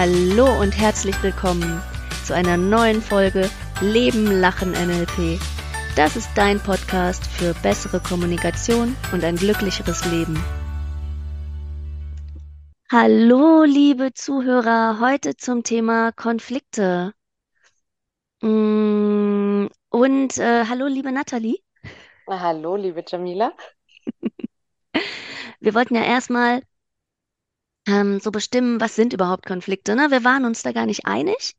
Hallo 0.00 0.60
und 0.60 0.78
herzlich 0.78 1.20
willkommen 1.24 1.82
zu 2.24 2.32
einer 2.32 2.56
neuen 2.56 3.02
Folge 3.02 3.50
Leben, 3.80 4.26
Lachen, 4.40 4.70
NLP. 4.70 5.40
Das 5.96 6.14
ist 6.14 6.30
dein 6.36 6.60
Podcast 6.60 7.26
für 7.26 7.52
bessere 7.64 7.98
Kommunikation 7.98 8.96
und 9.12 9.24
ein 9.24 9.34
glücklicheres 9.34 10.04
Leben. 10.04 10.40
Hallo, 12.92 13.64
liebe 13.64 14.14
Zuhörer, 14.14 15.00
heute 15.00 15.36
zum 15.36 15.64
Thema 15.64 16.12
Konflikte. 16.12 17.12
Mm, 18.40 19.66
Und 19.88 20.38
äh, 20.38 20.64
hallo, 20.66 20.86
liebe 20.86 21.10
Nathalie. 21.10 21.58
Na, 22.28 22.38
hallo, 22.38 22.76
liebe 22.76 23.04
Jamila. 23.04 23.52
Wir 25.58 25.74
wollten 25.74 25.96
ja 25.96 26.04
erstmal 26.04 26.62
ähm, 27.88 28.20
so 28.20 28.30
bestimmen, 28.30 28.80
was 28.80 28.94
sind 28.96 29.12
überhaupt 29.12 29.46
Konflikte, 29.46 29.96
ne? 29.96 30.10
Wir 30.10 30.24
waren 30.24 30.44
uns 30.44 30.62
da 30.62 30.72
gar 30.72 30.86
nicht 30.86 31.06
einig 31.06 31.56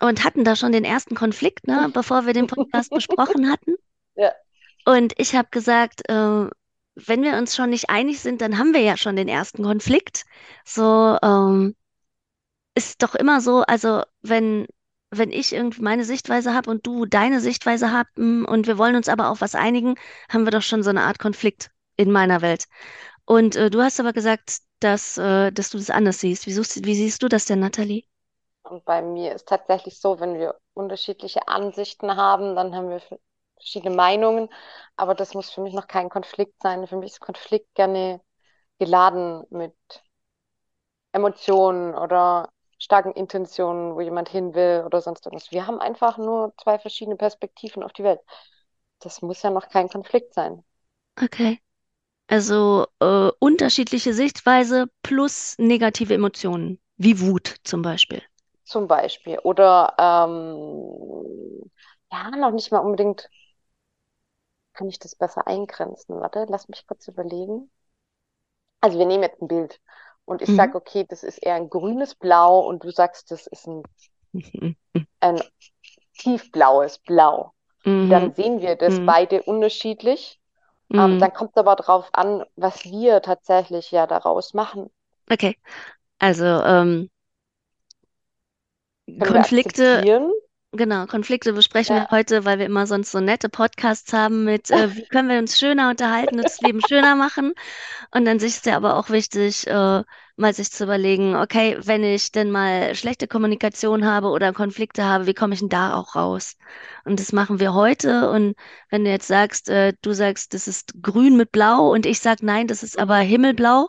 und 0.00 0.24
hatten 0.24 0.44
da 0.44 0.56
schon 0.56 0.72
den 0.72 0.84
ersten 0.84 1.14
Konflikt, 1.14 1.66
ne, 1.66 1.90
bevor 1.94 2.26
wir 2.26 2.32
den 2.34 2.46
Podcast 2.48 2.90
besprochen 2.90 3.50
hatten. 3.50 3.76
Ja, 4.18 4.32
Und 4.86 5.12
ich 5.18 5.34
habe 5.34 5.48
gesagt, 5.50 6.08
äh, 6.08 6.48
wenn 6.94 7.22
wir 7.22 7.36
uns 7.36 7.54
schon 7.54 7.70
nicht 7.70 7.90
einig 7.90 8.20
sind, 8.20 8.40
dann 8.40 8.58
haben 8.58 8.72
wir 8.72 8.80
ja 8.80 8.96
schon 8.96 9.16
den 9.16 9.28
ersten 9.28 9.62
Konflikt. 9.62 10.24
So, 10.64 11.18
ähm, 11.22 11.76
ist 12.74 13.02
doch 13.02 13.14
immer 13.14 13.40
so, 13.40 13.62
also 13.62 14.02
wenn, 14.22 14.66
wenn 15.10 15.32
ich 15.32 15.52
irgendwie 15.52 15.82
meine 15.82 16.04
Sichtweise 16.04 16.54
habe 16.54 16.70
und 16.70 16.86
du 16.86 17.06
deine 17.06 17.40
Sichtweise 17.40 17.92
habt 17.92 18.16
mm, 18.18 18.44
und 18.46 18.66
wir 18.66 18.78
wollen 18.78 18.96
uns 18.96 19.08
aber 19.08 19.30
auf 19.30 19.40
was 19.40 19.54
einigen, 19.54 19.96
haben 20.30 20.44
wir 20.46 20.50
doch 20.52 20.62
schon 20.62 20.82
so 20.82 20.90
eine 20.90 21.02
Art 21.02 21.18
Konflikt 21.18 21.70
in 21.96 22.10
meiner 22.12 22.42
Welt. 22.42 22.66
Und 23.26 23.56
äh, 23.56 23.70
du 23.70 23.82
hast 23.82 24.00
aber 24.00 24.12
gesagt, 24.14 24.60
dass, 24.80 25.18
äh, 25.18 25.52
dass 25.52 25.70
du 25.70 25.78
das 25.78 25.90
anders 25.90 26.20
siehst. 26.20 26.46
Wie, 26.46 26.52
suchst, 26.52 26.84
wie 26.84 26.94
siehst 26.94 27.22
du 27.22 27.28
das 27.28 27.44
denn, 27.46 27.60
Nathalie? 27.60 28.04
und 28.64 28.84
bei 28.84 29.02
mir 29.02 29.34
ist 29.34 29.48
tatsächlich 29.48 30.00
so, 30.00 30.20
wenn 30.20 30.34
wir 30.38 30.58
unterschiedliche 30.74 31.48
Ansichten 31.48 32.16
haben, 32.16 32.54
dann 32.56 32.74
haben 32.74 32.90
wir 32.90 33.00
verschiedene 33.56 33.94
Meinungen, 33.94 34.48
aber 34.96 35.14
das 35.14 35.34
muss 35.34 35.50
für 35.50 35.60
mich 35.62 35.74
noch 35.74 35.86
kein 35.86 36.10
Konflikt 36.10 36.60
sein. 36.62 36.86
Für 36.86 36.96
mich 36.96 37.12
ist 37.12 37.20
Konflikt 37.20 37.74
gerne 37.74 38.20
geladen 38.78 39.44
mit 39.50 39.74
Emotionen 41.12 41.94
oder 41.96 42.50
starken 42.78 43.10
Intentionen, 43.12 43.94
wo 43.96 44.00
jemand 44.00 44.28
hin 44.28 44.54
will 44.54 44.82
oder 44.86 45.00
sonst 45.00 45.26
irgendwas. 45.26 45.50
Wir 45.50 45.66
haben 45.66 45.80
einfach 45.80 46.16
nur 46.18 46.54
zwei 46.62 46.78
verschiedene 46.78 47.16
Perspektiven 47.16 47.82
auf 47.82 47.92
die 47.92 48.04
Welt. 48.04 48.20
Das 49.00 49.22
muss 49.22 49.42
ja 49.42 49.50
noch 49.50 49.68
kein 49.68 49.88
Konflikt 49.88 50.34
sein. 50.34 50.64
Okay. 51.22 51.60
Also 52.28 52.86
äh, 53.00 53.30
unterschiedliche 53.40 54.12
Sichtweise 54.14 54.86
plus 55.02 55.56
negative 55.58 56.14
Emotionen, 56.14 56.78
wie 56.96 57.20
Wut 57.20 57.56
zum 57.64 57.82
Beispiel. 57.82 58.22
Zum 58.64 58.86
Beispiel. 58.88 59.38
Oder 59.40 59.94
ähm, 59.98 61.70
ja, 62.12 62.30
noch 62.30 62.50
nicht 62.52 62.72
mal 62.72 62.78
unbedingt, 62.80 63.28
kann 64.74 64.88
ich 64.88 65.00
das 65.00 65.16
besser 65.16 65.48
eingrenzen? 65.48 66.20
Warte, 66.20 66.46
lass 66.48 66.68
mich 66.68 66.86
kurz 66.86 67.08
überlegen. 67.08 67.68
Also 68.80 68.98
wir 68.98 69.04
nehmen 69.04 69.22
jetzt 69.22 69.42
ein 69.42 69.48
Bild 69.48 69.80
und 70.24 70.40
ich 70.40 70.48
Mhm. 70.48 70.54
sage, 70.54 70.76
okay, 70.78 71.04
das 71.06 71.22
ist 71.24 71.36
eher 71.38 71.56
ein 71.56 71.68
grünes 71.68 72.14
Blau 72.14 72.60
und 72.66 72.84
du 72.84 72.90
sagst, 72.90 73.30
das 73.30 73.46
ist 73.46 73.66
ein, 73.66 73.86
ein 75.20 75.42
tiefblaues 76.18 76.98
Blau. 77.00 77.54
Mhm. 77.86 78.08
Dann 78.08 78.34
sehen 78.34 78.60
wir 78.60 78.76
das 78.76 79.00
Mhm. 79.00 79.04
beide 79.04 79.42
unterschiedlich. 79.44 80.40
Ähm, 80.94 81.16
Mhm. 81.16 81.18
dann 81.18 81.32
kommt 81.32 81.56
aber 81.56 81.76
drauf 81.76 82.08
an, 82.12 82.44
was 82.56 82.84
wir 82.84 83.22
tatsächlich 83.22 83.90
ja 83.90 84.06
daraus 84.06 84.54
machen. 84.54 84.90
Okay. 85.30 85.56
Also 86.20 86.44
ähm, 86.44 87.10
Konflikte? 89.18 90.04
Genau, 90.76 91.06
Konflikte 91.06 91.52
besprechen 91.52 91.96
wir 91.96 92.02
Ja, 92.02 92.10
heute, 92.10 92.44
weil 92.44 92.58
wir 92.58 92.66
immer 92.66 92.86
sonst 92.86 93.10
so 93.12 93.20
nette 93.20 93.48
Podcasts 93.48 94.12
haben 94.12 94.44
mit, 94.44 94.70
äh, 94.70 94.94
wie 94.96 95.04
können 95.04 95.28
wir 95.28 95.38
uns 95.38 95.58
schöner 95.58 95.90
unterhalten 95.90 96.36
und 96.38 96.44
das 96.44 96.60
Leben 96.60 96.80
schöner 96.80 97.16
machen. 97.16 97.52
Und 98.12 98.24
dann 98.26 98.38
ist 98.38 98.58
es 98.58 98.64
ja 98.64 98.76
aber 98.76 98.96
auch 98.96 99.10
wichtig, 99.10 99.66
äh, 99.66 100.02
mal 100.36 100.54
sich 100.54 100.70
zu 100.72 100.84
überlegen, 100.84 101.36
okay, 101.36 101.78
wenn 101.80 102.04
ich 102.04 102.32
denn 102.32 102.50
mal 102.50 102.94
schlechte 102.94 103.28
Kommunikation 103.28 104.06
habe 104.06 104.28
oder 104.28 104.52
Konflikte 104.52 105.04
habe, 105.04 105.26
wie 105.26 105.34
komme 105.34 105.54
ich 105.54 105.60
denn 105.60 105.68
da 105.70 105.94
auch 105.94 106.16
raus? 106.16 106.56
Und 107.04 107.20
das 107.20 107.32
machen 107.32 107.60
wir 107.60 107.74
heute. 107.74 108.30
Und 108.30 108.54
wenn 108.90 109.04
du 109.04 109.10
jetzt 109.10 109.28
sagst, 109.28 109.68
äh, 109.70 109.94
du 110.02 110.12
sagst, 110.14 110.54
das 110.54 110.68
ist 110.68 110.94
grün 111.02 111.36
mit 111.36 111.52
blau 111.52 111.90
und 111.92 112.06
ich 112.06 112.20
sag, 112.20 112.42
nein, 112.42 112.68
das 112.68 112.82
ist 112.82 112.98
aber 112.98 113.16
himmelblau, 113.18 113.88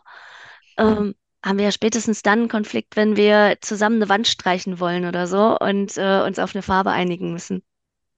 ähm, 0.78 1.16
haben 1.44 1.58
wir 1.58 1.66
ja 1.66 1.72
spätestens 1.72 2.22
dann 2.22 2.40
einen 2.40 2.50
Konflikt, 2.50 2.96
wenn 2.96 3.16
wir 3.16 3.58
zusammen 3.62 3.98
eine 3.98 4.10
Wand 4.10 4.28
streichen 4.28 4.80
wollen 4.80 5.06
oder 5.06 5.28
so 5.28 5.58
und 5.60 5.98
äh, 5.98 6.22
uns 6.26 6.40
auf 6.40 6.56
eine 6.56 6.62
Farbe 6.62 6.92
einigen 6.92 7.32
müssen. 7.32 7.64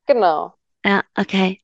Genau. 0.05 0.53
Ja, 0.85 1.03
okay. 1.17 1.61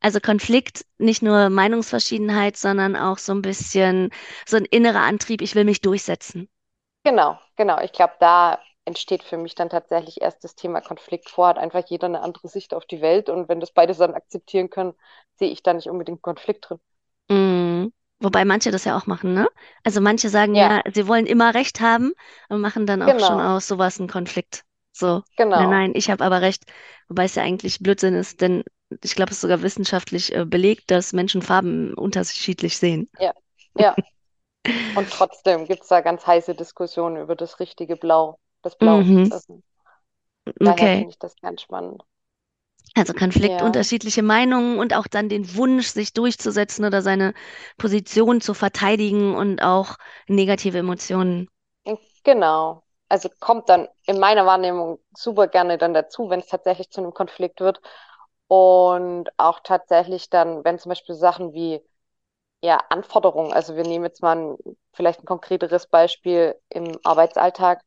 Also 0.00 0.20
Konflikt, 0.20 0.84
nicht 0.98 1.22
nur 1.22 1.48
Meinungsverschiedenheit, 1.48 2.56
sondern 2.56 2.96
auch 2.96 3.18
so 3.18 3.32
ein 3.32 3.42
bisschen 3.42 4.10
so 4.46 4.56
ein 4.56 4.64
innerer 4.66 5.00
Antrieb, 5.00 5.40
ich 5.40 5.54
will 5.54 5.64
mich 5.64 5.80
durchsetzen. 5.80 6.48
Genau, 7.04 7.38
genau. 7.56 7.80
Ich 7.80 7.92
glaube, 7.92 8.14
da 8.20 8.58
entsteht 8.84 9.22
für 9.22 9.36
mich 9.38 9.54
dann 9.54 9.70
tatsächlich 9.70 10.20
erst 10.20 10.44
das 10.44 10.54
Thema 10.56 10.80
Konflikt 10.80 11.30
vor, 11.30 11.48
hat 11.48 11.58
einfach 11.58 11.84
jeder 11.86 12.06
eine 12.06 12.20
andere 12.20 12.48
Sicht 12.48 12.74
auf 12.74 12.84
die 12.86 13.00
Welt 13.00 13.28
und 13.30 13.48
wenn 13.48 13.60
das 13.60 13.72
beide 13.72 13.94
dann 13.94 14.14
akzeptieren 14.14 14.68
können, 14.70 14.94
sehe 15.36 15.50
ich 15.50 15.62
da 15.62 15.72
nicht 15.72 15.88
unbedingt 15.88 16.22
Konflikt 16.22 16.68
drin. 16.68 16.80
Wobei 18.20 18.44
manche 18.44 18.70
das 18.70 18.84
ja 18.84 18.96
auch 18.96 19.06
machen, 19.06 19.34
ne? 19.34 19.48
Also 19.82 20.00
manche 20.00 20.28
sagen 20.30 20.54
Ja, 20.54 20.70
ja, 20.70 20.82
sie 20.92 21.06
wollen 21.08 21.26
immer 21.26 21.54
Recht 21.54 21.80
haben 21.80 22.12
und 22.48 22.60
machen 22.60 22.86
dann 22.86 23.02
auch 23.02 23.18
schon 23.18 23.38
genau, 23.38 23.40
aus 23.40 23.66
sowas 23.66 23.98
einen 23.98 24.08
Konflikt. 24.08 24.64
So, 24.92 25.22
nein, 25.52 25.68
genau. 25.68 25.70
nein, 25.70 25.92
ich 25.94 26.10
habe 26.10 26.24
aber 26.24 26.40
Recht. 26.40 26.64
Wobei 27.08 27.24
es 27.24 27.34
ja 27.34 27.42
eigentlich 27.42 27.80
Blödsinn 27.80 28.14
ist, 28.14 28.40
denn 28.40 28.64
ich 29.02 29.14
glaube, 29.14 29.30
es 29.30 29.38
ist 29.38 29.42
sogar 29.42 29.62
wissenschaftlich 29.62 30.34
äh, 30.34 30.44
belegt, 30.46 30.90
dass 30.90 31.12
Menschen 31.12 31.42
Farben 31.42 31.94
unterschiedlich 31.94 32.78
sehen. 32.78 33.08
Ja, 33.18 33.32
ja. 33.74 33.98
Und 34.94 35.12
trotzdem 35.12 35.66
gibt 35.68 35.82
es 35.82 35.88
da 35.88 36.00
ganz 36.00 36.26
heiße 36.26 36.54
Diskussionen 36.54 37.16
über 37.18 37.36
das 37.36 37.60
richtige 37.60 37.96
Blau, 37.96 38.38
das 38.62 38.76
Blau. 38.76 39.02
Mhm, 39.02 39.30
daher 40.64 40.90
okay. 40.90 40.96
finde 40.96 41.10
ich 41.10 41.18
das 41.18 41.36
ganz 41.36 41.62
spannend. 41.62 42.02
Also 42.96 43.12
Konflikt, 43.14 43.60
Ja, 43.60 43.62
unterschiedliche 43.62 44.22
Meinungen 44.22 44.78
und 44.78 44.94
auch 44.94 45.06
dann 45.06 45.28
den 45.28 45.54
Wunsch, 45.56 45.88
sich 45.88 46.12
durchzusetzen 46.12 46.84
oder 46.84 47.02
seine 47.02 47.34
Position 47.78 48.40
zu 48.40 48.54
verteidigen 48.54 49.34
und 49.36 49.62
auch 49.62 49.96
negative 50.28 50.78
Emotionen. 50.78 51.48
genau. 52.24 52.82
Also 53.08 53.28
kommt 53.40 53.68
dann 53.68 53.88
in 54.06 54.18
meiner 54.18 54.46
Wahrnehmung 54.46 54.98
super 55.16 55.46
gerne 55.48 55.78
dann 55.78 55.94
dazu, 55.94 56.30
wenn 56.30 56.40
es 56.40 56.46
tatsächlich 56.48 56.90
zu 56.90 57.00
einem 57.00 57.12
Konflikt 57.14 57.60
wird. 57.60 57.80
Und 58.48 59.28
auch 59.38 59.60
tatsächlich 59.60 60.30
dann, 60.30 60.64
wenn 60.64 60.78
zum 60.78 60.90
Beispiel 60.90 61.14
Sachen 61.14 61.52
wie 61.54 61.82
ja, 62.62 62.78
Anforderungen, 62.90 63.52
also 63.52 63.76
wir 63.76 63.84
nehmen 63.84 64.04
jetzt 64.06 64.22
mal 64.22 64.36
ein, 64.36 64.58
vielleicht 64.94 65.22
ein 65.22 65.26
konkreteres 65.26 65.86
Beispiel 65.88 66.56
im 66.70 66.98
Arbeitsalltag, 67.04 67.82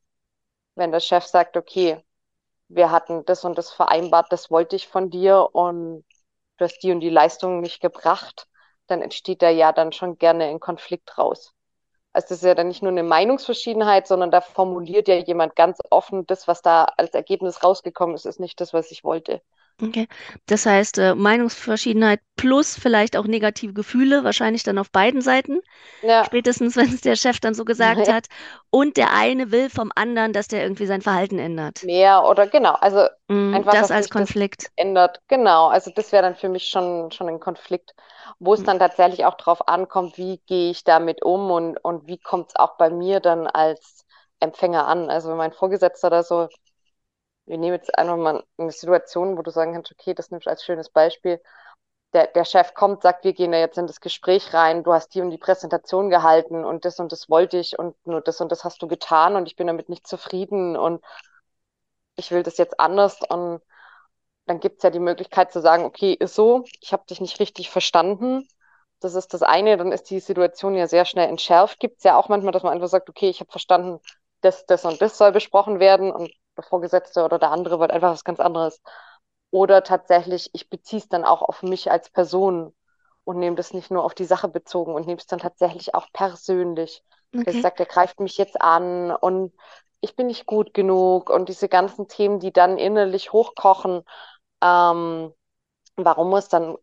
wenn 0.76 0.92
der 0.92 1.02
Chef 1.02 1.26
sagt, 1.26 1.58
okay, 1.58 2.04
wir 2.70 2.92
hatten 2.92 3.26
das 3.26 3.44
und 3.46 3.58
das 3.58 3.72
vereinbart, 3.72 4.32
das 4.32 4.52
wollte 4.52 4.76
ich 4.76 4.88
von 4.88 5.10
dir 5.10 5.50
und 5.54 6.06
du 6.58 6.66
hast 6.66 6.80
die 6.80 6.92
und 6.92 7.00
die 7.02 7.10
Leistung 7.10 7.62
nicht 7.62 7.82
gebracht, 7.82 8.48
dann 8.88 9.02
entsteht 9.02 9.42
da 9.42 9.50
ja 9.50 9.72
dann 9.72 9.92
schon 9.92 10.18
gerne 10.18 10.46
ein 10.46 10.60
Konflikt 10.60 11.18
raus. 11.18 11.54
Also 12.14 12.30
das 12.30 12.40
ist 12.40 12.46
ja 12.48 12.56
dann 12.56 12.68
nicht 12.70 12.82
nur 12.82 12.92
eine 12.92 13.04
Meinungsverschiedenheit, 13.04 14.08
sondern 14.08 14.32
da 14.32 14.42
formuliert 14.42 15.08
ja 15.08 15.16
jemand 15.16 15.56
ganz 15.56 15.80
offen, 15.92 16.26
das, 16.28 16.48
was 16.48 16.62
da 16.62 16.86
als 16.98 17.14
Ergebnis 17.14 17.64
rausgekommen 17.64 18.16
ist, 18.16 18.26
ist 18.26 18.40
nicht 18.40 18.60
das, 18.62 18.74
was 18.74 18.92
ich 18.92 19.04
wollte. 19.04 19.42
Okay. 19.82 20.08
Das 20.48 20.66
heißt, 20.66 20.98
äh, 21.00 21.16
Meinungsverschiedenheit 21.16 22.22
plus 22.36 22.78
vielleicht 22.78 23.16
auch 23.18 23.26
negative 23.28 23.74
Gefühle, 23.74 24.24
wahrscheinlich 24.24 24.64
dann 24.64 24.78
auf 24.80 24.92
beiden 24.92 25.22
Seiten. 25.22 25.60
Ja, 26.02 26.28
Spätestens, 26.28 26.76
wenn 26.78 26.94
es 26.94 27.02
der 27.02 27.16
Chef 27.16 27.40
dann 27.40 27.54
so 27.56 27.66
gesagt 27.66 28.10
hat. 28.10 28.28
Und 28.72 28.98
der 28.98 29.14
eine 29.14 29.52
will 29.52 29.70
vom 29.70 29.92
anderen, 29.96 30.34
dass 30.34 30.48
der 30.48 30.64
irgendwie 30.64 30.88
sein 30.88 31.02
Verhalten 31.02 31.40
ändert. 31.40 31.88
mehr 31.88 32.24
oder 32.26 32.48
genau, 32.48 32.74
also 32.74 33.08
Mm, 33.30 33.62
einfach, 33.62 33.78
das 33.80 33.92
als 33.92 34.10
sich 34.10 34.16
das 34.16 34.30
Konflikt. 34.30 34.72
ändert. 34.76 35.22
Genau, 35.28 35.68
also 35.68 35.92
das 35.92 36.12
wäre 36.12 36.24
dann 36.24 36.36
für 36.36 36.50
mich 36.50 36.68
schon, 36.70 37.12
schon 37.12 37.30
ein 37.30 37.40
Konflikt, 37.40 37.96
wo 38.40 38.54
es 38.54 38.64
Mm, 38.64 38.64
dann 38.64 38.80
tatsächlich 38.80 39.26
auch 39.26 39.36
drauf 39.38 39.68
ankommt, 39.68 40.18
wie 40.18 40.40
gehe 40.48 40.70
ich 40.72 40.84
damit 40.84 41.24
um 41.24 41.50
und, 41.52 41.78
und 41.78 42.08
wie 42.08 42.20
kommt 42.20 42.50
es 42.50 42.56
auch 42.58 42.78
bei 42.78 42.90
mir 42.90 43.20
dann 43.20 43.48
als 43.48 44.06
Empfänger 44.40 44.88
an. 44.88 45.10
Also 45.10 45.30
wenn 45.30 45.38
mein 45.38 45.54
Vorgesetzter 45.54 46.10
da 46.10 46.24
so, 46.24 46.50
wir 47.48 47.58
nehmen 47.58 47.76
jetzt 47.76 47.98
einfach 47.98 48.18
mal 48.18 48.44
eine 48.58 48.72
Situation, 48.72 49.38
wo 49.38 49.42
du 49.42 49.52
sagen 49.52 49.74
kannst, 49.74 49.92
okay, 49.92 50.14
das 50.14 50.32
nimmst 50.32 50.48
du 50.48 50.50
als 50.52 50.64
schönes 50.64 50.90
Beispiel. 50.90 51.42
Der, 52.14 52.28
der 52.28 52.46
Chef 52.46 52.74
kommt, 52.74 53.04
sagt, 53.04 53.26
wir 53.26 53.34
gehen 53.34 53.52
da 53.52 53.58
jetzt 53.60 53.78
in 53.78 53.88
das 53.88 54.02
Gespräch 54.02 54.54
rein, 54.54 54.84
du 54.84 54.94
hast 54.94 55.10
die 55.16 55.22
und 55.22 55.32
die 55.32 55.38
Präsentation 55.38 56.10
gehalten 56.10 56.66
und 56.66 56.86
das 56.86 57.00
und 57.00 57.12
das 57.12 57.30
wollte 57.30 57.58
ich 57.58 57.80
und 57.80 57.96
nur 58.08 58.22
das 58.22 58.42
und 58.42 58.52
das 58.52 58.64
hast 58.64 58.82
du 58.82 58.88
getan 58.88 59.36
und 59.36 59.48
ich 59.48 59.56
bin 59.56 59.68
damit 59.68 59.90
nicht 59.90 60.08
zufrieden 60.08 60.78
und 60.78 61.04
ich 62.16 62.32
will 62.32 62.44
das 62.44 62.58
jetzt 62.58 62.80
anders 62.80 63.20
und 63.30 63.62
dann 64.46 64.60
gibt 64.60 64.78
es 64.78 64.84
ja 64.84 64.90
die 64.90 65.00
Möglichkeit 65.00 65.52
zu 65.52 65.62
sagen, 65.62 65.86
okay, 65.86 66.14
ist 66.14 66.36
so, 66.36 66.64
ich 66.82 66.94
habe 66.94 67.06
dich 67.10 67.22
nicht 67.22 67.40
richtig 67.40 67.70
verstanden. 67.70 68.48
Das 69.02 69.16
ist 69.16 69.34
das 69.34 69.44
eine, 69.44 69.78
dann 69.78 69.92
ist 69.92 70.10
die 70.10 70.20
Situation 70.20 70.76
ja 70.76 70.88
sehr 70.88 71.06
schnell 71.06 71.30
entschärft. 71.30 71.80
Gibt 71.80 71.98
es 72.00 72.04
ja 72.04 72.18
auch 72.18 72.30
manchmal, 72.30 72.54
dass 72.54 72.64
man 72.64 72.74
einfach 72.74 72.88
sagt, 72.88 73.10
okay, 73.10 73.30
ich 73.30 73.42
habe 73.42 73.52
verstanden, 73.52 74.00
das, 74.42 74.66
das 74.66 74.86
und 74.86 75.02
das 75.02 75.18
soll 75.18 75.32
besprochen 75.32 75.80
werden 75.80 76.12
und 76.12 76.32
Vorgesetzte 76.64 77.24
oder 77.24 77.40
der 77.40 77.52
andere 77.52 77.80
wollte 77.80 77.94
einfach 77.94 78.12
was 78.12 78.24
ganz 78.24 78.40
anderes. 78.40 78.82
Oder 79.52 79.84
tatsächlich, 79.84 80.50
ich 80.54 80.70
beziehe 80.70 81.02
es 81.02 81.08
dann 81.08 81.26
auch 81.26 81.42
auf 81.42 81.64
mich 81.64 81.90
als 81.90 82.10
Person 82.10 82.74
und 83.24 83.40
nehme 83.40 83.56
das 83.56 83.74
nicht 83.74 83.92
nur 83.92 84.04
auf 84.04 84.14
die 84.14 84.26
Sache 84.26 84.48
bezogen 84.48 84.94
und 84.94 85.06
nehme 85.08 85.20
es 85.20 85.28
dann 85.28 85.40
tatsächlich 85.40 85.96
auch 85.96 86.08
persönlich. 86.14 87.04
Okay. 87.36 87.62
sagt, 87.62 87.80
er 87.80 87.86
greift 87.86 88.20
mich 88.20 88.38
jetzt 88.38 88.60
an 88.62 89.12
und 89.12 89.54
ich 90.02 90.16
bin 90.16 90.28
nicht 90.28 90.46
gut 90.46 90.74
genug 90.74 91.30
und 91.30 91.50
diese 91.50 91.70
ganzen 91.70 92.08
Themen, 92.08 92.40
die 92.40 92.52
dann 92.54 92.78
innerlich 92.78 93.34
hochkochen, 93.34 94.04
ähm, 94.62 95.34
warum 95.96 96.34
er 96.34 96.40
es 96.40 96.50
dann 96.50 96.78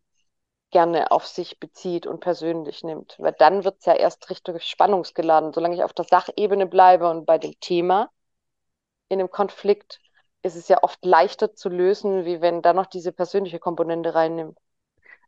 gerne 0.71 1.11
auf 1.11 1.25
sich 1.25 1.59
bezieht 1.59 2.05
und 2.05 2.19
persönlich 2.19 2.83
nimmt. 2.83 3.15
Weil 3.19 3.33
dann 3.33 3.63
wird 3.63 3.77
es 3.79 3.85
ja 3.85 3.93
erst 3.93 4.29
richtig 4.29 4.63
spannungsgeladen. 4.63 5.53
Solange 5.53 5.75
ich 5.75 5.83
auf 5.83 5.93
der 5.93 6.05
Sachebene 6.05 6.65
bleibe 6.67 7.09
und 7.09 7.25
bei 7.25 7.37
dem 7.37 7.57
Thema 7.59 8.09
in 9.09 9.19
dem 9.19 9.29
Konflikt, 9.31 10.01
ist 10.43 10.55
es 10.55 10.67
ja 10.67 10.83
oft 10.83 11.03
leichter 11.05 11.53
zu 11.55 11.69
lösen, 11.69 12.25
wie 12.25 12.41
wenn 12.41 12.61
da 12.61 12.73
noch 12.73 12.85
diese 12.87 13.11
persönliche 13.11 13.59
Komponente 13.59 14.13
reinnimmt. 14.15 14.57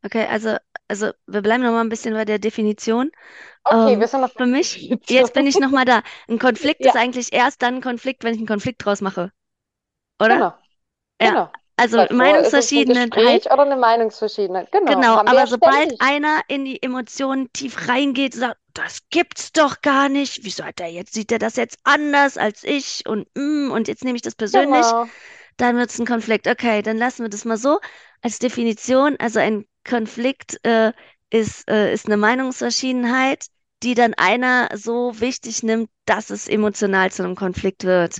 Okay, 0.04 0.26
also, 0.28 0.58
also 0.88 1.12
wir 1.28 1.42
bleiben 1.42 1.64
noch 1.64 1.72
mal 1.72 1.82
ein 1.82 1.90
bisschen 1.90 2.14
bei 2.14 2.26
der 2.26 2.40
Definition. 2.40 3.12
Okay, 3.66 4.00
wir 4.00 4.08
Ähm, 4.08 4.10
sind 4.10 4.22
noch 4.22 4.32
für 4.38 4.46
mich, 4.48 4.98
jetzt 5.10 5.34
bin 5.34 5.48
ich 5.48 5.60
noch 5.60 5.72
mal 5.72 5.86
da. 5.86 6.04
Ein 6.30 6.40
Konflikt 6.40 6.86
ist 6.86 6.96
Ja, 6.96 6.98
eigentlich 6.98 7.34
erst 7.34 7.62
dann 7.62 7.76
ein 7.78 7.82
Konflikt, 7.82 8.24
wenn 8.24 8.34
ich 8.34 8.40
einen 8.40 8.48
Konflikt 8.48 8.86
draus 8.86 9.02
mache, 9.02 9.32
oder? 10.20 10.44
genau, 10.44 10.54
Ja. 11.22 11.34
genau. 11.34 11.58
Also 11.80 11.98
Weil 11.98 12.08
vorher 12.08 12.40
ist 12.40 12.48
es 12.48 12.54
ein 12.72 12.98
Meinungsverschiedenheit, 12.98 13.12
Gespräch 13.12 13.46
oder 13.46 13.62
eine 13.62 13.78
Meinungsverschiedenheit. 13.78 14.72
Genau, 14.72 14.94
genau. 14.94 15.16
Aber 15.18 15.34
ja 15.34 15.46
sobald 15.46 15.76
ständig. 15.76 16.02
einer 16.02 16.42
in 16.48 16.66
die 16.66 16.82
Emotionen 16.82 17.54
tief 17.54 17.88
reingeht, 17.88 18.34
sagt, 18.34 18.58
das 18.74 19.02
gibt's 19.12 19.52
doch 19.52 19.82
gar 19.82 20.10
nicht. 20.10 20.44
Wieso 20.44 20.64
hat 20.66 20.80
er 20.80 20.88
jetzt, 20.88 21.14
sieht 21.14 21.32
er 21.32 21.38
das 21.38 21.56
jetzt 21.56 21.78
anders 21.84 22.38
als 22.38 22.64
ich? 22.64 23.08
Und, 23.08 23.28
mm, 23.36 23.70
und 23.72 23.88
jetzt 23.88 24.04
nehme 24.04 24.16
ich 24.16 24.24
das 24.24 24.34
persönlich. 24.34 24.82
Genau. 24.82 25.08
Dann 25.58 25.78
wird 25.78 25.92
es 25.92 26.00
ein 26.00 26.08
Konflikt. 26.08 26.48
Okay, 26.48 26.82
dann 26.82 26.98
lassen 26.98 27.24
wir 27.24 27.30
das 27.30 27.46
mal 27.46 27.58
so 27.58 27.80
als 28.24 28.40
Definition. 28.40 29.16
Also 29.20 29.40
ein 29.40 29.66
Konflikt 29.88 30.60
äh, 30.66 30.94
ist, 31.30 31.70
äh, 31.70 31.94
ist 31.94 32.08
eine 32.08 32.18
Meinungsverschiedenheit, 32.18 33.46
die 33.84 33.94
dann 33.94 34.16
einer 34.16 34.70
so 34.74 35.20
wichtig 35.20 35.62
nimmt, 35.62 35.92
dass 36.06 36.32
es 36.32 36.48
emotional 36.48 37.12
zu 37.12 37.24
einem 37.24 37.36
Konflikt 37.36 37.84
wird. 37.84 38.18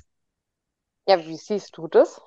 Ja, 1.08 1.26
wie 1.26 1.38
siehst 1.38 1.76
du 1.78 1.88
das? 1.88 2.22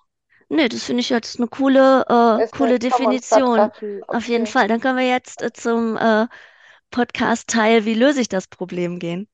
Nee, 0.51 0.69
das 0.69 0.83
finde 0.85 1.01
ich 1.01 1.09
jetzt 1.11 1.39
eine 1.39 1.49
coole, 1.49 2.05
äh, 2.09 2.43
coole 2.51 2.79
Definition. 2.79 3.71
treffen? 3.71 4.03
Auf 4.11 4.27
jeden 4.29 4.47
Okay. 4.47 4.47
Fall. 4.47 4.69
Dann 4.69 4.81
können 4.81 4.99
wir 4.99 5.09
jetzt 5.09 5.43
äh, 5.43 5.53
zum 5.53 5.97
äh, 5.97 6.27
Podcast-Teil, 6.91 7.85
wie 7.87 7.95
löse 7.95 8.21
ich 8.21 8.29
das 8.29 8.49
Problem 8.49 8.99
gehen. 8.99 9.29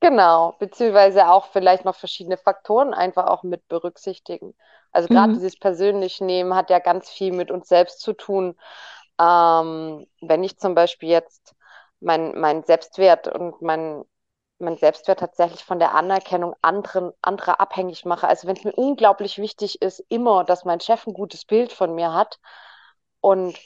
Genau, 0.00 0.52
beziehungsweise 0.58 1.28
auch 1.28 1.46
vielleicht 1.52 1.84
noch 1.84 1.96
verschiedene 1.96 2.36
Faktoren 2.36 2.92
einfach 2.94 3.26
auch 3.28 3.42
mit 3.42 3.66
berücksichtigen. 3.68 4.54
Also 4.92 5.08
gerade 5.08 5.32
Mhm. 5.32 5.34
dieses 5.34 5.58
persönlich 5.58 6.20
Nehmen 6.20 6.54
hat 6.54 6.70
ja 6.70 6.78
ganz 6.80 7.08
viel 7.10 7.32
mit 7.32 7.50
uns 7.50 7.68
selbst 7.68 8.00
zu 8.00 8.12
tun. 8.12 8.56
Ähm, 9.20 10.06
wenn 10.20 10.44
ich 10.44 10.58
zum 10.58 10.74
Beispiel 10.74 11.08
jetzt 11.08 11.54
mein, 12.00 12.38
mein 12.38 12.62
Selbstwert 12.64 13.28
und 13.28 13.62
mein, 13.62 14.04
mein 14.58 14.76
Selbstwert 14.78 15.20
tatsächlich 15.20 15.64
von 15.64 15.78
der 15.78 15.94
Anerkennung 15.94 16.54
anderen, 16.62 17.12
anderer 17.22 17.60
abhängig 17.60 18.04
mache. 18.04 18.28
Also 18.28 18.48
wenn 18.48 18.56
es 18.56 18.64
mir 18.64 18.72
unglaublich 18.74 19.38
wichtig 19.38 19.82
ist, 19.82 20.04
immer, 20.08 20.44
dass 20.44 20.64
mein 20.64 20.80
Chef 20.80 21.06
ein 21.06 21.14
gutes 21.14 21.44
Bild 21.44 21.72
von 21.72 21.94
mir 21.94 22.12
hat 22.14 22.38
und 23.20 23.58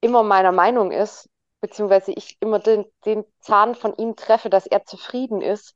immer 0.00 0.22
meiner 0.22 0.52
Meinung 0.52 0.92
ist, 0.92 1.28
beziehungsweise 1.60 2.12
ich 2.12 2.36
immer 2.40 2.58
den, 2.58 2.86
den 3.04 3.24
Zahn 3.40 3.74
von 3.74 3.94
ihm 3.96 4.16
treffe, 4.16 4.50
dass 4.50 4.66
er 4.66 4.84
zufrieden 4.84 5.42
ist, 5.42 5.74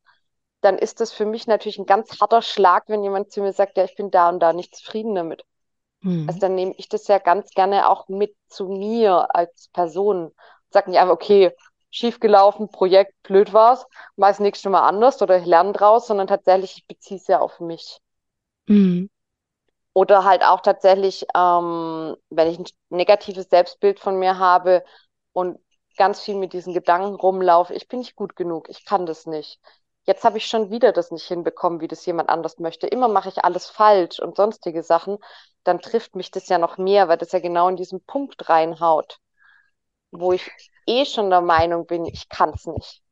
dann 0.63 0.79
ist 0.79 1.01
das 1.01 1.13
für 1.13 1.27
mich 1.27 1.47
natürlich 1.47 1.79
ein 1.79 1.87
ganz 1.87 2.21
harter 2.21 2.43
Schlag, 2.43 2.85
wenn 2.89 3.03
jemand 3.05 3.33
zu 3.33 3.43
mir 3.43 3.53
sagt, 3.53 3.77
ja, 3.77 3.85
ich 3.85 3.97
bin 3.97 4.11
da 4.11 4.31
und 4.31 4.41
da 4.41 4.53
nicht 4.53 4.75
zufrieden 4.77 5.15
damit. 5.15 5.45
Also 6.27 6.39
Mhm. 6.39 6.41
dann 6.41 6.55
nehme 6.55 6.75
ich 6.77 6.89
das 6.89 7.07
ja 7.09 7.19
ganz 7.19 7.51
gerne 7.51 7.89
auch 7.89 8.09
mit 8.09 8.35
zu 8.49 8.69
mir 8.69 9.35
als 9.35 9.69
Person. 9.69 10.33
Sag 10.71 10.89
nicht 10.89 10.99
einfach, 10.99 11.15
okay, 11.15 11.53
schief 11.95 12.19
gelaufen, 12.19 12.69
Projekt, 12.69 13.15
blöd 13.23 13.53
war's, 13.53 13.87
mach 14.17 14.29
das 14.29 14.41
nächste 14.41 14.69
Mal 14.69 14.83
anders 14.83 15.23
oder 15.23 15.39
ich 15.39 15.47
lerne 15.47 15.73
draus, 15.73 16.09
sondern 16.09 16.27
tatsächlich, 16.27 16.77
ich 16.77 16.87
beziehe 16.89 17.21
es 17.21 17.29
ja 17.29 17.39
auf 17.39 17.61
mich. 17.61 18.01
Mhm. 18.67 19.09
Oder 19.93 20.25
halt 20.25 20.43
auch 20.43 20.61
tatsächlich, 20.61 21.25
ähm, 21.37 22.17
wenn 22.31 22.49
ich 22.49 22.59
ein 22.59 22.67
negatives 22.91 23.49
Selbstbild 23.49 24.01
von 24.01 24.19
mir 24.19 24.39
habe 24.41 24.83
und 25.33 25.61
ganz 25.97 26.21
viel 26.21 26.35
mit 26.35 26.53
diesen 26.53 26.75
Gedanken 26.75 27.15
rumlaufe, 27.15 27.73
ich 27.75 27.87
bin 27.87 28.01
nicht 28.01 28.17
gut 28.17 28.35
genug, 28.35 28.69
ich 28.69 28.85
kann 28.85 29.07
das 29.07 29.27
nicht. 29.27 29.61
Jetzt 30.03 30.25
habe 30.25 30.39
ich 30.39 30.47
schon 30.49 30.71
wieder 30.71 30.91
das 30.91 31.13
nicht 31.13 31.29
hinbekommen, 31.29 31.81
wie 31.81 31.87
das 31.87 32.05
jemand 32.07 32.29
anders 32.29 32.59
möchte. 32.59 32.89
Immer 32.89 33.07
mache 33.07 33.29
ich 33.29 33.45
alles 33.45 33.71
falsch 33.71 34.19
und 34.19 34.37
sonstige 34.37 34.83
Sachen. 34.83 35.19
Dann 35.63 35.79
trifft 35.79 36.17
mich 36.17 36.33
das 36.33 36.49
ja 36.49 36.59
noch 36.59 36.77
mehr, 36.77 37.07
weil 37.07 37.19
das 37.19 37.31
ja 37.31 37.39
genau 37.39 37.69
in 37.69 37.77
diesen 37.77 38.05
Punkt 38.05 38.49
reinhaut, 38.49 39.21
wo 40.15 40.33
ich 40.33 40.51
eh 40.87 41.05
schon 41.05 41.31
der 41.31 41.41
Meinung 41.41 41.87
bin, 41.87 42.07
ich 42.07 42.29
kann 42.29 42.51
es 42.51 42.67
nicht. 42.67 43.03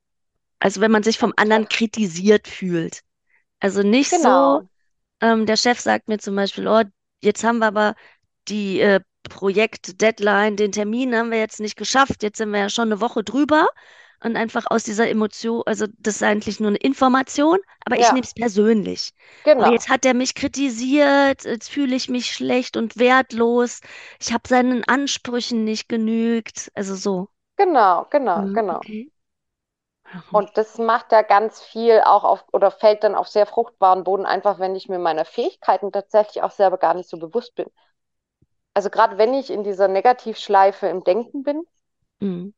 Also 0.58 0.81
wenn 0.81 0.90
man 0.90 1.02
sich 1.02 1.19
vom 1.19 1.32
anderen 1.37 1.69
kritisiert 1.69 2.46
fühlt. 2.46 3.02
Also 3.60 3.82
nicht 3.82 4.10
so, 4.10 4.19
genau, 4.19 4.62
ähm, 5.20 5.46
der 5.46 5.56
Chef 5.56 5.81
sagt 5.81 6.08
mir 6.08 6.19
zum 6.19 6.37
Beispiel, 6.37 6.66
oh, 6.66 6.82
jetzt 7.20 7.44
haben 7.44 7.58
wir 7.58 7.66
aber 7.66 7.94
die 8.49 8.81
äh, 8.81 9.00
Projekt-Deadline, 9.28 10.56
den 10.56 10.72
Termin 10.72 11.14
haben 11.14 11.31
wir 11.31 11.38
jetzt 11.38 11.60
nicht 11.60 11.76
geschafft, 11.76 12.22
jetzt 12.22 12.38
sind 12.38 12.50
wir 12.50 12.60
ja 12.60 12.69
schon 12.69 12.88
eine 12.88 13.00
Woche 13.00 13.22
drüber. 13.22 13.66
Und 14.22 14.36
einfach 14.36 14.66
aus 14.70 14.84
dieser 14.84 15.08
Emotion, 15.08 15.62
also 15.66 15.86
das 15.98 16.16
ist 16.16 16.22
eigentlich 16.22 16.60
nur 16.60 16.69
eine 16.70 16.78
Information, 16.78 17.58
aber 17.84 17.98
ich 17.98 18.12
nehme 18.12 18.24
ja, 18.24 18.24
es 18.24 18.34
persönlich. 18.34 19.12
Genau, 19.44 19.72
jetzt 19.72 19.88
hat 19.88 20.04
er 20.06 20.14
mich 20.14 20.34
kritisiert, 20.34 21.44
jetzt 21.44 21.69
fühle 21.70 21.96
ich 21.96 22.08
mich 22.08 22.32
schlecht 22.32 22.76
und 22.76 22.96
wertlos. 22.98 23.80
Ich 24.20 24.32
habe 24.32 24.48
seinen 24.48 24.84
Ansprüchen 24.84 25.64
nicht 25.64 25.88
genügt. 25.88 26.70
Also 26.74 26.94
so. 26.94 27.28
genau, 27.56 28.04
genau, 28.10 28.48
Ja, 28.48 28.52
genau. 28.52 28.82
okay. 28.82 29.10
Mhm. 30.12 30.22
Und 30.32 30.56
das 30.58 30.78
macht 30.78 31.12
ja 31.12 31.22
ganz 31.22 31.62
viel 31.62 32.00
auch 32.04 32.24
auf 32.24 32.44
oder 32.52 32.70
fällt 32.72 33.04
dann 33.04 33.14
auf 33.14 33.28
sehr 33.28 33.46
fruchtbaren 33.46 34.02
Boden, 34.04 34.26
einfach 34.26 34.58
wenn 34.58 34.74
ich 34.74 34.88
mir 34.88 34.98
meiner 34.98 35.24
Fähigkeiten 35.24 35.92
tatsächlich 35.92 36.42
auch 36.42 36.50
selber 36.50 36.78
gar 36.78 36.94
nicht 36.94 37.08
so 37.08 37.19
bewusst 37.19 37.54
bin. 37.54 37.70
Also 38.74 38.90
gerade 38.90 39.16
wenn 39.16 39.32
ich 39.32 39.48
in 39.50 39.64
dieser 39.64 39.88
Negativschleife 39.88 40.86
im 40.86 41.04
Denken 41.04 41.42
bin, 41.42 41.64
Mhm. 42.20 42.52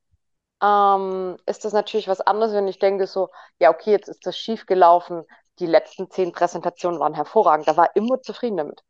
Ähm, 0.64 1.36
ist 1.46 1.64
das 1.64 1.72
natürlich 1.72 2.08
was 2.08 2.20
anderes, 2.22 2.54
wenn 2.54 2.68
ich 2.68 2.78
denke 2.78 3.06
so, 3.06 3.28
ja, 3.58 3.70
okay, 3.70 3.90
jetzt 3.90 4.08
ist 4.08 4.26
das 4.26 4.38
schief 4.38 4.66
gelaufen. 4.66 5.24
Die 5.58 5.66
letzten 5.66 6.10
zehn 6.10 6.32
Präsentationen 6.32 6.98
waren 7.00 7.14
hervorragend, 7.14 7.68
da 7.68 7.76
war 7.76 7.94
immer 7.96 8.22
zufrieden 8.22 8.56
damit. 8.56 8.82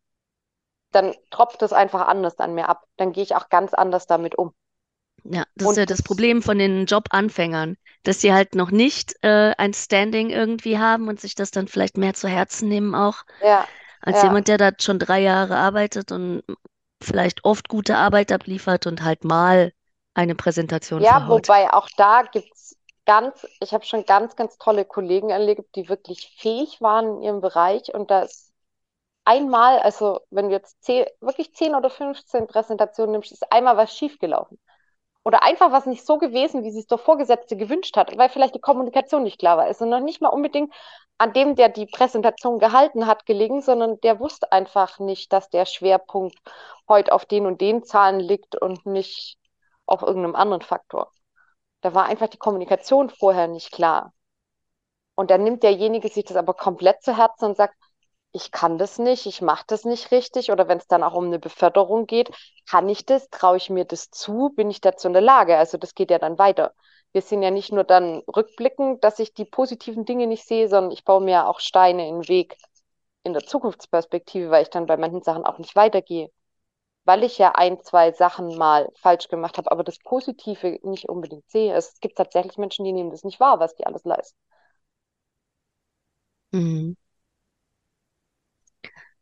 Dann 0.93 1.15
tropft 1.31 1.61
das 1.63 1.73
einfach 1.73 2.07
anders 2.07 2.39
an 2.39 2.55
mir 2.55 2.69
ab. 2.69 2.85
Dann 2.97 3.13
gehe 3.13 3.25
ich 3.25 3.35
auch 3.35 3.49
ganz 3.49 3.75
anders 3.75 4.07
damit 4.07 4.37
um. 4.37 4.55
Ja, 5.25 5.45
das 5.57 5.71
ist 5.71 5.77
ja 5.77 5.85
Und 5.85 5.91
das 5.91 5.99
das, 5.99 6.03
Problem 6.03 6.43
von 6.43 6.59
den 6.59 6.87
Jobanfängern, 6.87 7.77
dass 8.05 8.21
sie 8.21 8.33
halt 8.33 8.55
noch 8.55 8.71
nicht 8.71 9.17
äh, 9.23 9.55
ein 9.57 9.73
Standing 9.75 10.31
irgendwie 10.31 10.79
haben 10.79 11.09
und 11.09 11.21
sich 11.21 11.35
das 11.35 11.51
dann 11.51 11.67
vielleicht 11.67 11.97
mehr 11.97 12.15
zu 12.15 12.29
Herzen 12.29 12.69
nehmen 12.69 12.95
auch, 12.95 13.25
ja, 13.41 13.67
als 14.01 14.19
ja. 14.19 14.25
jemand, 14.25 14.49
der 14.49 14.59
da 14.59 14.71
schon 14.79 14.99
drei 14.99 15.21
Jahre 15.21 15.57
arbeitet 15.57 16.13
und 16.13 16.43
vielleicht 17.03 17.45
oft 17.45 17.69
gute 17.69 17.97
Arbeit 17.97 18.33
abliefert 18.33 18.87
und 18.87 19.03
halt 19.03 19.25
mal 19.25 19.73
eine 20.15 20.35
Präsentation 20.35 21.05
Ja, 21.05 21.25
verhaut. 21.25 21.51
wobei 21.51 21.73
auch 21.73 21.89
da 21.97 22.23
gibt's 22.23 22.77
ganz, 23.07 23.47
ich 23.61 23.73
habe 23.75 23.85
schon 23.85 24.05
ganz, 24.07 24.37
ganz 24.37 24.57
tolle 24.59 24.85
Kollegen 24.85 25.31
erlebt, 25.31 25.75
die 25.77 25.89
wirklich 25.89 26.35
fähig 26.39 26.81
waren 26.81 27.17
in 27.17 27.23
ihrem 27.23 27.41
Bereich 27.41 27.93
und 27.95 28.11
da 28.11 28.23
ist 28.23 28.53
einmal, 29.25 29.81
also 29.81 30.21
wenn 30.31 30.49
du 30.49 30.53
jetzt 30.55 30.83
zehn, 30.85 31.07
wirklich 31.21 31.55
10 31.55 31.75
oder 31.75 31.91
15 31.91 32.47
Präsentationen 32.49 33.13
nimmst, 33.13 33.33
ist 33.33 33.53
einmal 33.53 33.77
was 33.77 33.97
schiefgelaufen. 33.97 34.61
Oder 35.25 35.43
einfach 35.43 35.73
was 35.73 35.87
nicht 35.87 36.07
so 36.07 36.19
gewesen, 36.19 36.65
wie 36.65 36.71
sie 36.73 36.81
es 36.81 36.87
der 36.87 36.99
Vorgesetzte 36.99 37.57
gewünscht 37.57 37.97
hat, 37.97 38.17
weil 38.19 38.29
vielleicht 38.31 38.55
die 38.57 38.61
Kommunikation 38.61 39.25
nicht 39.25 39.39
klar 39.39 39.59
war. 39.59 39.65
Also 39.67 39.87
noch 39.87 40.01
nicht 40.01 40.21
mal 40.23 40.29
unbedingt 40.31 40.75
an 41.19 41.33
dem, 41.35 41.57
der 41.57 41.69
die 41.71 41.87
Präsentation 41.87 42.59
gehalten 42.59 43.07
hat, 43.07 43.27
gelegen, 43.27 43.63
sondern 43.63 44.01
der 44.03 44.21
wusste 44.21 44.53
einfach 44.53 44.99
nicht, 45.01 45.33
dass 45.33 45.51
der 45.51 45.67
Schwerpunkt 45.67 46.37
heute 46.89 47.13
auf 47.13 47.27
den 47.27 47.47
und 47.47 47.61
den 47.61 47.85
Zahlen 47.85 48.21
liegt 48.21 48.57
und 48.61 48.87
nicht 48.87 49.39
auf 49.87 50.03
irgendeinem 50.03 50.35
anderen 50.35 50.63
Faktor. 50.63 51.11
Da 51.81 51.95
war 51.95 52.05
einfach 52.07 52.29
die 52.29 52.39
Kommunikation 52.39 53.11
vorher 53.11 53.49
nicht 53.49 53.73
klar. 53.73 54.13
Und 55.15 55.31
dann 55.31 55.45
nimmt 55.45 55.63
derjenige 55.63 56.09
sich 56.09 56.25
das 56.25 56.37
aber 56.37 56.55
komplett 56.55 57.03
zu 57.03 57.17
Herzen 57.17 57.47
und 57.47 57.57
sagt, 57.57 57.77
ich 58.33 58.51
kann 58.51 58.79
das 58.79 58.99
nicht, 58.99 59.27
ich 59.27 59.43
mache 59.43 59.65
das 59.69 59.85
nicht 59.85 60.11
richtig. 60.11 60.51
Oder 60.51 60.67
wenn 60.67 60.79
es 60.79 60.89
dann 60.89 61.05
auch 61.05 61.15
um 61.15 61.27
eine 61.27 61.39
Beförderung 61.39 62.07
geht, 62.07 62.31
kann 62.69 62.89
ich 62.89 63.07
das, 63.07 63.29
traue 63.31 63.57
ich 63.57 63.71
mir 63.71 63.85
das 63.85 64.11
zu, 64.11 64.53
bin 64.57 64.71
ich 64.71 64.81
dazu 64.81 65.07
in 65.07 65.13
der 65.13 65.23
Lage? 65.23 65.57
Also 65.57 65.79
das 65.79 65.95
geht 65.95 66.11
ja 66.11 66.19
dann 66.19 66.39
weiter. 66.39 66.75
Wir 67.13 67.23
sind 67.23 67.43
ja 67.43 67.53
nicht 67.53 67.71
nur 67.71 67.85
dann 67.85 68.23
rückblickend, 68.35 69.05
dass 69.05 69.21
ich 69.21 69.35
die 69.35 69.45
positiven 69.45 70.05
Dinge 70.05 70.27
nicht 70.27 70.45
sehe, 70.47 70.69
sondern 70.69 70.91
ich 70.91 71.05
baue 71.05 71.21
mir 71.23 71.47
auch 71.47 71.61
Steine 71.61 72.09
in 72.09 72.23
den 72.23 72.29
Weg 72.29 72.57
in 73.23 73.35
der 73.35 73.47
Zukunftsperspektive, 73.47 74.51
weil 74.51 74.63
ich 74.65 74.71
dann 74.71 74.87
bei 74.87 74.97
manchen 74.97 75.23
Sachen 75.23 75.45
auch 75.45 75.59
nicht 75.59 75.77
weitergehe. 75.77 76.31
Weil 77.05 77.23
ich 77.25 77.39
ja 77.39 77.53
ein, 77.53 77.81
zwei 77.83 78.13
Sachen 78.13 78.57
mal 78.57 78.91
falsch 78.97 79.29
gemacht 79.29 79.59
habe, 79.59 79.71
aber 79.71 79.85
das 79.85 79.99
Positive 79.99 80.79
nicht 80.83 81.09
unbedingt 81.09 81.49
sehe. 81.51 81.75
Es 81.75 82.01
gibt 82.01 82.17
tatsächlich 82.17 82.59
Menschen, 82.59 82.85
die 82.85 82.93
nehmen 82.93 83.11
das 83.11 83.25
nicht 83.25 83.41
wahr, 83.41 83.61
was 83.61 83.75
die 83.75 83.87
alles 83.87 84.05
leisten. 84.05 84.39
Mhm. 86.53 86.95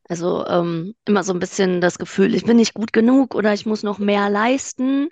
Also 0.09 0.47
ähm, 0.47 0.95
immer 1.07 1.23
so 1.23 1.33
ein 1.33 1.39
bisschen 1.39 1.81
das 1.81 1.99
Gefühl, 1.99 2.35
ich 2.35 2.45
bin 2.45 2.57
nicht 2.57 2.75
gut 2.75 2.93
genug 2.93 3.35
oder 3.35 3.55
ich 3.55 3.67
muss 3.67 3.83
noch 3.83 3.99
mehr 3.99 4.29
leisten. 4.29 5.09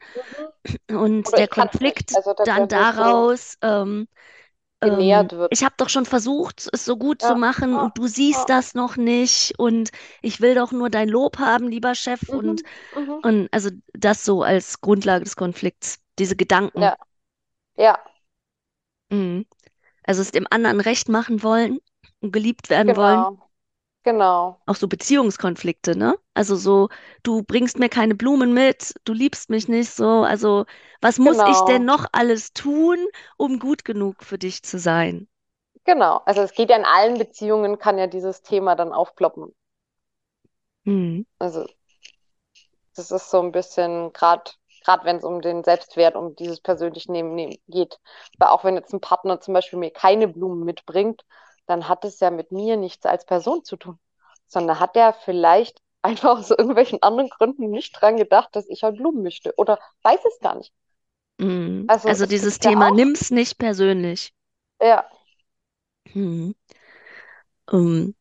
Mhm. 0.88 0.96
Und 0.96 1.28
Oder 1.28 1.38
der. 1.38 1.48
Konflikt 1.48 2.14
Also, 2.14 2.34
dann 2.44 2.68
daraus, 2.68 3.56
ähm, 3.62 4.08
genährt 4.80 5.32
wird. 5.32 5.52
ich 5.52 5.64
habe 5.64 5.74
doch 5.78 5.88
schon 5.88 6.06
versucht, 6.06 6.68
es 6.72 6.84
so 6.84 6.96
gut 6.96 7.22
zu 7.22 7.34
Ja, 7.34 7.36
machen 7.36 7.72
ja, 7.72 7.78
und 7.78 7.98
du 7.98 8.06
siehst 8.06 8.48
ja. 8.48 8.48
das 8.48 8.74
noch 8.74 8.96
nicht 8.96 9.58
und 9.58 9.90
ich 10.22 10.40
will 10.40 10.54
doch 10.54 10.72
nur 10.72 10.90
dein 10.90 11.08
Lob 11.08 11.38
haben, 11.38 11.68
lieber 11.68 11.94
Chef. 11.94 12.28
Und, 12.30 12.62
Mhm. 12.62 12.64
Mhm. 12.92 13.20
und 13.22 13.48
also 13.52 13.70
das 13.94 14.24
so 14.24 14.42
als 14.42 14.80
Grundlage 14.80 15.24
des 15.24 15.36
Konflikts, 15.36 15.98
diese 16.18 16.36
Gedanken. 16.36 16.82
Ja, 16.82 16.96
ja, 17.76 18.04
Mhm. 19.10 19.46
Also 20.04 20.22
es 20.22 20.32
dem 20.32 20.46
anderen 20.50 20.80
recht 20.80 21.08
machen 21.08 21.42
wollen 21.44 21.80
und 22.20 22.32
geliebt 22.32 22.70
werden 22.70 22.96
wollen. 22.96 23.26
Genau, 24.04 24.52
genau, 24.52 24.60
Auch 24.66 24.76
so 24.76 24.88
Beziehungskonflikte, 24.88 25.96
ne? 25.96 26.16
Also 26.34 26.56
so, 26.56 26.88
du 27.22 27.42
bringst 27.42 27.78
mir 27.78 27.88
keine 27.90 28.14
Blumen 28.14 28.54
mit, 28.54 28.94
du 29.04 29.12
liebst 29.12 29.50
mich 29.50 29.68
nicht 29.68 29.90
so. 29.90 30.22
Also 30.22 30.64
was 31.02 31.18
muss 31.18 31.42
ich 31.44 31.64
denn 31.64 31.84
genau, 31.84 31.84
noch 31.84 32.06
alles 32.12 32.52
tun, 32.54 32.98
um 33.36 33.58
gut 33.58 33.84
genug 33.84 34.24
für 34.24 34.38
dich 34.38 34.62
zu 34.62 34.78
sein? 34.78 35.28
genau. 35.84 36.22
Also 36.24 36.40
es 36.42 36.52
geht 36.54 36.70
ja 36.70 36.76
in 36.76 36.84
allen 36.86 37.18
Beziehungen, 37.18 37.78
kann 37.78 37.98
ja 37.98 38.06
dieses 38.06 38.40
Thema 38.42 38.76
dann 38.76 38.92
aufploppen. 38.94 39.54
Mhm. 40.86 41.24
Also 41.40 41.66
das 42.96 43.10
ist 43.10 43.30
so 43.30 43.40
ein 43.40 43.52
bisschen, 43.52 44.12
gerade 44.12 44.50
gerade 44.84 45.04
wenn 45.04 45.16
es 45.16 45.24
um 45.24 45.40
den 45.42 45.62
Selbstwert, 45.64 46.16
um 46.16 46.34
dieses 46.36 46.60
persönlich 46.60 47.08
Nehmen, 47.08 47.34
nehmen 47.34 47.56
geht. 47.68 47.98
Weil 48.38 48.48
auch 48.48 48.64
wenn 48.64 48.76
jetzt 48.76 48.92
ein 48.94 49.00
Partner 49.00 49.40
zum 49.40 49.54
Beispiel 49.54 49.78
mir 49.78 49.90
keine 49.90 50.26
Blumen 50.28 50.64
mitbringt, 50.64 51.24
dann 51.70 51.88
hat 51.88 52.04
es 52.04 52.20
ja 52.20 52.30
mit 52.30 52.52
mir 52.52 52.76
nichts 52.76 53.06
als 53.06 53.24
Person 53.26 53.64
zu 53.64 53.76
tun, 53.78 53.98
sondern 54.48 54.80
hat 54.80 54.96
er 54.96 55.14
vielleicht 55.14 55.82
einfach 56.02 56.38
aus 56.38 56.50
irgendwelchen 56.50 57.02
anderen 57.02 57.30
Gründen 57.30 57.70
nicht 57.70 57.92
dran 58.00 58.16
gedacht, 58.18 58.50
dass 58.56 58.68
ich 58.68 58.82
halt 58.84 58.96
Blumen 58.98 59.22
möchte 59.24 59.54
oder 59.58 59.78
weiß 60.02 60.20
es 60.26 60.40
gar 60.40 60.56
nicht. 60.56 60.72
Mhm. 61.40 61.90
Also 62.04 62.08
Also 62.08 62.24
es 62.24 62.26
dieses 62.26 62.60
ja 62.62 62.70
Thema, 62.70 62.88
auch, 62.88 62.92
nimm's 62.92 63.30
nicht 63.32 63.58
persönlich. 63.58 64.32
ja, 64.80 65.08
Mhm. 66.14 66.52
Ähm, 67.72 68.14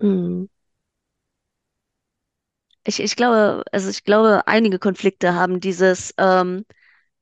mhm. 0.00 0.46
Ich, 2.86 3.00
ich 3.00 3.16
glaube, 3.16 3.64
also 3.72 3.88
ich 3.90 4.04
glaube, 4.04 4.46
einige 4.46 4.78
Konflikte 4.78 5.34
haben 5.34 5.60
dieses, 5.60 6.14
ähm, 6.18 6.64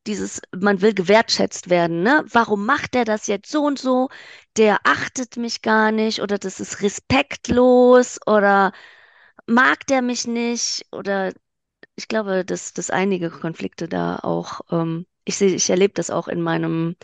dieses, 0.06 0.40
man 0.56 0.80
will 0.80 0.94
gewertschätzt 0.94 1.70
werden, 1.70 2.02
ne? 2.02 2.24
Warum 2.30 2.66
macht 2.66 2.94
der 2.94 3.04
das 3.04 3.26
jetzt 3.26 3.50
so 3.50 3.64
und 3.64 3.78
so? 3.78 4.08
Der 4.56 4.78
achtet 4.84 5.36
mich 5.36 5.62
gar 5.62 5.92
nicht 5.92 6.20
oder 6.22 6.38
das 6.38 6.60
ist 6.60 6.82
respektlos 6.82 8.18
oder 8.26 8.72
mag 9.46 9.86
der 9.86 10.02
mich 10.02 10.26
nicht 10.26 10.86
oder 10.92 11.32
ich 11.96 12.08
glaube, 12.08 12.44
dass, 12.44 12.72
dass 12.74 12.90
einige 12.90 13.30
Konflikte 13.30 13.88
da 13.88 14.18
auch, 14.18 14.60
ähm, 14.70 15.06
ich 15.24 15.36
sehe, 15.36 15.54
ich 15.54 15.70
erlebe 15.70 15.94
das 15.94 16.10
auch 16.10 16.28
in 16.28 16.42
meinem 16.42 16.96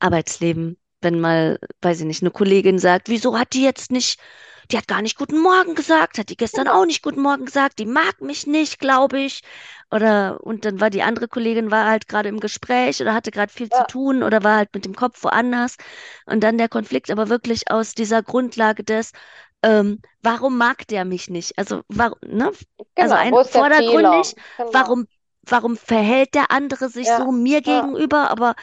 Arbeitsleben, 0.00 0.78
wenn 1.00 1.20
mal, 1.20 1.58
weiß 1.82 2.00
ich 2.00 2.06
nicht, 2.06 2.22
eine 2.22 2.30
Kollegin 2.30 2.78
sagt, 2.78 3.08
wieso 3.08 3.38
hat 3.38 3.52
die 3.54 3.62
jetzt 3.64 3.90
nicht, 3.90 4.20
die 4.70 4.78
hat 4.78 4.88
gar 4.88 5.02
nicht 5.02 5.16
Guten 5.16 5.40
Morgen 5.40 5.74
gesagt, 5.74 6.18
hat 6.18 6.28
die 6.28 6.36
gestern 6.36 6.68
auch 6.68 6.86
nicht 6.86 7.02
Guten 7.02 7.22
Morgen 7.22 7.44
gesagt, 7.44 7.78
die 7.78 7.86
mag 7.86 8.20
mich 8.20 8.46
nicht, 8.46 8.78
glaube 8.78 9.20
ich. 9.20 9.42
Oder, 9.90 10.40
und 10.42 10.64
dann 10.64 10.80
war 10.80 10.90
die 10.90 11.02
andere 11.02 11.28
Kollegin, 11.28 11.70
war 11.70 11.86
halt 11.86 12.08
gerade 12.08 12.28
im 12.28 12.40
Gespräch 12.40 13.00
oder 13.00 13.14
hatte 13.14 13.30
gerade 13.30 13.52
viel 13.52 13.68
zu 13.68 13.78
ja, 13.78 13.84
tun 13.84 14.22
oder 14.22 14.42
war 14.42 14.56
halt 14.56 14.74
mit 14.74 14.84
dem 14.84 14.96
Kopf 14.96 15.22
woanders. 15.22 15.76
Und 16.26 16.42
dann 16.42 16.58
der 16.58 16.68
Konflikt 16.68 17.10
aber 17.10 17.28
wirklich 17.28 17.70
aus 17.70 17.94
dieser 17.94 18.22
Grundlage 18.22 18.82
des, 18.82 19.12
ähm, 19.62 20.00
warum 20.22 20.58
mag 20.58 20.86
der 20.88 21.04
mich 21.04 21.30
nicht? 21.30 21.58
Also, 21.58 21.82
warum, 21.88 22.18
ne? 22.26 22.46
Also 22.46 22.66
genau. 22.94 23.14
ein 23.14 23.34
ist 23.34 23.54
der 23.54 23.60
vordergründig? 23.60 24.34
Genau, 24.56 24.70
warum, 24.72 25.06
warum 25.42 25.76
verhält 25.76 26.34
der 26.34 26.50
andere 26.50 26.88
sich 26.88 27.06
ja, 27.06 27.18
so 27.18 27.32
mir 27.32 27.62
ja, 27.64 27.80
gegenüber, 27.80 28.30
aber 28.30 28.54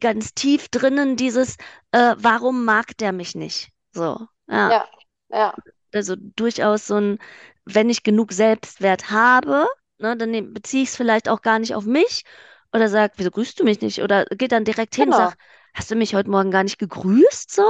ganz 0.00 0.34
tief 0.34 0.68
drinnen 0.68 1.16
dieses, 1.16 1.56
äh, 1.92 2.14
warum 2.18 2.64
mag 2.64 2.96
der 2.98 3.12
mich 3.12 3.34
nicht? 3.34 3.70
So, 3.92 4.18
ja, 4.48 4.70
ja, 4.70 4.88
ja, 5.28 5.54
also 5.94 6.16
durchaus 6.16 6.86
so 6.86 6.96
ein, 6.96 7.18
wenn 7.64 7.90
ich 7.90 8.02
genug 8.02 8.32
Selbstwert 8.32 9.10
habe, 9.10 9.66
ne, 9.98 10.16
dann 10.16 10.54
beziehe 10.54 10.82
ich 10.82 10.90
es 10.90 10.96
vielleicht 10.96 11.28
auch 11.28 11.42
gar 11.42 11.58
nicht 11.58 11.74
auf 11.74 11.84
mich 11.84 12.24
oder 12.72 12.88
sag, 12.88 13.12
wieso 13.16 13.30
grüßt 13.30 13.58
du 13.60 13.64
mich 13.64 13.80
nicht? 13.80 14.02
Oder 14.02 14.26
geht 14.26 14.52
dann 14.52 14.64
direkt 14.64 14.94
hin, 14.94 15.12
sag, 15.12 15.30
genau, 15.30 15.36
hast 15.74 15.90
du 15.90 15.96
mich 15.96 16.14
heute 16.14 16.30
Morgen 16.30 16.50
gar 16.50 16.64
nicht 16.64 16.78
gegrüßt? 16.78 17.50
So? 17.50 17.64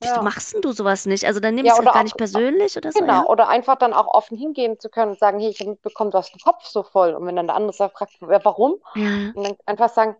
Wieso 0.00 0.20
ja. 0.20 0.22
machst 0.22 0.54
denn 0.54 0.62
du 0.62 0.72
sowas 0.72 1.06
nicht? 1.06 1.24
Also 1.26 1.40
dann 1.40 1.54
nehme 1.54 1.68
ich 1.68 1.74
Ja, 1.74 1.76
es 1.76 1.80
halt 1.80 1.92
gar 1.92 2.04
nicht 2.04 2.16
auch, 2.16 2.18
persönlich 2.18 2.76
oder 2.76 2.92
so, 2.92 3.04
ja? 3.06 3.22
genau, 3.22 3.28
oder 3.28 3.48
einfach 3.48 3.76
dann 3.76 3.92
auch 3.94 4.06
offen 4.08 4.36
hingehen 4.36 4.78
zu 4.78 4.90
können 4.90 5.12
und 5.12 5.18
sagen, 5.18 5.40
hey, 5.40 5.50
ich 5.50 5.60
habe 5.60 5.70
mitbekommen, 5.70 6.10
du 6.10 6.18
hast 6.18 6.32
den 6.34 6.40
Kopf 6.40 6.64
so 6.66 6.82
voll. 6.82 7.14
Und 7.14 7.26
wenn 7.26 7.36
dann 7.36 7.46
der 7.46 7.56
andere 7.56 7.72
sagt, 7.76 7.96
fragt, 7.98 8.14
ja, 8.20 8.44
warum? 8.44 8.82
Ja, 8.94 9.34
Und 9.34 9.44
dann 9.44 9.56
einfach 9.66 9.88
sagen, 9.90 10.16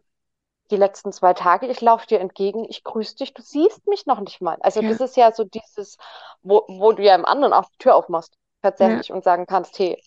die 0.70 0.76
letzten 0.76 1.12
zwei 1.12 1.34
Tage, 1.34 1.66
ich 1.66 1.80
laufe 1.80 2.06
dir 2.06 2.20
entgegen, 2.20 2.64
ich 2.68 2.84
grüße 2.84 3.16
dich, 3.16 3.34
du 3.34 3.42
siehst 3.42 3.86
mich 3.86 4.06
noch 4.06 4.20
nicht 4.20 4.40
mal. 4.40 4.56
Also 4.60 4.80
ja, 4.80 4.88
das 4.88 5.00
ist 5.00 5.16
ja 5.16 5.32
so 5.32 5.44
dieses, 5.44 5.98
wo, 6.42 6.64
wo 6.68 6.92
du 6.92 7.02
ja 7.02 7.14
im 7.14 7.24
anderen 7.24 7.52
auch 7.52 7.68
die 7.70 7.78
Tür 7.78 7.96
aufmachst, 7.96 8.32
ja, 8.34 8.70
tatsächlich, 8.70 9.12
und 9.12 9.24
sagen 9.24 9.46
kannst, 9.46 9.78
hey, 9.78 10.02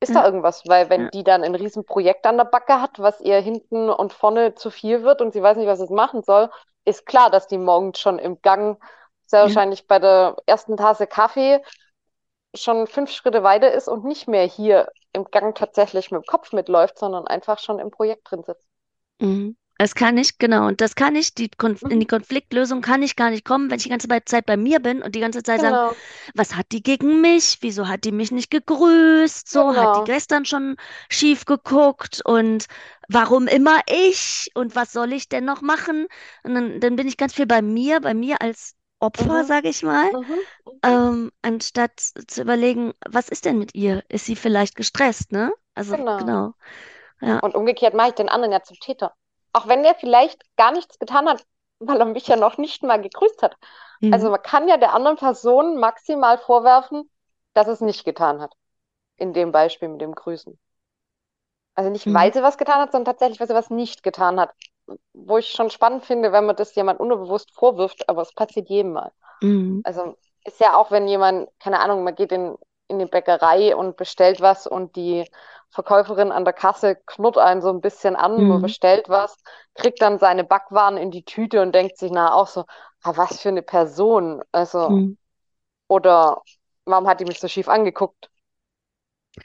ist 0.00 0.14
da 0.14 0.20
ja, 0.20 0.26
irgendwas? 0.26 0.62
Weil 0.66 0.90
wenn 0.90 1.04
ja. 1.04 1.10
die 1.10 1.24
dann 1.24 1.42
ein 1.42 1.54
Riesenprojekt 1.54 2.26
an 2.26 2.36
der 2.36 2.44
Backe 2.44 2.80
hat, 2.80 2.98
was 2.98 3.20
ihr 3.20 3.38
hinten 3.40 3.88
und 3.90 4.12
vorne 4.12 4.54
zu 4.54 4.70
viel 4.70 5.02
wird 5.02 5.20
und 5.20 5.32
sie 5.32 5.42
weiß 5.42 5.56
nicht, 5.56 5.66
was 5.66 5.80
es 5.80 5.90
machen 5.90 6.22
soll, 6.22 6.50
ist 6.84 7.06
klar, 7.06 7.30
dass 7.30 7.46
die 7.46 7.58
morgens 7.58 7.98
schon 7.98 8.18
im 8.18 8.40
Gang, 8.42 8.82
sehr 9.26 9.40
ja. 9.40 9.46
wahrscheinlich 9.46 9.86
bei 9.86 9.98
der 9.98 10.36
ersten 10.46 10.76
Tasse 10.76 11.06
Kaffee, 11.06 11.62
schon 12.54 12.86
fünf 12.86 13.10
Schritte 13.10 13.42
weiter 13.42 13.72
ist 13.72 13.88
und 13.88 14.04
nicht 14.04 14.28
mehr 14.28 14.44
hier 14.44 14.90
im 15.12 15.24
Gang 15.24 15.54
tatsächlich 15.54 16.10
mit 16.10 16.22
dem 16.22 16.26
Kopf 16.26 16.52
mitläuft, 16.52 16.98
sondern 16.98 17.26
einfach 17.26 17.58
schon 17.58 17.78
im 17.78 17.90
Projekt 17.90 18.30
drin 18.30 18.44
sitzt. 18.44 18.64
Mhm. 19.20 19.56
Das 19.78 19.94
kann 19.94 20.16
ich, 20.16 20.38
genau. 20.38 20.66
Und 20.68 20.80
das 20.80 20.94
kann 20.94 21.14
ich, 21.16 21.34
die 21.34 21.48
Konf 21.50 21.84
in 21.88 22.00
die 22.00 22.06
Mhm. 22.06 22.06
Konfliktlösung 22.06 22.80
kann 22.80 23.02
ich 23.02 23.14
gar 23.16 23.30
nicht 23.30 23.44
kommen, 23.44 23.70
wenn 23.70 23.76
ich 23.76 23.82
die 23.84 23.90
ganze 23.90 24.08
Zeit 24.24 24.46
bei 24.46 24.56
mir 24.56 24.80
bin 24.80 25.02
und 25.02 25.14
die 25.14 25.20
ganze 25.20 25.42
Zeit 25.42 25.60
Genau, 25.60 25.96
was 26.34 26.56
hat 26.56 26.72
die 26.72 26.82
gegen 26.82 27.20
mich? 27.20 27.58
Wieso 27.60 27.88
hat 27.88 28.04
die 28.04 28.12
mich 28.12 28.30
nicht 28.32 28.50
gegrüßt? 28.50 29.48
So, 29.48 29.76
hat 29.76 29.96
die 29.96 30.02
genau. 30.02 30.04
gestern 30.04 30.44
schon 30.44 30.76
schief 31.10 31.44
geguckt 31.44 32.22
und 32.24 32.66
warum 33.08 33.46
immer 33.48 33.80
ich? 33.88 34.50
Und 34.54 34.74
was 34.76 34.92
soll 34.92 35.12
ich 35.12 35.28
denn 35.28 35.44
noch 35.44 35.62
machen? 35.62 36.06
Und 36.44 36.54
dann, 36.54 36.80
dann 36.80 36.96
bin 36.96 37.08
ich 37.08 37.16
ganz 37.16 37.34
viel 37.34 37.46
bei 37.46 37.62
mir, 37.62 38.00
bei 38.00 38.14
mir 38.14 38.40
als 38.42 38.74
Opfer, 39.00 39.42
Mhm. 39.42 39.44
sage 39.44 39.68
ich 39.68 39.82
mal, 39.82 40.10
Mhm. 40.12 40.46
Mhm. 40.66 40.80
ähm, 40.84 41.32
anstatt 41.42 42.00
zu 42.00 42.42
überlegen, 42.42 42.92
was 43.08 43.28
ist 43.28 43.44
denn 43.44 43.58
mit 43.58 43.74
ihr? 43.74 44.04
Ist 44.08 44.26
sie 44.26 44.36
vielleicht 44.36 44.76
gestresst, 44.76 45.32
ne? 45.32 45.52
Also, 45.74 45.96
Genau. 45.96 46.18
genau. 46.18 46.54
Ja. 47.20 47.42
Und 47.42 47.54
umgekehrt 47.54 47.94
mache 47.94 48.08
ich 48.10 48.14
den 48.14 48.28
anderen 48.28 48.52
ja 48.52 48.62
zum 48.62 48.78
Täter. 48.78 49.14
Auch 49.56 49.66
wenn 49.68 49.82
der 49.82 49.94
vielleicht 49.96 50.42
gar 50.56 50.72
nichts 50.72 50.98
getan 50.98 51.28
hat, 51.28 51.44
weil 51.80 51.98
er 51.98 52.06
mich 52.06 52.26
ja 52.28 52.36
noch 52.36 52.58
nicht 52.58 52.82
mal 52.82 53.00
gegrüßt 53.00 53.42
hat. 53.42 53.56
Mhm. 54.02 54.12
Also 54.12 54.30
man 54.30 54.42
kann 54.42 54.68
ja 54.68 54.76
der 54.76 54.94
anderen 54.94 55.16
Person 55.16 55.78
maximal 55.78 56.38
vorwerfen, 56.38 57.10
dass 57.54 57.68
es 57.68 57.80
nicht 57.80 58.04
getan 58.04 58.40
hat. 58.40 58.54
In 59.18 59.32
dem 59.34 59.52
Beispiel 59.52 59.88
mit 59.88 60.00
dem 60.02 60.14
Grüßen. 60.14 60.58
Also 61.74 61.90
nicht, 61.90 62.06
Mhm. 62.06 62.14
weil 62.14 62.32
sie 62.32 62.42
was 62.42 62.58
getan 62.58 62.80
hat, 62.80 62.92
sondern 62.92 63.12
tatsächlich, 63.12 63.40
weil 63.40 63.48
sie 63.48 63.54
was 63.54 63.70
nicht 63.70 64.02
getan 64.02 64.40
hat. 64.40 64.52
Wo 65.12 65.38
ich 65.38 65.50
schon 65.50 65.70
spannend 65.70 66.04
finde, 66.04 66.32
wenn 66.32 66.46
man 66.46 66.56
das 66.56 66.74
jemand 66.74 67.00
unbewusst 67.00 67.52
vorwirft, 67.54 68.08
aber 68.08 68.22
es 68.22 68.32
passiert 68.34 68.68
jedem 68.70 68.92
mal. 68.92 69.12
Mhm. 69.42 69.82
Also 69.82 70.16
ist 70.44 70.60
ja 70.60 70.76
auch, 70.76 70.90
wenn 70.90 71.08
jemand, 71.08 71.50
keine 71.60 71.80
Ahnung, 71.80 72.04
man 72.04 72.14
geht 72.14 72.32
in, 72.32 72.56
in 72.88 72.98
die 73.00 73.06
Bäckerei 73.06 73.76
und 73.76 73.96
bestellt 73.96 74.40
was 74.40 74.66
und 74.66 74.96
die 74.96 75.30
Verkäuferin 75.76 76.32
an 76.32 76.44
der 76.46 76.54
Kasse 76.54 76.96
knurrt 77.06 77.38
einen 77.38 77.62
so 77.62 77.70
ein 77.70 77.82
bisschen 77.82 78.16
an, 78.16 78.46
man 78.48 78.60
Mhm. 78.60 78.62
bestellt 78.62 79.08
was, 79.10 79.38
kriegt 79.76 80.02
dann 80.02 80.18
seine 80.18 80.44
Backwaren 80.44 80.98
in 80.98 81.12
die 81.12 81.24
Tüte 81.24 81.62
und 81.62 81.74
denkt 81.74 81.98
sich 81.98 82.12
na 82.12 82.34
auch 82.34 82.48
so, 82.48 82.62
ah, 83.04 83.12
was 83.16 83.40
für 83.42 83.50
eine 83.50 83.62
Person. 83.62 84.42
Also, 84.52 84.94
Mhm. 84.94 85.16
oder 85.88 86.42
warum 86.86 87.08
hat 87.08 87.20
die 87.20 87.26
mich 87.26 87.40
so 87.40 87.48
schief 87.48 87.68
angeguckt? 87.68 88.30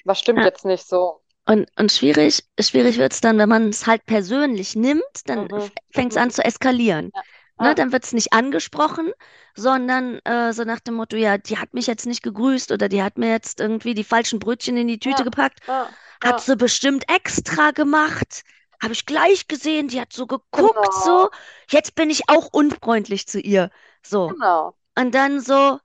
Was 0.04 0.20
stimmt 0.20 0.44
Ja. 0.44 0.46
jetzt 0.46 0.64
nicht 0.64 0.88
so? 0.88 1.24
Und, 1.46 1.70
und 1.78 1.92
schwierig, 1.92 2.46
schwierig 2.60 2.98
wird 3.00 3.14
es 3.14 3.22
dann, 3.22 3.38
wenn 3.38 3.50
man 3.50 3.70
es 3.70 3.88
halt 3.88 4.06
persönlich 4.06 4.76
nimmt, 4.76 5.04
dann 5.26 5.48
Mhm, 5.50 5.72
fängt 5.92 6.14
es 6.14 6.18
mhm, 6.18 6.22
an 6.22 6.32
zu 6.32 6.44
eskalieren. 6.44 7.12
ja, 7.14 7.24
Ne, 7.58 7.76
dann 7.76 7.92
wird 7.92 8.04
es 8.06 8.14
nicht 8.14 8.34
angesprochen, 8.34 9.12
sondern 9.56 10.20
äh, 10.26 10.52
so 10.54 10.64
nach 10.64 10.80
dem 10.80 10.96
Motto, 10.96 11.16
ja, 11.18 11.38
die 11.38 11.58
hat 11.58 11.74
mich 11.74 11.88
jetzt 11.88 12.08
nicht 12.08 12.24
gegrüßt 12.24 12.72
oder 12.72 12.90
die 12.90 13.04
hat 13.04 13.18
mir 13.18 13.30
jetzt 13.30 13.60
irgendwie 13.60 13.94
die 13.94 14.04
falschen 14.04 14.40
Brötchen 14.40 14.78
in 14.78 14.88
die 14.88 15.00
Tüte 15.00 15.24
ja, 15.24 15.26
gepackt. 15.26 15.60
ja, 15.68 15.98
Hat 16.24 16.40
ja, 16.40 16.42
sie 16.42 16.56
bestimmt 16.56 17.10
extra 17.10 17.72
gemacht. 17.72 18.44
Habe 18.82 18.94
ich 18.94 19.06
gleich 19.06 19.48
gesehen, 19.48 19.88
die 19.90 20.01
hat 20.01 20.13
so 20.13 20.28
geguckt, 20.28 20.94
so. 20.94 21.30
genau, 21.30 21.32
Jetzt 21.70 21.96
bin 21.96 22.10
ich 22.10 22.30
auch 22.30 22.48
unfreundlich 22.51 23.28
zu 23.28 23.40
ihr. 23.40 23.72
So. 24.04 24.36
genau, 24.38 24.75
Und 24.98 25.16
dann 25.16 25.42
so, 25.42 25.80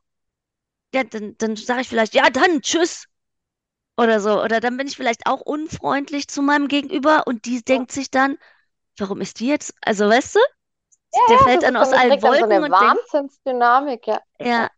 ja, 0.94 1.04
dann, 1.04 1.36
dann 1.38 1.56
sage 1.56 1.82
ich 1.82 1.88
vielleicht, 1.88 2.14
ja, 2.14 2.30
dann, 2.30 2.62
tschüss. 2.62 3.06
Oder 3.98 4.20
so. 4.20 4.42
Oder 4.42 4.60
dann 4.60 4.76
bin 4.78 4.86
ich 4.88 4.96
vielleicht 4.96 5.26
auch 5.26 5.40
unfreundlich 5.42 6.28
zu 6.28 6.42
meinem 6.42 6.68
Gegenüber 6.68 7.26
und 7.26 7.44
die 7.46 7.62
ja, 7.68 7.78
denkt 7.78 7.92
sich 7.92 8.10
dann, 8.10 8.38
warum 8.98 9.20
ist 9.22 9.40
die 9.40 9.48
jetzt? 9.48 9.74
Also, 9.82 10.08
weißt 10.08 10.36
du? 10.36 10.40
der 11.28 11.38
Ja, 11.38 11.40
fällt 11.40 11.62
das 11.62 11.64
dann 11.64 11.76
aus 11.76 11.92
allen 11.92 12.22
dann 12.22 12.36
so 12.36 12.44
Wolken 12.44 12.44
eine 12.44 12.64
und 12.64 12.70
Wahnsinnsdynamik, 12.70 14.06
ja. 14.06 14.22
Ja, 14.38 14.70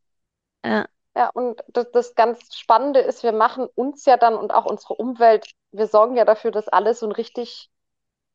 ja, 0.64 0.86
ja. 1.18 1.30
Und 1.34 1.62
das, 1.68 1.90
das 1.92 2.14
ganz 2.14 2.54
Spannende 2.56 3.00
ist, 3.00 3.22
wir 3.24 3.32
machen 3.32 3.66
uns 3.74 4.04
ja 4.06 4.16
dann 4.16 4.34
und 4.36 4.52
auch 4.52 4.66
unsere 4.66 4.94
Umwelt, 4.94 5.46
wir 5.72 5.86
sorgen 5.86 6.16
ja 6.16 6.24
dafür, 6.24 6.50
dass 6.52 6.68
alle 6.68 6.94
so 6.94 7.06
ein 7.06 7.12
richtig, 7.12 7.70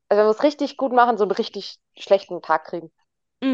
also 0.09 0.19
wenn 0.21 0.27
wir 0.27 0.31
es 0.31 0.43
richtig 0.43 0.77
gut 0.77 0.93
machen, 0.93 1.17
so 1.17 1.25
einen 1.25 1.31
richtig 1.31 1.77
schlechten 1.97 2.41
Tag 2.41 2.65
kriegen. 2.65 2.91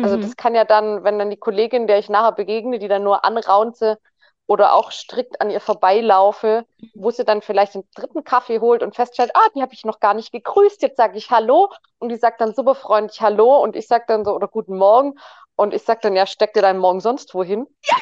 Also 0.01 0.17
mhm, 0.17 0.17
das 0.17 0.37
kann 0.37 0.55
ja 0.55 0.65
dann, 0.65 1.03
wenn 1.03 1.19
dann 1.19 1.29
die 1.31 1.37
Kollegin, 1.37 1.87
der 1.87 1.99
ich 1.99 2.09
nachher 2.09 2.33
begegne, 2.33 2.79
die 2.79 2.87
dann 2.89 3.03
nur 3.03 3.25
anraunze 3.25 3.99
oder 4.47 4.73
auch 4.73 4.91
strikt 4.91 5.41
an 5.41 5.51
ihr 5.51 5.61
vorbeilaufe, 5.61 6.65
wo 6.93 7.11
sie 7.11 7.25
dann 7.25 7.41
vielleicht 7.43 7.75
den 7.75 7.83
dritten 7.95 8.23
Kaffee 8.25 8.59
holt 8.61 8.83
und 8.83 8.95
feststellt, 8.95 9.31
ah, 9.35 9.47
die 9.55 9.61
habe 9.63 9.73
ich 9.73 9.85
noch 9.85 9.99
gar 10.01 10.15
nicht 10.15 10.31
gegrüßt, 10.33 10.81
jetzt 10.83 10.97
sage 10.97 11.17
ich 11.17 11.31
Hallo 11.31 11.69
und 11.99 12.09
die 12.09 12.17
sagt 12.17 12.41
dann 12.41 12.55
super 12.55 12.75
freundlich 12.75 13.21
Hallo 13.21 13.59
und 13.63 13.75
ich 13.75 13.87
sage 13.87 14.05
dann 14.07 14.25
so 14.25 14.33
oder 14.35 14.47
Guten 14.49 14.77
Morgen 14.77 15.15
und 15.55 15.73
ich 15.73 15.83
sage 15.83 16.01
dann, 16.03 16.15
ja, 16.15 16.25
steck 16.27 16.53
dir 16.53 16.61
deinen 16.63 16.79
Morgen 16.79 17.01
sonst 17.01 17.33
wohin. 17.35 17.67
ja, 17.83 17.97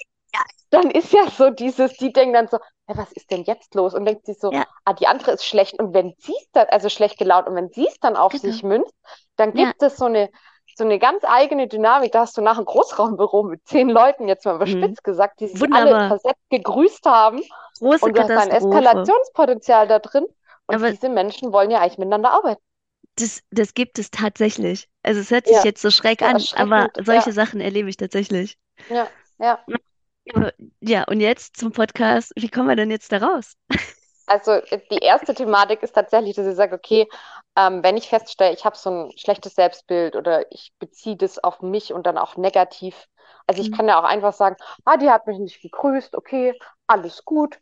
Dann 0.70 0.92
ist 0.92 1.14
ja 1.14 1.30
so 1.30 1.50
dieses, 1.50 1.94
die 1.98 2.12
denken 2.12 2.34
dann 2.34 2.48
so, 2.48 2.58
ja, 2.90 2.98
was 2.98 3.12
ist 3.14 3.32
denn 3.32 3.44
jetzt 3.44 3.74
los? 3.76 3.94
Und 3.94 4.06
denkt 4.06 4.26
sich 4.26 4.40
so, 4.40 4.54
ja, 4.54 4.66
ah, 4.86 4.94
die 4.94 5.08
andere 5.08 5.32
ist 5.32 5.46
schlecht. 5.46 5.80
Und 5.80 5.94
wenn 5.94 6.14
sie 6.20 6.34
es 6.40 6.52
dann, 6.52 6.68
also 6.70 6.90
schlecht 6.90 7.18
gelaunt, 7.18 7.48
und 7.48 7.56
wenn 7.56 7.70
sie 7.70 7.88
es 7.88 8.00
dann 8.00 8.16
auf 8.18 8.36
genau, 8.36 8.38
sich 8.38 8.64
münzt, 8.64 8.94
dann 9.38 9.54
ja, 9.54 9.74
gibt 9.74 9.82
es 9.82 9.98
so 9.98 10.06
eine, 10.06 10.30
so 10.76 10.84
eine 10.84 11.00
ganz 11.00 11.24
eigene 11.26 11.68
Dynamik. 11.68 12.12
Da 12.12 12.22
hast 12.22 12.38
du 12.38 12.42
nach 12.42 12.58
einem 12.58 12.66
Großraumbüro 12.66 13.44
mit 13.44 13.66
zehn 13.68 13.90
Leuten, 13.90 14.28
jetzt 14.28 14.46
mal 14.46 14.56
mhm. 14.64 14.96
überspitzt 14.96 15.04
gesagt, 15.04 15.40
die 15.40 15.48
sich 15.48 15.72
alle 15.72 15.96
Wunderbar, 15.96 16.08
versetzt 16.08 16.42
gegrüßt 16.50 17.06
haben. 17.06 17.42
große 17.80 18.12
Und 18.12 18.16
du 18.18 18.22
hast 18.22 18.38
ein. 18.38 18.52
Eskalationspotenzial 18.52 19.88
da 19.88 20.00
drin. 20.00 20.26
Und 20.68 20.84
Aber 20.84 20.86
diese 20.86 21.10
Menschen 21.10 21.54
wollen 21.54 21.72
ja 21.72 21.80
eigentlich 21.80 21.98
miteinander 21.98 22.32
arbeiten. 22.32 22.62
das, 23.16 23.44
das 23.52 23.74
gibt 23.74 24.00
es 24.00 24.12
tatsächlich. 24.12 24.88
Also 25.04 25.20
es 25.22 25.30
hört 25.32 25.48
sich 25.48 25.62
Ja, 25.62 25.64
jetzt 25.64 25.82
so 25.82 25.92
schräg 25.92 26.22
so 26.22 26.26
an, 26.26 26.48
aber 26.54 26.90
solche 26.98 27.32
Ja, 27.32 27.34
Sachen 27.34 27.60
erlebe 27.62 27.90
ich 27.90 27.98
tatsächlich. 27.98 28.58
ja, 28.90 29.12
ja. 29.40 29.68
Ja, 30.82 31.04
und 31.06 31.20
jetzt 31.20 31.58
zum 31.58 31.72
Podcast. 31.72 32.32
Wie 32.36 32.50
kommen 32.50 32.70
wir 32.70 32.76
denn 32.76 32.92
jetzt 32.92 33.12
da 33.12 33.18
raus? 33.18 33.56
Also 34.26 34.60
die 34.92 34.98
erste 34.98 35.34
Thematik 35.34 35.84
ist 35.84 35.94
tatsächlich, 35.94 36.36
dass 36.36 36.48
ich 36.48 36.56
sage, 36.56 36.76
okay, 36.76 37.08
ähm, 37.56 37.82
wenn 37.84 37.96
ich 37.96 38.10
feststelle, 38.10 38.54
ich 38.54 38.66
habe 38.66 38.76
so 38.78 38.90
ein 38.90 39.18
schlechtes 39.18 39.56
Selbstbild 39.56 40.16
oder 40.18 40.52
ich 40.52 40.74
beziehe 40.80 41.16
das 41.16 41.40
auf 41.40 41.62
mich 41.62 41.94
und 41.94 42.06
dann 42.06 42.18
auch 42.18 42.36
negativ. 42.36 43.08
Also 43.48 43.62
ich 43.62 43.72
Mhm. 43.72 43.72
kann 43.72 43.88
ja 43.88 43.98
auch 44.00 44.04
einfach 44.04 44.34
sagen, 44.34 44.58
ah, 44.84 44.98
die 44.98 45.10
hat 45.10 45.28
mich 45.28 45.40
nicht 45.40 45.62
gegrüßt, 45.62 46.16
okay, 46.16 46.60
alles 46.88 47.24
gut. 47.24 47.58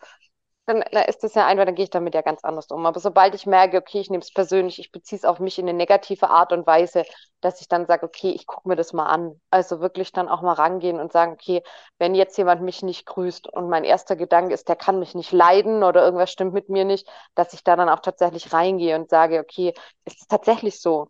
Dann, 0.68 0.84
dann 0.92 1.04
ist 1.06 1.24
das 1.24 1.36
ja 1.36 1.46
einfach, 1.46 1.66
dann 1.66 1.76
gehe 1.76 1.84
ich 1.84 1.92
damit 1.92 2.16
ja 2.16 2.22
ganz 2.22 2.44
anders 2.44 2.68
um. 2.72 2.86
Aber 2.88 3.00
sobald 3.00 3.36
ich 3.36 3.46
merke, 3.46 3.78
okay, 3.78 4.00
ich 4.00 4.10
nehme 4.10 4.24
es 4.24 4.34
persönlich, 4.34 4.80
ich 4.80 4.92
beziehe 4.92 5.18
es 5.20 5.24
auf 5.26 5.40
mich 5.40 5.60
in 5.60 5.70
eine 5.70 5.78
negative 5.78 6.30
Art 6.32 6.52
und 6.54 6.66
Weise, 6.66 7.04
dass 7.42 7.62
ich 7.62 7.68
dann 7.68 7.86
sage, 7.86 8.04
okay, 8.06 8.32
ich 8.32 8.48
gucke 8.48 8.68
mir 8.68 8.76
das 8.76 8.92
mal 8.92 9.06
an. 9.06 9.40
Also 9.52 9.80
wirklich 9.80 10.12
dann 10.12 10.28
auch 10.28 10.42
mal 10.42 10.54
rangehen 10.54 11.00
und 11.00 11.12
sagen, 11.12 11.34
okay, 11.34 11.62
wenn 12.00 12.16
jetzt 12.16 12.36
jemand 12.40 12.64
mich 12.64 12.82
nicht 12.82 13.06
grüßt 13.06 13.48
und 13.48 13.70
mein 13.70 13.84
erster 13.84 14.16
Gedanke 14.16 14.56
ist, 14.56 14.68
der 14.68 14.76
kann 14.76 14.98
mich 15.00 15.14
nicht 15.14 15.32
leiden 15.32 15.84
oder 15.84 16.04
irgendwas 16.04 16.32
stimmt 16.32 16.54
mit 16.54 16.68
mir 16.70 16.84
nicht, 16.86 17.08
dass 17.36 17.54
ich 17.54 17.64
da 17.64 17.76
dann 17.76 17.90
auch 17.90 18.00
tatsächlich 18.00 18.52
reingehe 18.52 18.96
und 18.96 19.08
sage, 19.10 19.40
okay, 19.40 19.74
ist 20.06 20.22
es 20.22 20.28
tatsächlich 20.28 20.80
so? 20.82 21.10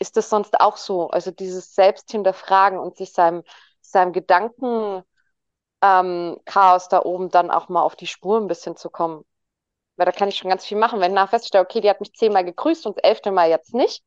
Ist 0.00 0.16
das 0.16 0.30
sonst 0.30 0.60
auch 0.60 0.76
so? 0.76 1.08
Also 1.10 1.30
dieses 1.30 1.74
Selbst 1.74 2.10
hinterfragen 2.10 2.78
und 2.78 2.96
sich 2.96 3.12
seinem, 3.12 3.42
seinem 3.80 4.12
Gedanken 4.12 5.02
ähm, 5.84 6.40
Chaos 6.46 6.88
da 6.88 7.02
oben 7.02 7.28
dann 7.30 7.50
auch 7.50 7.68
mal 7.68 7.82
auf 7.82 7.94
die 7.96 8.06
Spur 8.06 8.40
ein 8.40 8.48
bisschen 8.48 8.76
zu 8.76 8.88
kommen. 8.90 9.24
Weil 9.96 10.06
da 10.06 10.12
kann 10.12 10.28
ich 10.28 10.36
schon 10.36 10.50
ganz 10.50 10.64
viel 10.64 10.78
machen. 10.78 11.00
Wenn 11.00 11.12
ich 11.12 11.14
nachher 11.14 11.38
feststelle, 11.38 11.64
okay, 11.64 11.80
die 11.80 11.90
hat 11.90 12.00
mich 12.00 12.14
zehnmal 12.14 12.44
gegrüßt 12.44 12.86
und 12.86 12.96
das 12.96 13.04
elfte 13.04 13.30
Mal 13.30 13.50
jetzt 13.50 13.74
nicht, 13.74 14.04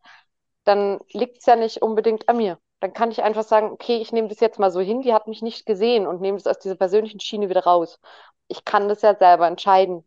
dann 0.66 1.00
liegt 1.14 1.38
es 1.40 1.46
ja 1.46 1.56
nicht 1.56 1.82
unbedingt 1.82 2.28
an 2.30 2.38
mir. 2.38 2.60
Dann 2.80 2.94
kann 2.94 3.12
ich 3.12 3.24
einfach 3.24 3.44
sagen, 3.44 3.72
okay, 3.72 3.98
ich 3.98 4.12
nehme 4.12 4.28
das 4.28 4.40
jetzt 4.40 4.60
mal 4.60 4.72
so 4.72 4.80
hin, 4.82 5.02
die 5.02 5.14
hat 5.14 5.28
mich 5.28 5.42
nicht 5.42 5.66
gesehen 5.66 6.08
und 6.08 6.22
nehme 6.22 6.38
das 6.38 6.48
aus 6.48 6.60
dieser 6.60 6.76
persönlichen 6.76 7.20
Schiene 7.20 7.50
wieder 7.50 7.64
raus. 7.64 8.00
Ich 8.48 8.66
kann 8.66 8.90
das 8.90 9.02
ja 9.02 9.16
selber 9.16 9.48
entscheiden. 9.48 10.06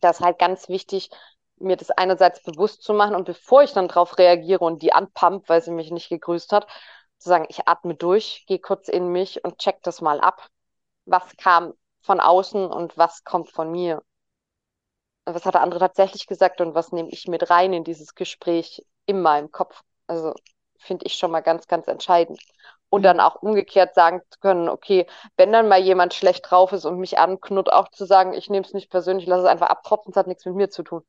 Das 0.00 0.20
ist 0.20 0.24
halt 0.24 0.38
ganz 0.38 0.68
wichtig, 0.68 1.10
mir 1.56 1.76
das 1.76 1.90
einerseits 1.90 2.42
bewusst 2.42 2.82
zu 2.82 2.94
machen 2.94 3.14
und 3.14 3.24
bevor 3.24 3.62
ich 3.62 3.72
dann 3.72 3.88
drauf 3.88 4.18
reagiere 4.18 4.64
und 4.64 4.82
die 4.82 4.92
anpumpt, 4.92 5.48
weil 5.48 5.62
sie 5.62 5.70
mich 5.70 5.90
nicht 5.90 6.08
gegrüßt 6.08 6.52
hat, 6.52 6.66
zu 7.24 7.30
sagen, 7.30 7.46
ich 7.50 7.68
atme 7.68 7.96
durch, 7.96 8.44
gehe 8.48 8.60
kurz 8.60 8.88
in 8.88 9.08
mich 9.12 9.44
und 9.44 9.58
check 9.58 9.82
das 9.84 10.02
mal 10.02 10.20
ab. 10.20 10.48
Was 11.06 11.36
kam 11.38 11.74
von 12.02 12.20
außen 12.20 12.66
und 12.66 12.98
was 12.98 13.24
kommt 13.24 13.50
von 13.52 13.70
mir? 13.72 14.02
was 15.26 15.44
hat 15.44 15.54
der 15.54 15.62
andere 15.62 15.80
tatsächlich 15.80 16.26
gesagt 16.26 16.60
und 16.60 16.74
was 16.74 16.92
nehme 16.92 17.08
ich 17.10 17.28
mit 17.28 17.50
rein 17.50 17.72
in 17.72 17.84
dieses 17.84 18.14
Gespräch 18.14 18.84
in 19.06 19.20
meinem 19.22 19.50
Kopf? 19.50 19.82
Also 20.06 20.34
finde 20.78 21.06
ich 21.06 21.14
schon 21.14 21.30
mal 21.30 21.40
ganz, 21.40 21.66
ganz 21.66 21.86
entscheidend. 21.88 22.40
Und 22.90 23.02
dann 23.04 23.18
Mhm. 23.18 23.20
auch 23.20 23.36
umgekehrt 23.42 23.94
sagen 23.94 24.20
zu 24.30 24.38
können, 24.40 24.68
okay, 24.68 25.06
wenn 25.36 25.52
dann 25.52 25.68
mal 25.68 25.80
jemand 25.80 26.14
schlecht 26.14 26.48
drauf 26.50 26.72
ist 26.72 26.84
und 26.84 26.98
mich 26.98 27.18
anknurrt, 27.18 27.72
auch 27.72 27.88
zu 27.90 28.04
sagen, 28.06 28.34
ich 28.34 28.50
nehme 28.50 28.64
es 28.66 28.72
nicht 28.74 28.90
persönlich, 28.90 29.26
lass 29.26 29.40
es 29.40 29.46
einfach 29.46 29.68
abtropfen, 29.68 30.10
es 30.12 30.16
hat 30.16 30.26
nichts 30.28 30.44
mit 30.44 30.54
mir 30.54 30.70
zu 30.70 30.82
tun. 30.84 31.02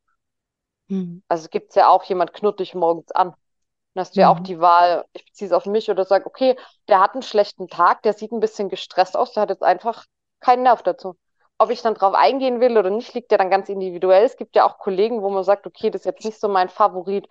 Mhm. 0.88 1.20
Also 1.28 1.48
gibt 1.48 1.68
es 1.70 1.74
ja 1.76 1.88
auch, 1.88 2.02
jemand 2.04 2.32
knurrt 2.32 2.58
dich 2.60 2.74
morgens 2.74 3.10
an. 3.12 3.34
Dann 3.96 4.02
hast 4.02 4.16
du 4.16 4.20
ja 4.22 4.30
auch 4.30 4.40
Mhm. 4.40 4.42
die 4.42 4.60
Wahl, 4.60 5.06
ich 5.14 5.26
beziehe 5.26 5.48
es 5.48 5.54
auf 5.54 5.66
mich 5.66 5.90
oder 5.90 6.04
sage, 6.06 6.26
okay, 6.26 6.56
der 6.88 7.00
hat 7.00 7.14
einen 7.14 7.22
schlechten 7.22 7.68
Tag, 7.68 8.02
der 8.02 8.12
sieht 8.14 8.32
ein 8.32 8.40
bisschen 8.40 8.68
gestresst 8.70 9.16
aus, 9.16 9.32
der 9.32 9.42
hat 9.44 9.50
jetzt 9.50 9.64
einfach 9.64 10.06
keinen 10.40 10.64
Nerv 10.64 10.82
dazu. 10.84 11.16
Ob 11.58 11.70
ich 11.70 11.82
dann 11.82 11.94
drauf 11.94 12.14
eingehen 12.14 12.60
will 12.60 12.78
oder 12.78 12.90
nicht, 12.90 13.14
liegt 13.14 13.32
ja 13.32 13.38
dann 13.38 13.50
ganz 13.50 13.70
individuell. 13.70 14.24
Es 14.24 14.36
gibt 14.36 14.56
ja 14.56 14.66
auch 14.66 14.78
Kollegen, 14.78 15.22
wo 15.22 15.30
man 15.30 15.44
sagt, 15.44 15.66
okay, 15.66 15.90
das 15.90 16.02
ist 16.02 16.06
jetzt 16.06 16.24
nicht 16.26 16.40
so 16.40 16.48
mein 16.48 16.68
Favorit. 16.68 17.28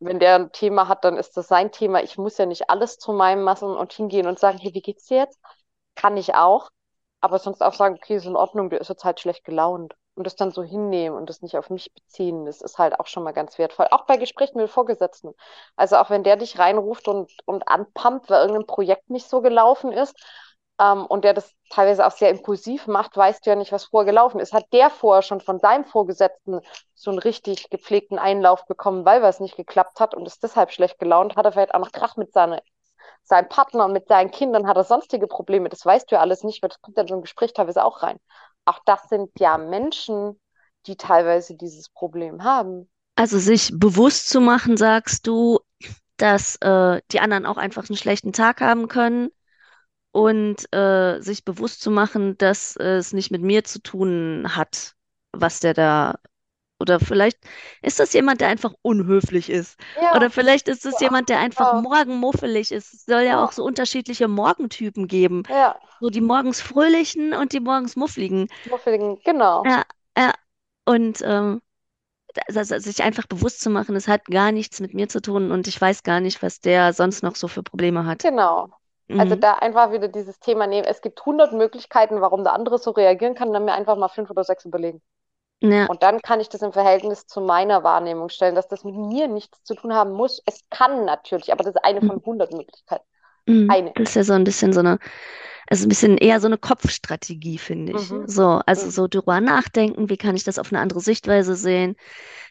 Wenn 0.00 0.18
der 0.20 0.36
ein 0.36 0.52
Thema 0.52 0.88
hat, 0.88 1.04
dann 1.04 1.18
ist 1.18 1.36
das 1.36 1.48
sein 1.48 1.72
Thema. 1.72 2.02
Ich 2.02 2.18
muss 2.18 2.38
ja 2.38 2.46
nicht 2.46 2.70
alles 2.70 2.98
zu 2.98 3.12
meinem 3.12 3.42
machen 3.44 3.70
und 3.76 3.92
hingehen 3.92 4.26
und 4.26 4.38
sagen, 4.38 4.58
hey, 4.58 4.74
wie 4.74 4.82
geht's 4.82 5.06
dir 5.06 5.18
jetzt? 5.18 5.40
Kann 5.96 6.16
ich 6.18 6.34
auch. 6.34 6.70
Aber 7.20 7.38
sonst 7.38 7.62
auch 7.62 7.74
sagen, 7.74 7.96
okay, 7.96 8.16
ist 8.16 8.26
in 8.26 8.36
Ordnung, 8.36 8.70
der 8.70 8.80
ist 8.80 8.88
jetzt 8.88 9.04
halt 9.04 9.20
schlecht 9.20 9.44
gelaunt. 9.44 9.94
Und 10.20 10.24
das 10.24 10.36
dann 10.36 10.50
so 10.50 10.62
hinnehmen 10.62 11.16
und 11.16 11.30
das 11.30 11.40
nicht 11.40 11.56
auf 11.56 11.70
mich 11.70 11.94
beziehen, 11.94 12.44
das 12.44 12.60
ist 12.60 12.76
halt 12.76 13.00
auch 13.00 13.06
schon 13.06 13.22
mal 13.22 13.32
ganz 13.32 13.56
wertvoll. 13.56 13.86
Auch 13.90 14.04
bei 14.04 14.18
Gesprächen 14.18 14.58
mit 14.58 14.68
Vorgesetzten. 14.68 15.32
Also 15.76 15.96
auch 15.96 16.10
wenn 16.10 16.24
der 16.24 16.36
dich 16.36 16.58
reinruft 16.58 17.08
und, 17.08 17.32
und 17.46 17.66
anpumpt, 17.66 18.28
weil 18.28 18.42
irgendein 18.42 18.66
Projekt 18.66 19.08
nicht 19.08 19.26
so 19.30 19.40
gelaufen 19.40 19.92
ist, 19.92 20.14
ähm, 20.78 21.06
und 21.06 21.24
der 21.24 21.32
das 21.32 21.54
teilweise 21.70 22.06
auch 22.06 22.10
sehr 22.10 22.28
impulsiv 22.28 22.86
macht, 22.86 23.16
weißt 23.16 23.46
du 23.46 23.48
ja 23.48 23.56
nicht, 23.56 23.72
was 23.72 23.84
vorher 23.86 24.12
gelaufen 24.12 24.40
ist. 24.40 24.52
Hat 24.52 24.66
der 24.74 24.90
vorher 24.90 25.22
schon 25.22 25.40
von 25.40 25.58
seinem 25.58 25.86
Vorgesetzten 25.86 26.60
so 26.94 27.10
einen 27.10 27.18
richtig 27.18 27.70
gepflegten 27.70 28.18
Einlauf 28.18 28.66
bekommen, 28.66 29.06
weil 29.06 29.22
was 29.22 29.40
nicht 29.40 29.56
geklappt 29.56 30.00
hat 30.00 30.14
und 30.14 30.26
ist 30.26 30.42
deshalb 30.42 30.70
schlecht 30.70 30.98
gelaunt, 30.98 31.36
hat 31.36 31.46
er 31.46 31.52
vielleicht 31.52 31.74
auch 31.74 31.78
noch 31.80 31.92
Krach 31.92 32.18
mit 32.18 32.34
seiner, 32.34 32.60
seinem 33.22 33.48
Partner, 33.48 33.88
mit 33.88 34.08
seinen 34.08 34.30
Kindern, 34.30 34.66
hat 34.68 34.76
er 34.76 34.84
sonstige 34.84 35.26
Probleme. 35.28 35.70
Das 35.70 35.86
weißt 35.86 36.10
du 36.10 36.16
ja 36.16 36.20
alles 36.20 36.44
nicht, 36.44 36.62
weil 36.62 36.68
das 36.68 36.82
kommt 36.82 36.98
ja 36.98 37.02
in 37.04 37.08
so 37.08 37.14
ein 37.14 37.22
Gespräch 37.22 37.54
teilweise 37.54 37.84
auch 37.84 38.02
rein. 38.02 38.18
Auch 38.64 38.80
das 38.84 39.08
sind 39.08 39.30
ja 39.38 39.58
Menschen, 39.58 40.38
die 40.86 40.96
teilweise 40.96 41.56
dieses 41.56 41.88
Problem 41.88 42.44
haben. 42.44 42.88
Also 43.16 43.38
sich 43.38 43.72
bewusst 43.74 44.28
zu 44.28 44.40
machen, 44.40 44.76
sagst 44.76 45.26
du, 45.26 45.60
dass 46.16 46.56
äh, 46.56 47.00
die 47.10 47.20
anderen 47.20 47.46
auch 47.46 47.56
einfach 47.56 47.88
einen 47.88 47.96
schlechten 47.96 48.32
Tag 48.32 48.60
haben 48.60 48.88
können 48.88 49.30
und 50.12 50.72
äh, 50.74 51.20
sich 51.20 51.44
bewusst 51.44 51.82
zu 51.82 51.90
machen, 51.90 52.36
dass 52.38 52.76
äh, 52.76 52.96
es 52.96 53.12
nicht 53.12 53.30
mit 53.30 53.42
mir 53.42 53.64
zu 53.64 53.80
tun 53.82 54.46
hat, 54.56 54.94
was 55.32 55.60
der 55.60 55.74
da, 55.74 56.18
oder 56.80 57.00
vielleicht 57.00 57.38
ist 57.82 58.00
das 58.00 58.12
jemand, 58.12 58.40
der 58.40 58.48
einfach 58.48 58.72
unhöflich 58.82 59.50
ist. 59.50 59.78
Oder 60.10 60.30
Ja, 60.30 60.30
vielleicht 60.30 60.68
ist 60.68 60.86
es 60.86 61.00
ja, 61.00 61.00
jemand, 61.00 61.28
der 61.28 61.38
einfach 61.40 61.72
ja, 61.72 61.72
morgenmuffelig 61.72 62.72
ist. 62.72 62.94
Es 62.94 63.04
soll 63.06 63.22
ja 63.22 63.44
auch 63.44 63.52
so 63.52 63.64
unterschiedliche 63.64 64.28
Morgentypen 64.28 65.08
geben. 65.08 65.44
ja. 65.48 65.80
So 66.00 66.10
die 66.10 66.20
morgens 66.22 66.60
fröhlichen 66.62 67.34
und 67.34 67.52
die 67.52 67.60
morgens 67.60 67.96
muffligen. 67.96 68.48
Muffeligen, 68.64 69.20
genau, 69.22 69.66
Ja, 69.66 69.84
ja. 70.16 70.34
Und 70.86 71.20
ähm, 71.22 71.60
also 72.54 72.78
sich 72.78 73.02
einfach 73.02 73.26
bewusst 73.26 73.60
zu 73.60 73.70
machen, 73.70 73.96
es 73.96 74.08
hat 74.08 74.26
gar 74.26 74.52
nichts 74.52 74.80
mit 74.80 74.94
mir 74.94 75.08
zu 75.08 75.20
tun 75.22 75.50
und 75.52 75.66
ich 75.68 75.80
weiß 75.80 76.02
gar 76.04 76.20
nicht, 76.20 76.42
was 76.42 76.60
der 76.60 76.92
sonst 76.94 77.22
noch 77.22 77.36
so 77.36 77.48
für 77.48 77.62
Probleme 77.62 78.06
hat. 78.06 78.22
genau. 78.22 78.68
Also 79.16 79.34
Mhm. 79.34 79.36
da 79.36 79.54
einfach 79.54 79.92
wieder 79.92 80.08
dieses 80.08 80.38
Thema 80.40 80.66
nehmen. 80.66 80.86
Es 80.86 81.02
gibt 81.02 81.24
hundert 81.26 81.52
Möglichkeiten, 81.52 82.20
warum 82.20 82.44
der 82.44 82.52
andere 82.54 82.78
so 82.78 82.92
reagieren 82.92 83.34
kann, 83.34 83.52
dann 83.52 83.64
mir 83.64 83.74
einfach 83.74 83.96
mal 83.96 84.08
fünf 84.08 84.30
oder 84.30 84.44
sechs 84.44 84.64
überlegen. 84.64 85.02
Ja, 85.60 85.88
Und 85.88 86.02
dann 86.02 86.22
kann 86.22 86.40
ich 86.40 86.48
das 86.48 86.62
im 86.62 86.72
Verhältnis 86.72 87.26
zu 87.26 87.40
meiner 87.42 87.82
Wahrnehmung 87.84 88.28
stellen, 88.30 88.54
dass 88.54 88.68
das 88.68 88.84
mit 88.84 88.94
mir 88.94 89.28
nichts 89.28 89.62
zu 89.64 89.74
tun 89.74 89.94
haben 89.94 90.12
muss. 90.12 90.42
Es 90.46 90.62
kann 90.70 91.04
natürlich, 91.04 91.52
aber 91.52 91.64
das 91.64 91.74
ist 91.74 91.84
eine 91.84 92.02
von 92.02 92.22
hundert 92.24 92.52
Möglichkeiten. 92.52 93.04
mhm. 93.46 93.76
Eine. 93.76 93.94
Das 93.94 94.10
ist 94.10 94.14
ja 94.14 94.24
so 94.24 94.32
ein 94.34 94.44
bisschen 94.44 94.72
so 94.72 94.80
eine, 94.80 94.98
also 95.68 95.86
ein 95.86 95.88
bisschen 95.88 96.18
eher 96.18 96.40
so 96.40 96.46
eine 96.46 96.58
Kopfstrategie, 96.58 97.58
finde 97.58 97.92
ich. 97.94 98.14
Mhm. 98.14 98.24
So, 98.24 98.60
also 98.66 98.88
Mhm. 98.88 98.90
so 98.90 99.08
drüber 99.08 99.40
nachdenken, 99.40 100.10
wie 100.10 100.16
kann 100.16 100.36
ich 100.36 100.44
das 100.44 100.58
auf 100.58 100.72
eine 100.72 100.80
andere 100.80 101.00
Sichtweise 101.00 101.56
sehen? 101.56 101.96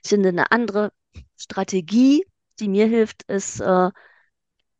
Ich 0.04 0.10
finde, 0.10 0.30
eine 0.30 0.52
andere 0.52 0.92
Strategie, 1.38 2.26
die 2.60 2.70
mir 2.70 2.88
hilft, 2.88 3.24
ist, 3.26 3.62
äh, 3.62 3.92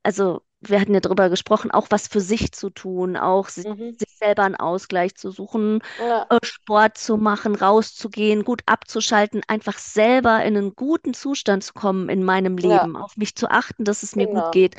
also 0.04 0.42
wir 0.62 0.80
hatten 0.82 0.94
ja 0.94 1.00
drüber 1.00 1.30
gesprochen, 1.30 1.72
auch 1.72 1.88
was 1.90 2.08
für 2.08 2.22
sich 2.22 2.52
zu 2.52 2.70
tun, 2.70 3.16
auch 3.18 3.50
Mhm. 3.64 4.00
sich 4.00 4.10
selber 4.18 4.44
einen 4.44 4.56
Ausgleich 4.56 5.16
zu 5.16 5.32
suchen, 5.32 5.82
Ja, 5.98 6.30
äh, 6.30 6.38
Sport 6.44 6.98
zu 6.98 7.18
machen, 7.18 7.56
rauszugehen, 7.56 8.44
gut 8.44 8.62
abzuschalten, 8.66 9.42
einfach 9.48 9.78
selber 9.78 10.44
in 10.44 10.58
einen 10.58 10.76
guten 10.76 11.14
Zustand 11.14 11.64
zu 11.64 11.74
kommen 11.74 12.10
in 12.10 12.24
meinem 12.24 12.58
ja, 12.62 12.88
Leben, 12.88 12.96
auf 12.96 13.18
mich 13.18 13.36
zu 13.36 13.50
achten, 13.50 13.84
dass 13.86 14.04
es 14.04 14.16
mir 14.16 14.28
gut 14.28 14.52
genau. 14.52 14.52
geht, 14.52 14.76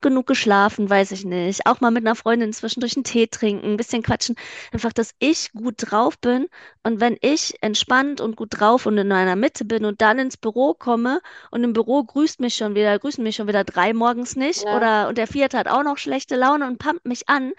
genug 0.00 0.26
geschlafen, 0.26 0.88
weiß 0.88 1.10
ich 1.12 1.24
nicht, 1.24 1.66
auch 1.66 1.80
mal 1.80 1.90
mit 1.90 2.04
einer 2.06 2.14
Freundin 2.16 2.52
zwischendurch 2.52 2.96
einen 2.96 3.04
Tee 3.04 3.26
trinken, 3.26 3.72
ein 3.72 3.76
bisschen 3.76 4.02
quatschen, 4.02 4.36
einfach, 4.72 4.92
dass 4.92 5.14
ich 5.18 5.52
gut 5.52 5.74
drauf 5.78 6.18
bin 6.18 6.46
und 6.82 7.00
wenn 7.00 7.16
ich 7.20 7.54
entspannt 7.62 8.20
und 8.20 8.36
gut 8.36 8.50
drauf 8.58 8.86
und 8.86 8.98
in 8.98 9.08
meiner 9.08 9.36
Mitte 9.36 9.64
bin 9.64 9.84
und 9.84 10.00
dann 10.00 10.18
ins 10.18 10.36
Büro 10.36 10.74
komme, 10.74 11.20
und 11.50 11.64
im 11.64 11.72
Büro 11.72 12.02
grüßt 12.04 12.40
mich 12.40 12.54
schon 12.56 12.74
wieder, 12.74 12.98
grüßen 12.98 13.22
mich 13.22 13.36
schon 13.36 13.48
wieder 13.48 13.64
drei 13.64 13.92
morgens 13.92 14.36
nicht 14.36 14.66
Ja, 14.66 14.70
oder 14.70 15.08
und 15.08 15.18
der 15.18 15.23
vierte 15.26 15.58
hat 15.58 15.68
auch 15.68 15.82
noch 15.82 15.98
schlechte 15.98 16.36
Laune 16.36 16.66
und 16.66 16.78
pumpt 16.78 17.06
mich 17.06 17.28
an, 17.28 17.52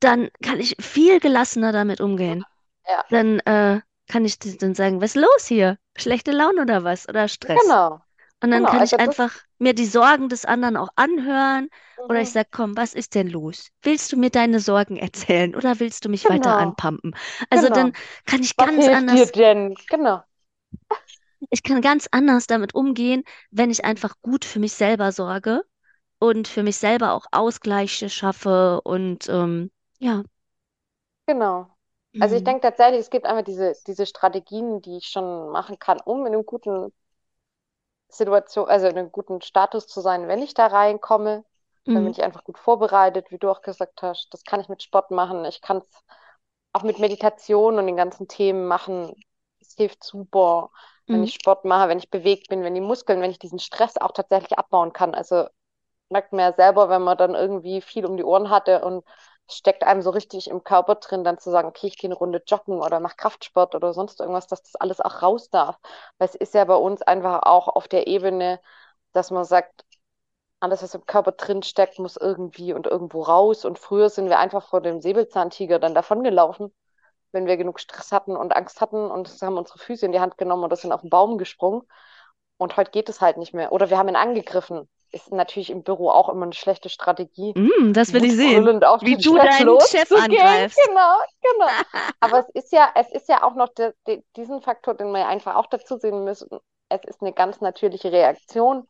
dann 0.00 0.30
kann 0.42 0.60
ich 0.60 0.76
viel 0.80 1.20
gelassener 1.20 1.72
damit 1.72 2.00
umgehen. 2.00 2.46
ja, 2.88 3.04
Dann 3.08 3.40
äh, 3.40 3.80
kann 4.08 4.24
ich 4.24 4.38
dann 4.38 4.74
sagen, 4.74 5.00
was 5.00 5.16
ist 5.16 5.22
los 5.22 5.46
hier? 5.46 5.78
Schlechte 5.96 6.32
Laune 6.32 6.62
oder 6.62 6.84
was? 6.84 7.08
Oder 7.08 7.28
Stress? 7.28 7.78
genau. 7.78 8.02
Und 8.42 8.50
dann 8.50 8.66
Genau. 8.66 8.68
kann 8.68 8.82
Also 8.82 8.84
ich 8.84 8.98
das, 8.98 9.16
einfach 9.18 9.34
mir 9.58 9.74
die 9.74 9.86
Sorgen 9.86 10.28
des 10.28 10.44
anderen 10.44 10.76
auch 10.76 10.90
anhören 10.96 11.68
oder 12.08 12.20
ich 12.20 12.30
mhm. 12.30 12.32
sage, 12.32 12.48
komm, 12.52 12.76
was 12.76 12.94
ist 12.94 13.14
denn 13.14 13.28
los? 13.28 13.68
Willst 13.82 14.12
du 14.12 14.16
mir 14.18 14.30
deine 14.30 14.60
Sorgen 14.60 14.96
erzählen 14.96 15.54
oder 15.56 15.80
willst 15.80 16.04
du 16.04 16.08
mich 16.10 16.28
weiter 16.28 16.56
Genau, 16.56 16.58
anpumpen? 16.58 17.14
Also 17.50 17.70
dann 17.70 17.92
genau. 17.92 17.96
kann 18.26 18.42
ich 18.42 18.56
Was 18.56 18.70
ganz 18.70 18.86
hilft 18.86 19.10
dir 19.10 19.26
anders 19.26 19.32
denn? 19.32 19.76
Genau. 19.90 20.24
Ich 21.50 21.62
kann 21.62 21.80
ganz 21.82 22.08
anders 22.10 22.46
damit 22.48 22.74
umgehen, 22.74 23.22
wenn 23.52 23.70
ich 23.70 23.84
einfach 23.84 24.16
gut 24.22 24.44
für 24.44 24.58
mich 24.58 24.72
selber 24.72 25.12
sorge 25.12 25.62
und 26.22 26.48
für 26.48 26.62
mich 26.62 26.76
selber 26.78 27.12
auch 27.14 27.26
Ausgleiche 27.32 28.08
schaffe 28.10 28.80
und 28.82 29.28
ähm, 29.28 29.70
ja. 30.00 30.22
Genau. 31.26 31.66
Also 32.18 32.36
ich 32.36 32.44
Mhm. 32.44 32.44
denke 32.44 32.60
tatsächlich, 32.62 33.00
es 33.00 33.10
gibt 33.10 33.26
einfach 33.26 33.42
diese, 33.44 33.74
diese 33.86 34.06
Strategien, 34.06 34.80
die 34.82 34.98
ich 34.98 35.06
schon 35.08 35.50
machen 35.50 35.78
kann, 35.80 36.00
um 36.00 36.20
in 36.26 36.32
einem 36.34 36.46
guten 36.46 36.92
Situation, 38.08 38.68
also 38.68 38.86
in 38.86 38.98
einem 38.98 39.10
guten 39.12 39.40
Status 39.42 39.86
zu 39.86 40.00
sein, 40.00 40.28
wenn 40.28 40.42
ich 40.42 40.54
da 40.54 40.66
reinkomme. 40.66 41.44
Dann 41.92 42.04
bin 42.04 42.12
Mhm. 42.12 42.12
ich 42.12 42.22
einfach 42.22 42.44
gut 42.44 42.58
vorbereitet, 42.58 43.30
wie 43.30 43.38
du 43.38 43.50
auch 43.50 43.62
gesagt 43.62 44.02
hast. 44.02 44.28
Das 44.32 44.44
kann 44.44 44.60
ich 44.60 44.68
mit 44.68 44.82
Sport 44.82 45.10
machen. 45.10 45.44
Ich 45.44 45.60
kann 45.60 45.78
es 45.78 45.90
auch 46.72 46.82
mit 46.84 46.98
Meditation 46.98 47.78
und 47.78 47.86
den 47.86 47.96
ganzen 47.96 48.28
Themen 48.28 48.66
machen. 48.66 49.14
Es 49.60 49.74
hilft 49.76 50.04
super, 50.04 50.70
wenn 51.10 51.22
Mhm. 51.22 51.24
ich 51.24 51.34
Sport 51.34 51.64
mache, 51.64 51.88
wenn 51.88 51.98
ich 51.98 52.10
bewegt 52.10 52.48
bin, 52.48 52.62
wenn 52.62 52.74
die 52.74 52.80
Muskeln, 52.80 53.20
wenn 53.20 53.30
ich 53.30 53.38
diesen 53.38 53.58
Stress 53.58 53.96
auch 53.98 54.12
tatsächlich 54.12 54.58
abbauen 54.58 54.92
kann. 54.92 55.14
Also 55.14 55.48
merkt 56.12 56.32
man 56.32 56.40
ja 56.40 56.52
selber, 56.54 56.88
wenn 56.88 57.02
man 57.02 57.18
dann 57.18 57.34
irgendwie 57.34 57.80
viel 57.80 58.06
um 58.06 58.16
die 58.16 58.24
Ohren 58.24 58.50
hatte 58.50 58.84
und 58.84 59.04
steckt 59.50 59.82
einem 59.84 60.02
so 60.02 60.10
richtig 60.10 60.48
im 60.48 60.64
Körper 60.64 60.96
drin, 60.96 61.24
dann 61.24 61.38
zu 61.38 61.50
sagen, 61.50 61.68
okay, 61.68 61.88
ich 61.88 61.98
gehe 61.98 62.08
eine 62.08 62.16
Runde 62.16 62.42
joggen 62.46 62.80
oder 62.80 63.00
mache 63.00 63.16
Kraftsport 63.16 63.74
oder 63.74 63.92
sonst 63.92 64.20
irgendwas, 64.20 64.46
dass 64.46 64.62
das 64.62 64.76
alles 64.76 65.00
auch 65.00 65.22
raus 65.22 65.50
darf. 65.50 65.78
Weil 66.18 66.28
es 66.28 66.34
ist 66.34 66.54
ja 66.54 66.64
bei 66.64 66.74
uns 66.76 67.02
einfach 67.02 67.42
auch 67.44 67.68
auf 67.68 67.88
der 67.88 68.06
Ebene, 68.06 68.60
dass 69.12 69.30
man 69.30 69.44
sagt, 69.44 69.84
alles, 70.60 70.82
was 70.82 70.94
im 70.94 71.06
Körper 71.06 71.32
drin 71.32 71.62
steckt, 71.62 71.98
muss 71.98 72.16
irgendwie 72.16 72.72
und 72.72 72.86
irgendwo 72.86 73.22
raus. 73.22 73.64
Und 73.64 73.78
früher 73.78 74.08
sind 74.10 74.28
wir 74.28 74.38
einfach 74.38 74.68
vor 74.68 74.80
dem 74.80 75.00
Säbelzahntiger 75.00 75.78
dann 75.78 75.94
davongelaufen, 75.94 76.72
wenn 77.32 77.46
wir 77.46 77.56
genug 77.56 77.80
Stress 77.80 78.12
hatten 78.12 78.36
und 78.36 78.54
Angst 78.56 78.80
hatten 78.80 79.10
und 79.10 79.28
haben 79.42 79.58
unsere 79.58 79.78
Füße 79.78 80.06
in 80.06 80.12
die 80.12 80.20
Hand 80.20 80.38
genommen 80.38 80.64
oder 80.64 80.76
sind 80.76 80.92
auf 80.92 81.00
den 81.02 81.10
Baum 81.10 81.38
gesprungen. 81.38 81.82
Und 82.58 82.76
heute 82.76 82.92
geht 82.92 83.08
es 83.08 83.20
halt 83.20 83.38
nicht 83.38 83.54
mehr. 83.54 83.72
Oder 83.72 83.90
wir 83.90 83.98
haben 83.98 84.08
ihn 84.08 84.16
angegriffen. 84.16 84.88
Ist 85.12 85.30
natürlich 85.32 85.70
im 85.70 85.82
Büro 85.82 86.10
auch 86.10 86.28
immer 86.28 86.44
eine 86.44 86.54
schlechte 86.54 86.88
Strategie, 86.88 87.54
Mhm, 87.54 87.92
das 87.92 88.12
will 88.12 88.24
ich 88.24 88.34
sehen, 88.34 88.66
wie 89.00 89.16
du 89.16 89.34
Chef 89.34 89.42
deinen 89.44 89.80
Chef 89.80 90.10
angreifst. 90.12 90.78
Genau, 90.86 91.16
genau. 91.42 91.66
Aber 92.20 92.38
es 92.40 92.48
ist 92.64 92.72
ja, 92.72 92.90
es 92.94 93.10
ist 93.12 93.28
ja 93.28 93.42
auch 93.42 93.54
noch 93.54 93.68
de, 93.70 93.92
de, 94.06 94.22
diesen 94.36 94.62
Faktor, 94.62 94.94
den 94.94 95.10
wir 95.12 95.20
ja 95.20 95.28
einfach 95.28 95.56
auch 95.56 95.66
dazu 95.66 95.96
sehen 95.98 96.24
müssen. 96.24 96.48
Es 96.88 97.04
ist 97.04 97.20
eine 97.22 97.32
ganz 97.32 97.60
natürliche 97.60 98.12
Reaktion, 98.12 98.86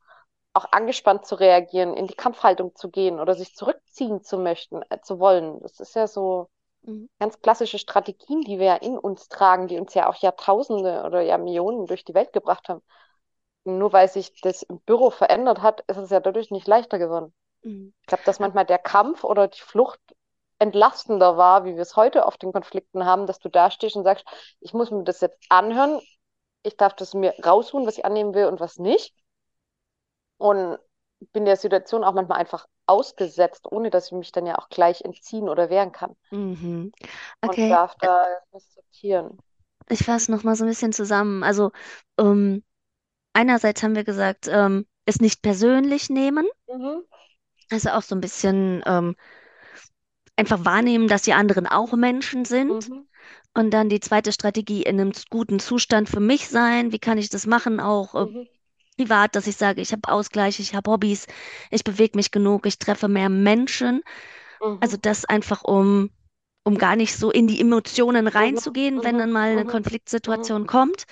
auch 0.55 0.67
angespannt 0.73 1.27
zu 1.27 1.37
reagieren, 1.37 1.95
in 1.97 2.07
die 2.07 2.15
Kampfhaltung 2.15 2.75
zu 2.77 2.91
gehen 2.91 3.21
oder 3.21 3.35
sich 3.35 3.55
zurückziehen 3.55 4.23
zu 4.23 4.39
möchten, 4.39 4.83
äh, 4.91 5.01
zu 5.03 5.19
wollen. 5.19 5.61
Das 5.63 5.81
ist 5.81 5.95
ja 5.97 6.07
so 6.07 6.49
Mhm. 6.83 7.07
ganz 7.21 7.41
klassische 7.41 7.79
Strategien, 7.79 8.43
die 8.43 8.59
wir 8.59 8.67
ja 8.67 8.77
in 8.77 8.99
uns 8.99 9.29
tragen, 9.29 9.69
die 9.69 9.79
uns 9.79 9.95
ja 9.95 10.09
auch 10.09 10.17
Jahrtausende 10.17 11.05
oder 11.05 11.21
Jahrmillionen 11.23 11.87
durch 11.87 12.05
die 12.05 12.15
Welt 12.15 12.33
gebracht 12.33 12.69
haben. 12.69 12.83
Und 13.64 13.79
nur 13.79 13.92
weil 13.92 14.09
sich 14.09 14.40
das 14.42 14.62
im 14.62 14.81
Büro 14.81 15.11
verändert 15.11 15.62
hat, 15.62 15.83
ist 15.88 15.96
es 15.96 16.11
ja 16.11 16.20
dadurch 16.20 16.51
nicht 16.51 16.66
leichter 16.68 16.98
geworden. 16.98 17.35
Mhm. 17.64 17.92
Ich 18.03 18.07
glaube, 18.09 18.25
dass 18.25 18.40
manchmal 18.40 18.66
der 18.66 18.79
Kampf 18.79 19.25
oder 19.25 19.48
die 19.48 19.61
Flucht 19.61 20.01
entlastender 20.61 21.37
war, 21.37 21.64
wie 21.64 21.75
wir 21.77 21.83
es 21.83 21.96
heute 21.96 22.27
oft 22.27 22.42
in 22.44 22.53
Konflikten 22.53 23.05
haben, 23.07 23.27
dass 23.27 23.40
du 23.40 23.48
da 23.51 23.70
stehst 23.70 23.96
und 23.96 24.05
sagst, 24.05 24.27
ich 24.61 24.75
muss 24.75 24.90
mir 24.90 25.05
das 25.05 25.20
jetzt 25.22 25.38
anhören, 25.51 26.01
ich 26.64 26.77
darf 26.77 26.94
das 26.96 27.14
mir 27.14 27.35
rausholen, 27.44 27.87
was 27.87 27.98
ich 27.98 28.05
annehmen 28.07 28.35
will 28.35 28.46
und 28.46 28.61
was 28.61 28.79
nicht. 28.79 29.14
Und 30.38 30.79
bin 31.33 31.44
der 31.46 31.57
Situation 31.57 32.05
auch 32.05 32.12
manchmal 32.14 32.38
einfach 32.38 32.66
ausgesetzt, 32.87 33.66
ohne 33.70 33.88
dass 33.90 34.07
ich 34.07 34.12
mich 34.12 34.33
dann 34.33 34.44
ja 34.46 34.59
auch 34.59 34.68
gleich 34.68 35.01
entziehen 35.03 35.48
oder 35.48 35.70
wehren 35.70 35.92
kann. 35.92 36.16
Mhm. 36.31 36.92
Und 37.44 37.61
Okay, 37.61 37.68
darf 37.68 37.94
da 38.01 38.25
sortieren. 38.53 39.42
ich 39.88 40.05
fasse 40.05 40.31
noch 40.33 40.42
mal 40.44 40.57
so 40.57 40.64
ein 40.64 40.68
bisschen 40.68 40.92
zusammen. 40.92 41.42
Also 41.42 41.72
ähm, 42.18 42.62
einerseits 43.33 43.83
haben 43.83 43.95
wir 43.97 44.05
gesagt, 44.05 44.49
ähm, 44.49 44.87
es 45.07 45.21
nicht 45.21 45.42
persönlich 45.42 46.11
nehmen, 46.11 46.47
Mhm. 46.68 47.03
also 47.71 47.90
auch 47.90 48.03
so 48.03 48.14
ein 48.14 48.21
bisschen 48.21 48.83
ähm, 48.87 49.16
einfach 50.37 50.64
wahrnehmen, 50.64 51.09
dass 51.09 51.23
die 51.23 51.33
anderen 51.33 51.66
auch 51.66 51.92
Menschen 51.92 52.45
sind. 52.45 52.88
Mhm. 52.88 53.07
Und 53.55 53.71
dann 53.71 53.90
die 53.90 54.01
zweite 54.01 54.33
Strategie 54.33 54.83
in 54.83 54.99
einem 54.99 55.12
guten 55.29 55.61
Zustand 55.61 56.09
für 56.09 56.21
mich 56.21 56.49
sein. 56.49 56.90
Wie 56.90 56.99
kann 56.99 57.18
ich 57.18 57.29
das 57.29 57.47
machen, 57.47 57.81
auch 57.81 58.14
äh, 58.14 58.25
Mhm. 58.25 58.47
privat, 58.97 59.37
dass 59.37 59.47
ich 59.47 59.57
sage, 59.57 59.81
ich 59.83 59.92
habe 59.92 60.09
Ausgleich, 60.09 60.59
ich 60.59 60.75
habe 60.75 60.90
Hobbys, 60.90 61.27
ich 61.71 61.85
bewege 61.85 62.16
mich 62.16 62.31
genug, 62.31 62.64
ich 62.66 62.79
treffe 62.79 63.09
mehr 63.09 63.29
Menschen. 63.29 64.03
Mhm. 64.62 64.79
Also 64.81 64.97
das 64.97 65.27
einfach, 65.27 65.64
um, 65.64 66.11
um 66.64 66.79
gar 66.79 66.97
nicht 66.97 67.14
so 67.14 67.31
in 67.31 67.47
die 67.47 67.61
Emotionen 67.61 68.25
Mhm. 68.25 68.31
reinzugehen, 68.31 69.03
wenn 69.05 69.16
Mhm. 69.16 69.21
dann 69.21 69.33
mal 69.33 69.51
eine. 69.59 69.64
Konfliktsituation 69.66 70.66
kommt. 70.66 71.05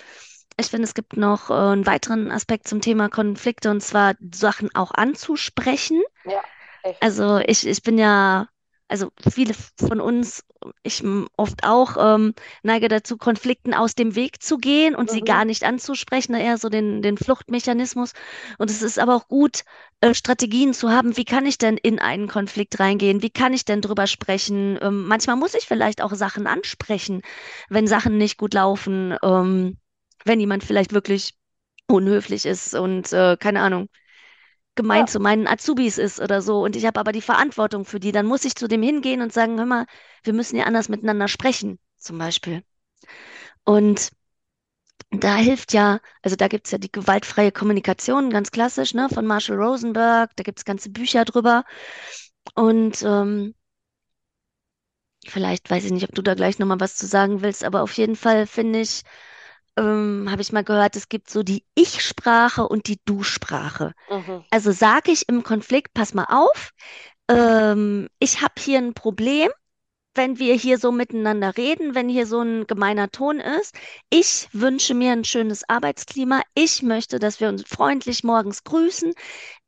Ich 0.61 0.69
finde, 0.69 0.85
es 0.85 0.95
gibt 0.95 1.17
noch 1.17 1.51
äh, 1.51 1.55
einen 1.55 1.87
weiteren 1.87 2.31
Aspekt 2.31 2.69
zum 2.69 2.81
Thema 2.81 3.09
Konflikte 3.09 3.71
und 3.71 3.83
zwar 3.83 4.15
Sachen 4.35 4.75
auch 4.75 4.93
anzusprechen. 4.93 6.03
Ja, 6.25 6.43
echt. 6.83 7.01
Also 7.01 7.39
ich, 7.39 7.67
ich 7.67 7.83
bin 7.83 7.99
ja, 7.99 8.49
also 8.89 9.11
viele 9.31 9.55
von 9.79 10.01
uns, 10.01 10.45
ich 10.83 11.03
oft 11.37 11.65
auch, 11.65 11.97
ähm, 11.99 12.35
neige 12.63 12.89
dazu, 12.89 13.17
Konflikten 13.17 13.73
aus 13.73 13.95
dem 13.95 14.15
Weg 14.17 14.43
zu 14.43 14.59
gehen 14.59 14.95
und 14.95 15.09
sie 15.11 15.23
gar 15.25 15.43
Mhm. 15.43 15.47
nicht 15.47 15.65
anzusprechen, 15.65 16.35
eher 16.35 16.59
so 16.59 16.69
den, 16.69 17.01
den 17.03 17.17
Fluchtmechanismus. 17.17 18.13
Und 18.59 18.71
es 18.71 18.83
ist 18.83 18.99
aber 18.99 19.15
auch 19.17 19.29
gut, 19.29 19.63
äh, 20.01 20.13
Strategien 20.15 20.75
zu 20.75 20.91
haben, 20.91 21.17
wie 21.17 21.25
kann 21.25 21.47
ich 21.47 21.57
denn 21.59 21.77
in 21.79 21.99
einen 21.99 22.29
Konflikt 22.29 22.79
reingehen? 22.81 23.23
Wie 23.23 23.31
kann 23.31 23.55
ich 23.55 23.65
denn 23.65 23.81
drüber 23.81 24.07
sprechen? 24.07 24.79
Ähm, 24.83 25.07
manchmal 25.07 25.37
muss 25.37 25.55
ich 25.55 25.67
vielleicht 25.67 26.03
auch 26.03 26.13
Sachen 26.15 26.47
ansprechen, 26.47 27.23
wenn 27.71 27.87
Sachen 27.87 28.19
nicht 28.19 28.37
gut 28.39 28.53
laufen, 28.55 29.17
ähm, 29.23 29.79
wenn 30.25 30.41
jemand 30.41 30.65
vielleicht 30.65 30.93
wirklich 30.93 31.35
unhöflich 31.89 32.47
ist 32.47 32.75
und 32.75 33.13
äh, 33.13 33.37
keine 33.39 33.61
Ahnung 33.63 33.89
gemein 34.77 35.07
Ja. 35.07 35.07
zu 35.07 35.21
meinen 35.21 35.47
Azubis 35.47 35.99
ist 35.99 36.21
oder 36.21 36.43
so 36.43 36.63
und 36.65 36.77
ich 36.77 36.87
habe 36.87 37.01
aber 37.01 37.13
die 37.13 37.21
Verantwortung 37.23 37.85
für 37.85 38.01
die, 38.01 38.13
dann 38.13 38.27
muss 38.27 38.45
ich 38.45 38.57
zu 38.57 38.69
dem 38.69 38.83
hingehen 38.83 39.23
und 39.23 39.33
sagen, 39.33 39.59
hör 39.59 39.67
mal, 39.67 39.87
wir 40.25 40.33
müssen 40.33 40.57
ja 40.57 40.65
anders 40.65 40.89
miteinander 40.89 41.29
sprechen, 41.29 41.79
zum 41.99 42.19
Beispiel. 42.19 42.63
Und 43.65 44.11
da 45.11 45.37
hilft 45.37 45.73
ja, 45.73 46.01
also 46.23 46.37
da 46.37 46.49
gibt 46.49 46.67
es 46.67 46.73
ja 46.73 46.79
die 46.79 46.91
gewaltfreie 46.93 47.53
Kommunikation, 47.53 48.31
ganz 48.31 48.51
klassisch, 48.51 48.95
ne, 48.95 49.09
von 49.09 49.27
Marshall 49.27 49.57
Rosenberg, 49.57 50.31
da 50.37 50.43
gibt 50.43 50.59
es 50.59 50.65
ganze 50.65 50.91
Bücher 50.91 51.25
drüber. 51.25 51.65
Und 52.55 53.03
ähm, 53.03 53.55
vielleicht 55.27 55.71
weiß 55.71 55.85
ich 55.85 55.93
nicht, 55.93 56.05
ob 56.09 56.15
du 56.15 56.23
da 56.23 56.35
gleich 56.35 56.59
nochmal 56.59 56.81
was 56.81 56.97
zu 56.97 57.07
sagen 57.07 57.41
willst, 57.43 57.65
aber 57.65 57.83
auf 57.83 57.93
jeden 57.95 58.17
Fall 58.17 58.47
finde 58.47 58.81
ich, 58.81 59.03
ähm, 59.81 60.29
habe 60.31 60.43
ich 60.43 60.53
mal 60.53 60.65
gehört, 60.65 60.97
es 60.97 61.09
gibt 61.09 61.31
so 61.31 61.43
die 61.43 61.65
Ich-Sprache 61.75 62.69
und 62.69 62.87
die 62.87 63.01
Du-Sprache. 63.05 63.93
Mhm. 64.11 64.45
Also 64.51 64.73
sage 64.73 65.11
ich 65.11 65.29
im 65.29 65.43
Konflikt, 65.43 65.95
pass 65.95 66.15
mal 66.15 66.27
auf, 66.29 66.71
ähm, 67.29 68.09
ich 68.19 68.43
habe 68.43 68.55
hier 68.59 68.79
ein 68.79 68.95
Problem 68.95 69.51
wenn 70.15 70.39
wir 70.39 70.55
hier 70.55 70.79
so 70.79 70.91
miteinander 70.91 71.57
reden, 71.57 71.95
wenn 71.95 72.09
hier 72.09 72.27
so 72.27 72.41
ein 72.41 72.67
gemeiner 72.67 73.11
Ton 73.11 73.39
ist. 73.39 73.75
Ich 74.11 74.49
wünsche 74.53 74.95
mir 74.95 75.13
ein 75.13 75.25
schönes 75.25 75.69
Arbeitsklima. 75.69 76.43
Ich 76.55 76.83
möchte, 76.83 77.19
dass 77.19 77.41
wir 77.41 77.49
uns 77.49 77.63
freundlich 77.67 78.25
morgens 78.25 78.65
grüßen. 78.65 79.13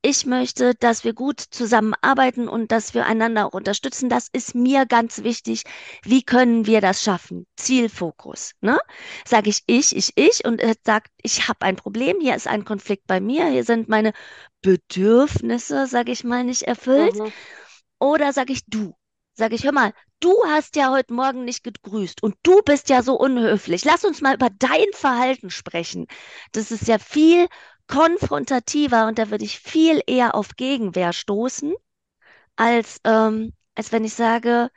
Ich 0.05 0.27
möchte, 0.27 0.75
dass 0.75 1.05
wir 1.05 1.13
gut 1.13 1.39
zusammenarbeiten 1.39 2.49
und 2.49 2.73
dass 2.73 2.93
wir 2.93 3.07
einander 3.07 3.47
auch 3.47 3.53
unterstützen. 3.53 4.09
Das 4.09 4.27
ist 4.33 4.57
mir 4.57 4.85
ganz 4.85 5.23
wichtig. 5.23 5.63
Wie 6.03 6.25
können 6.25 6.67
wir 6.67 6.81
das 6.81 7.05
schaffen? 7.05 7.47
Zielfokus. 7.57 8.53
Ne? 8.61 8.81
Sage 9.25 9.49
ich 9.49 9.63
ich, 9.67 9.95
ich, 9.95 10.13
ich 10.17 10.45
und 10.45 10.61
er 10.61 10.75
sagt, 10.85 11.13
ich 11.23 11.47
habe 11.47 11.63
ein 11.63 11.77
Problem. 11.77 12.19
Hier 12.21 12.35
ist 12.35 12.49
ein 12.49 12.65
Konflikt 12.65 13.07
bei 13.07 13.21
mir. 13.21 13.47
Hier 13.47 13.63
sind 13.63 13.89
meine 13.89 14.13
Bedürfnisse, 14.61 15.87
sage 15.87 16.11
ich 16.11 16.25
mal, 16.25 16.43
nicht 16.43 16.63
erfüllt. 16.63 17.15
Mhm. 17.15 17.33
Oder 18.01 18.33
sage 18.33 18.53
ich 18.53 18.67
du? 18.67 18.97
Sage 19.35 19.55
ich, 19.55 19.65
hör 19.65 19.73
mal, 19.73 19.93
du 20.25 20.43
hast 20.47 20.77
ja 20.77 20.91
heute 20.91 21.13
Morgen 21.15 21.45
nicht 21.45 21.65
gegrüßt 21.65 22.23
und 22.23 22.37
du 22.43 22.63
bist 22.63 22.89
ja 22.89 23.03
so 23.03 23.19
unhöflich. 23.19 23.85
Lass 23.85 24.05
uns 24.05 24.21
mal 24.21 24.35
über 24.35 24.51
dein 24.51 24.87
Verhalten 24.93 25.51
sprechen. 25.51 26.07
Das 26.53 26.71
ist 26.71 26.89
ja 26.89 26.99
viel 26.99 27.49
konfrontativer 27.89 29.07
und 29.07 29.19
da 29.19 29.31
würde 29.31 29.45
ich 29.45 29.59
viel 29.61 30.01
eher 30.07 30.35
auf 30.35 30.57
Gegenwehr 30.57 31.13
stoßen, 31.13 31.75
als, 32.57 33.01
ähm, 33.05 33.53
als 33.75 33.93
wenn 33.93 34.05
ich 34.05 34.15
sage, 34.15 34.71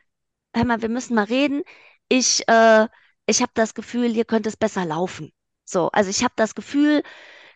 hör 0.56 0.66
mal, 0.66 0.82
wir 0.82 0.90
müssen 0.90 1.16
mal 1.16 1.26
reden. 1.26 1.64
Ich, 2.10 2.48
äh, 2.50 2.88
ich 3.28 3.42
habe 3.42 3.52
das 3.56 3.74
Gefühl, 3.76 4.10
hier 4.14 4.26
könnte 4.26 4.50
es 4.50 4.58
besser 4.58 4.86
laufen. 4.86 5.34
So, 5.66 5.90
also 5.92 6.10
ich 6.10 6.24
habe 6.24 6.34
das 6.38 6.56
Gefühl, 6.56 7.04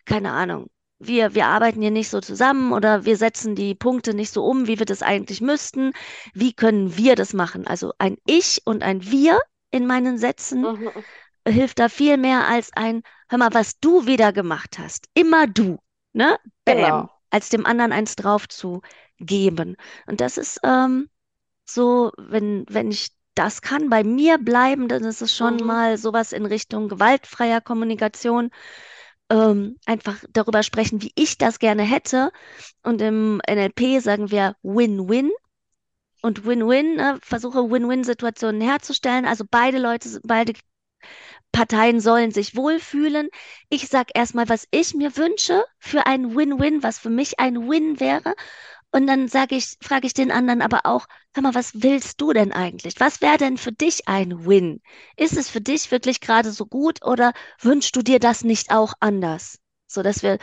keine 0.06 0.32
Ahnung, 0.32 0.68
wir, 1.00 1.34
wir 1.34 1.46
arbeiten 1.46 1.82
hier 1.82 1.90
nicht 1.90 2.10
so 2.10 2.20
zusammen 2.20 2.72
oder 2.72 3.04
wir 3.04 3.16
setzen 3.16 3.54
die 3.56 3.74
Punkte 3.74 4.14
nicht 4.14 4.32
so 4.32 4.44
um, 4.44 4.66
wie 4.68 4.78
wir 4.78 4.86
das 4.86 5.02
eigentlich 5.02 5.40
müssten. 5.40 5.92
Wie 6.34 6.52
können 6.52 6.96
wir 6.96 7.16
das 7.16 7.32
machen? 7.34 7.66
Also 7.66 7.92
ein 7.98 8.18
Ich 8.26 8.62
und 8.66 8.82
ein 8.82 9.04
Wir 9.10 9.40
in 9.70 9.86
meinen 9.86 10.18
Sätzen 10.18 10.68
Mhm. 10.68 11.04
hilft 11.46 11.78
da 11.78 11.88
viel 11.88 12.16
mehr 12.16 12.46
als 12.48 12.70
ein, 12.74 13.02
hör 13.28 13.38
mal, 13.38 13.54
was 13.54 13.78
du 13.80 14.06
wieder 14.06 14.32
gemacht 14.32 14.78
hast. 14.78 15.08
Immer 15.14 15.46
du, 15.46 15.78
ne? 16.12 16.38
Bäm, 16.64 17.08
Genau. 17.08 17.10
als 17.30 17.48
dem 17.50 17.66
anderen 17.66 17.92
eins 17.92 18.16
drauf 18.16 18.48
zu 18.48 18.82
geben. 19.18 19.76
Und 20.06 20.20
das 20.20 20.38
ist 20.38 20.60
ähm, 20.64 21.08
so, 21.66 22.12
wenn, 22.18 22.66
wenn 22.68 22.90
ich 22.90 23.10
das 23.34 23.62
kann, 23.62 23.90
bei 23.90 24.04
mir 24.04 24.38
bleiben, 24.38 24.88
dann 24.88 25.04
ist 25.04 25.22
es 25.22 25.34
schon 25.36 25.56
Mhm. 25.56 25.66
mal 25.66 25.98
sowas 25.98 26.32
in 26.32 26.46
Richtung 26.46 26.88
gewaltfreier 26.88 27.60
Kommunikation 27.60 28.50
ähm, 29.30 29.78
einfach 29.86 30.18
darüber 30.32 30.62
sprechen, 30.62 31.02
wie 31.02 31.12
ich 31.14 31.38
das 31.38 31.58
gerne 31.58 31.82
hätte. 31.82 32.32
Und 32.82 33.00
im 33.02 33.40
NLP 33.48 34.00
sagen 34.00 34.30
wir 34.30 34.56
Win-Win. 34.62 35.30
Und 36.22 36.44
Win-Win, 36.44 36.96
ne, 36.96 37.18
versuche 37.22 37.70
Win-Win-Situationen 37.70 38.60
herzustellen. 38.60 39.24
Also 39.26 39.44
beide 39.50 39.78
Leute, 39.78 40.20
beide 40.24 40.52
Parteien 41.52 42.00
sollen 42.00 42.30
sich 42.30 42.56
wohlfühlen. 42.56 43.28
Ich 43.68 43.88
sage 43.88 44.10
erstmal, 44.14 44.48
was 44.48 44.68
ich 44.70 44.94
mir 44.94 45.16
wünsche 45.16 45.64
für 45.78 46.06
ein 46.06 46.36
Win-Win, 46.36 46.82
was 46.82 46.98
für 46.98 47.10
mich 47.10 47.40
ein 47.40 47.68
Win 47.68 48.00
wäre. 48.00 48.34
Und 48.92 49.06
dann 49.06 49.28
sage 49.28 49.54
ich, 49.56 49.76
frage 49.80 50.06
ich 50.06 50.14
den 50.14 50.30
anderen 50.32 50.62
aber 50.62 50.80
auch, 50.84 51.06
hör 51.34 51.42
mal, 51.42 51.54
was 51.54 51.82
willst 51.82 52.20
du 52.20 52.32
denn 52.32 52.52
eigentlich? 52.52 52.98
Was 52.98 53.20
wäre 53.20 53.38
denn 53.38 53.56
für 53.56 53.72
dich 53.72 54.08
ein 54.08 54.46
Win? 54.46 54.80
Ist 55.16 55.36
es 55.36 55.48
für 55.48 55.60
dich 55.60 55.90
wirklich 55.90 56.20
gerade 56.20 56.50
so 56.52 56.66
gut 56.66 57.04
oder 57.04 57.32
wünschst 57.60 57.94
du 57.96 58.02
dir 58.02 58.18
das 58.18 58.42
nicht 58.44 58.72
auch 58.72 58.94
anders? 59.00 59.58
So 59.86 60.02
dass 60.02 60.22
wir 60.22 60.38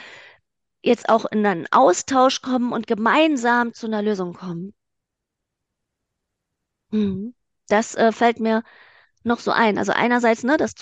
jetzt 0.81 1.09
auch 1.09 1.25
in 1.25 1.45
einen 1.45 1.67
Austausch 1.71 2.41
kommen 2.41 2.73
und 2.73 2.87
gemeinsam 2.87 3.73
zu 3.73 3.87
einer 3.87 4.01
Lösung 4.01 4.33
kommen. 4.33 4.73
Mhm. 6.91 7.33
Das 7.69 7.95
äh, 7.95 8.11
fällt 8.11 8.39
mir 8.39 8.63
noch 9.27 9.39
so 9.39 9.51
ein. 9.51 9.77
Also 9.77 9.93
einerseits, 9.93 10.43
ne, 10.43 10.57
das 10.57 10.75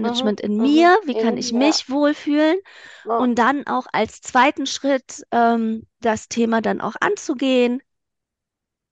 Mhm. 0.00 0.04
Zustandsmanagement 0.04 0.40
in 0.40 0.60
Mhm. 0.60 0.60
mir, 0.60 0.98
wie 1.04 1.14
kann 1.16 1.36
ich 1.38 1.52
ja. 1.52 1.52
mich 1.52 1.90
wohlfühlen? 1.90 2.56
Ja. 3.04 3.26
Und 3.26 3.36
dann 3.36 3.66
auch 3.68 3.86
als 3.92 4.20
zweiten 4.22 4.66
Schritt 4.66 5.24
ähm, 5.32 5.86
das 6.00 6.28
Thema 6.28 6.62
dann 6.62 6.80
auch 6.82 6.96
anzugehen, 7.00 7.82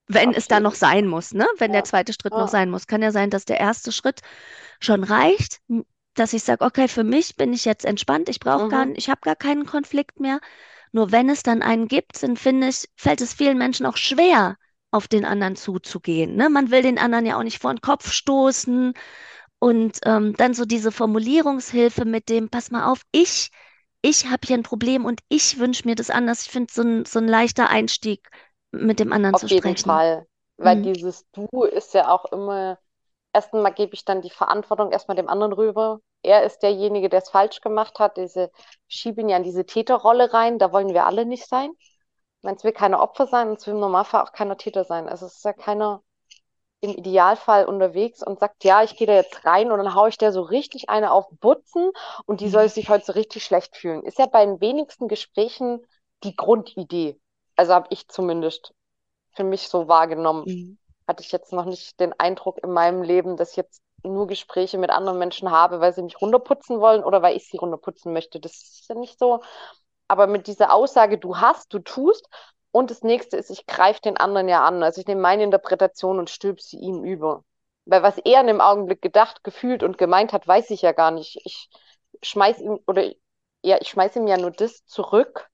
wenn 0.07 0.31
Auf 0.31 0.35
es 0.35 0.49
da 0.49 0.61
noch 0.61 0.75
sein 0.75 1.07
muss, 1.07 1.33
ne? 1.33 1.47
Wenn 1.59 1.73
der 1.73 1.83
Ja. 1.83 1.85
zweite 1.85 2.13
Schritt 2.13 2.37
noch 2.37 2.49
sein 2.49 2.71
muss. 2.71 2.87
Kann 2.87 3.03
ja 3.03 3.11
sein, 3.11 3.31
dass 3.31 3.45
der 3.47 3.61
erste 3.61 3.91
Schritt 3.93 4.21
schon 4.81 5.05
reicht, 5.05 5.61
dass 6.15 6.33
ich 6.35 6.45
sage, 6.45 6.65
okay, 6.65 6.89
für 6.89 7.05
mich 7.05 7.37
bin 7.37 7.53
ich 7.53 7.65
jetzt 7.65 7.85
entspannt, 7.87 8.29
ich 8.29 8.41
brauche 8.41 8.69
gar, 8.69 8.87
Mhm. 8.87 8.95
ich 8.95 9.11
habe 9.11 9.21
gar 9.23 9.37
keinen 9.37 9.67
Konflikt 9.67 10.21
mehr. 10.21 10.41
Nur 10.93 11.13
wenn 11.13 11.31
es 11.31 11.43
dann 11.45 11.63
einen 11.63 11.89
gibt, 11.89 12.23
dann 12.23 12.37
finde 12.39 12.69
ich, 12.69 12.89
fällt 12.97 13.21
es 13.23 13.35
vielen 13.35 13.59
Menschen 13.59 13.87
auch 13.87 13.97
schwer, 13.99 14.57
auf 14.95 15.09
den 15.09 15.25
anderen 15.25 15.57
zuzugehen. 15.57 16.37
Ne? 16.37 16.51
Man 16.51 16.71
will 16.71 16.83
den 16.83 16.99
anderen 16.99 17.27
ja 17.27 17.39
auch 17.39 17.43
nicht 17.43 17.61
vor 17.61 17.75
den 17.75 17.81
Kopf 17.81 18.11
stoßen. 18.13 18.95
Und 19.59 20.01
ähm, 20.05 20.35
dann 20.37 20.55
so 20.55 20.65
diese 20.67 20.93
Formulierungshilfe 20.93 22.05
mit 22.05 22.29
dem, 22.29 22.51
pass 22.51 22.71
mal 22.71 22.91
auf, 22.91 23.03
ich, 23.13 23.51
ich 24.03 24.27
habe 24.27 24.47
hier 24.47 24.57
ein 24.59 24.63
Problem 24.63 25.05
und 25.05 25.21
ich 25.29 25.59
wünsche 25.59 25.87
mir 25.89 25.95
das 25.95 26.11
anders. 26.11 26.43
Ich 26.47 26.51
finde 26.53 26.73
so 26.73 26.83
ein, 26.83 27.05
so 27.07 27.19
ein 27.19 27.29
leichter 27.29 27.71
Einstieg, 27.71 28.29
mit 28.73 29.01
dem 29.01 29.13
anderen 29.13 29.35
Auf 29.35 29.47
zu 29.47 29.49
jeden 29.49 29.77
sprechen. 29.77 29.77
Fall. 29.77 30.27
Weil 30.57 30.77
Mhm. 30.77 30.83
dieses 30.83 31.29
Du 31.33 31.47
ist 31.65 31.95
ja 31.95 32.09
auch 32.11 32.27
immer, 32.33 32.79
erstmal 33.33 33.73
gebe 33.75 33.95
ich 33.95 34.05
dann 34.05 34.23
die 34.23 34.31
Verantwortung 34.31 34.93
erstmal 34.93 35.17
dem 35.17 35.29
anderen 35.29 35.53
rüber. 35.53 36.01
Er 36.23 36.45
ist 36.45 36.61
derjenige, 36.63 37.09
der 37.09 37.23
es 37.23 37.31
falsch 37.31 37.61
gemacht 37.61 37.99
hat. 37.99 38.17
Diese 38.17 38.51
schieben 38.89 39.29
ja 39.29 39.37
in 39.37 39.43
diese 39.43 39.67
Täterrolle 39.67 40.33
rein. 40.33 40.59
Da 40.59 40.73
wollen 40.73 40.95
wir 40.95 41.07
alle 41.07 41.27
nicht 41.27 41.49
sein. 41.49 41.71
Es 42.45 42.65
will 42.65 42.73
keine 42.73 43.01
Opfer 43.01 43.27
sein 43.27 43.49
und 43.49 43.59
es 43.59 43.67
will 43.67 43.75
im 43.75 43.81
Normalfall 43.81 44.23
auch 44.23 44.33
keiner 44.33 44.57
Täter 44.57 44.85
sein. 44.85 45.09
Also 45.09 45.27
es 45.27 45.37
ist 45.37 45.45
ja 45.45 45.53
keiner 45.53 46.03
im 46.81 46.91
Idealfall 46.93 47.67
unterwegs 47.67 48.23
und 48.23 48.41
sagt, 48.41 48.65
ja, 48.65 48.83
ich 48.83 48.97
gehe 48.97 49.07
da 49.07 49.15
jetzt 49.15 49.45
rein 49.47 49.73
und 49.73 49.79
dann 49.79 49.95
haue 49.95 50.11
ich 50.11 50.19
der 50.19 50.33
so 50.33 50.43
richtig 50.43 50.91
eine 50.91 51.13
auf 51.13 51.27
Butzen 51.41 51.91
und 52.27 52.41
die 52.41 52.49
soll 52.51 52.69
Mhm. 52.69 52.71
sich 52.71 52.89
heute 52.91 53.07
so 53.07 53.13
richtig 53.13 53.45
schlecht 53.45 53.77
fühlen. 53.77 54.03
Ist 54.05 54.19
ja 54.19 54.27
bei 54.27 54.45
den 54.47 54.61
wenigsten 54.61 55.09
Gesprächen 55.09 55.87
die 56.25 56.37
Grundidee. 56.37 57.21
Also 57.57 57.75
habe 57.75 57.89
ich 57.91 58.09
zumindest 58.09 58.75
für 59.35 59.45
mich 59.45 59.69
so 59.69 59.89
wahrgenommen. 59.89 60.47
Mhm. 60.47 60.77
Hatte 61.09 61.23
ich 61.23 61.33
jetzt 61.33 61.53
noch 61.53 61.67
nicht 61.67 62.01
den 62.01 62.13
Eindruck 62.19 62.59
in 62.63 62.73
meinem 62.73 63.03
Leben, 63.03 63.37
dass 63.37 63.51
ich 63.53 63.57
jetzt 63.57 63.83
nur 64.05 64.27
Gespräche 64.27 64.79
mit 64.79 64.91
anderen 64.91 65.19
Menschen 65.19 65.51
habe, 65.51 65.81
weil 65.81 65.95
sie 65.95 66.03
mich 66.03 66.21
runterputzen 66.21 66.81
wollen 66.81 67.05
oder 67.05 67.23
weil 67.23 67.37
ich 67.37 67.49
sie 67.49 67.59
runterputzen 67.59 68.13
möchte. 68.13 68.41
Das 68.41 68.53
ist 68.55 68.87
ja 68.89 68.95
nicht 68.97 69.19
so. 69.19 69.43
Aber 70.09 70.27
mit 70.27 70.47
dieser 70.47 70.73
Aussage, 70.73 71.19
du 71.19 71.39
hast, 71.39 71.73
du 71.73 71.79
tust, 71.79 72.29
und 72.75 72.91
das 72.91 73.03
nächste 73.03 73.37
ist, 73.37 73.51
ich 73.51 73.67
greife 73.67 74.01
den 74.01 74.17
anderen 74.17 74.49
ja 74.49 74.67
an. 74.67 74.83
Also 74.83 75.01
ich 75.01 75.07
nehme 75.07 75.21
meine 75.21 75.45
Interpretation 75.45 76.19
und 76.19 76.29
stülpe 76.29 76.61
sie 76.61 76.79
ihm 76.79 77.05
über. 77.05 77.45
Weil 77.85 78.03
was 78.03 78.19
er 78.19 78.41
in 78.41 78.49
dem 78.49 78.61
Augenblick 78.61 79.01
gedacht, 79.01 79.45
gefühlt 79.45 79.85
und 79.85 79.97
gemeint 79.97 80.33
hat, 80.33 80.49
weiß 80.49 80.71
ich 80.71 80.83
ja 80.83 80.91
gar 80.91 81.13
nicht. 81.13 81.41
Ich 81.45 81.69
schmeiß 82.23 82.61
ihm, 82.61 82.81
oder 82.89 83.05
ja, 83.63 83.79
ich 83.81 83.89
schmeiß 83.91 84.17
ihm 84.17 84.27
ja 84.27 84.39
nur 84.39 84.51
das 84.51 84.85
zurück, 84.87 85.49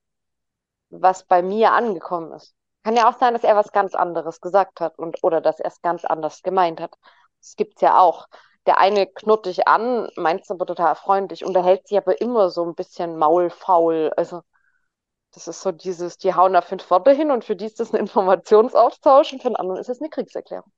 was 0.88 1.24
bei 1.24 1.42
mir 1.42 1.72
angekommen 1.72 2.32
ist. 2.32 2.54
Kann 2.84 2.96
ja 2.96 3.06
auch 3.06 3.18
sein, 3.18 3.34
dass 3.34 3.44
er 3.44 3.54
was 3.54 3.72
ganz 3.72 3.94
anderes 3.94 4.40
gesagt 4.40 4.80
hat 4.80 4.98
und 4.98 5.22
oder 5.22 5.42
dass 5.42 5.60
er 5.60 5.66
es 5.66 5.82
ganz 5.82 6.06
anders 6.06 6.42
gemeint 6.42 6.80
hat. 6.80 6.94
Das 7.40 7.54
gibt's 7.54 7.82
ja 7.82 7.98
auch. 7.98 8.28
Der 8.66 8.78
eine 8.78 9.06
knurrt 9.06 9.46
dich 9.46 9.66
an, 9.66 10.08
meint 10.16 10.42
es 10.42 10.50
aber 10.50 10.66
total 10.66 10.94
freundlich, 10.94 11.44
unterhält 11.44 11.88
sich 11.88 11.98
aber 11.98 12.20
immer 12.20 12.50
so 12.50 12.64
ein 12.64 12.74
bisschen 12.74 13.16
maulfaul. 13.16 14.12
Also 14.16 14.42
das 15.32 15.48
ist 15.48 15.62
so 15.62 15.72
dieses, 15.72 16.18
die 16.18 16.34
hauen 16.34 16.52
da 16.52 16.62
fünf 16.62 16.90
Worte 16.90 17.12
hin 17.12 17.30
und 17.30 17.44
für 17.44 17.56
die 17.56 17.66
ist 17.66 17.80
das 17.80 17.92
ein 17.92 18.00
Informationsaustausch 18.00 19.32
und 19.32 19.42
für 19.42 19.48
den 19.48 19.56
anderen 19.56 19.80
ist 19.80 19.88
es 19.88 20.00
eine 20.00 20.10
Kriegserklärung. 20.10 20.70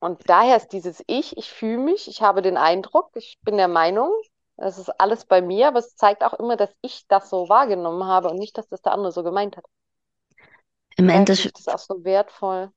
Und 0.00 0.28
daher 0.28 0.56
ist 0.56 0.68
dieses 0.68 1.02
Ich, 1.06 1.36
ich 1.36 1.50
fühle 1.50 1.78
mich, 1.78 2.08
ich 2.08 2.22
habe 2.22 2.42
den 2.42 2.56
Eindruck, 2.56 3.10
ich 3.14 3.38
bin 3.42 3.56
der 3.56 3.68
Meinung, 3.68 4.12
es 4.56 4.78
ist 4.78 4.90
alles 5.00 5.24
bei 5.24 5.42
mir, 5.42 5.68
aber 5.68 5.78
es 5.78 5.96
zeigt 5.96 6.22
auch 6.22 6.34
immer, 6.34 6.56
dass 6.56 6.70
ich 6.82 7.06
das 7.08 7.30
so 7.30 7.48
wahrgenommen 7.48 8.04
habe 8.04 8.28
und 8.28 8.36
nicht, 8.36 8.56
dass 8.58 8.68
das 8.68 8.82
der 8.82 8.92
andere 8.92 9.12
so 9.12 9.22
gemeint 9.22 9.56
hat. 9.56 9.64
Im 10.96 11.08
Endeffekt, 11.08 11.58
das 11.58 11.68
auch 11.68 11.78
so 11.78 12.04
wertvoll. 12.04 12.70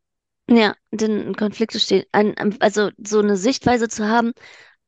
Ja, 0.49 0.75
den 0.91 1.35
Konflikte 1.35 1.79
stehen, 1.79 2.05
ein, 2.11 2.37
ein- 2.37 2.61
also 2.61 2.89
so 3.03 3.19
eine 3.19 3.37
Sichtweise 3.37 3.87
zu 3.89 4.07
haben, 4.07 4.31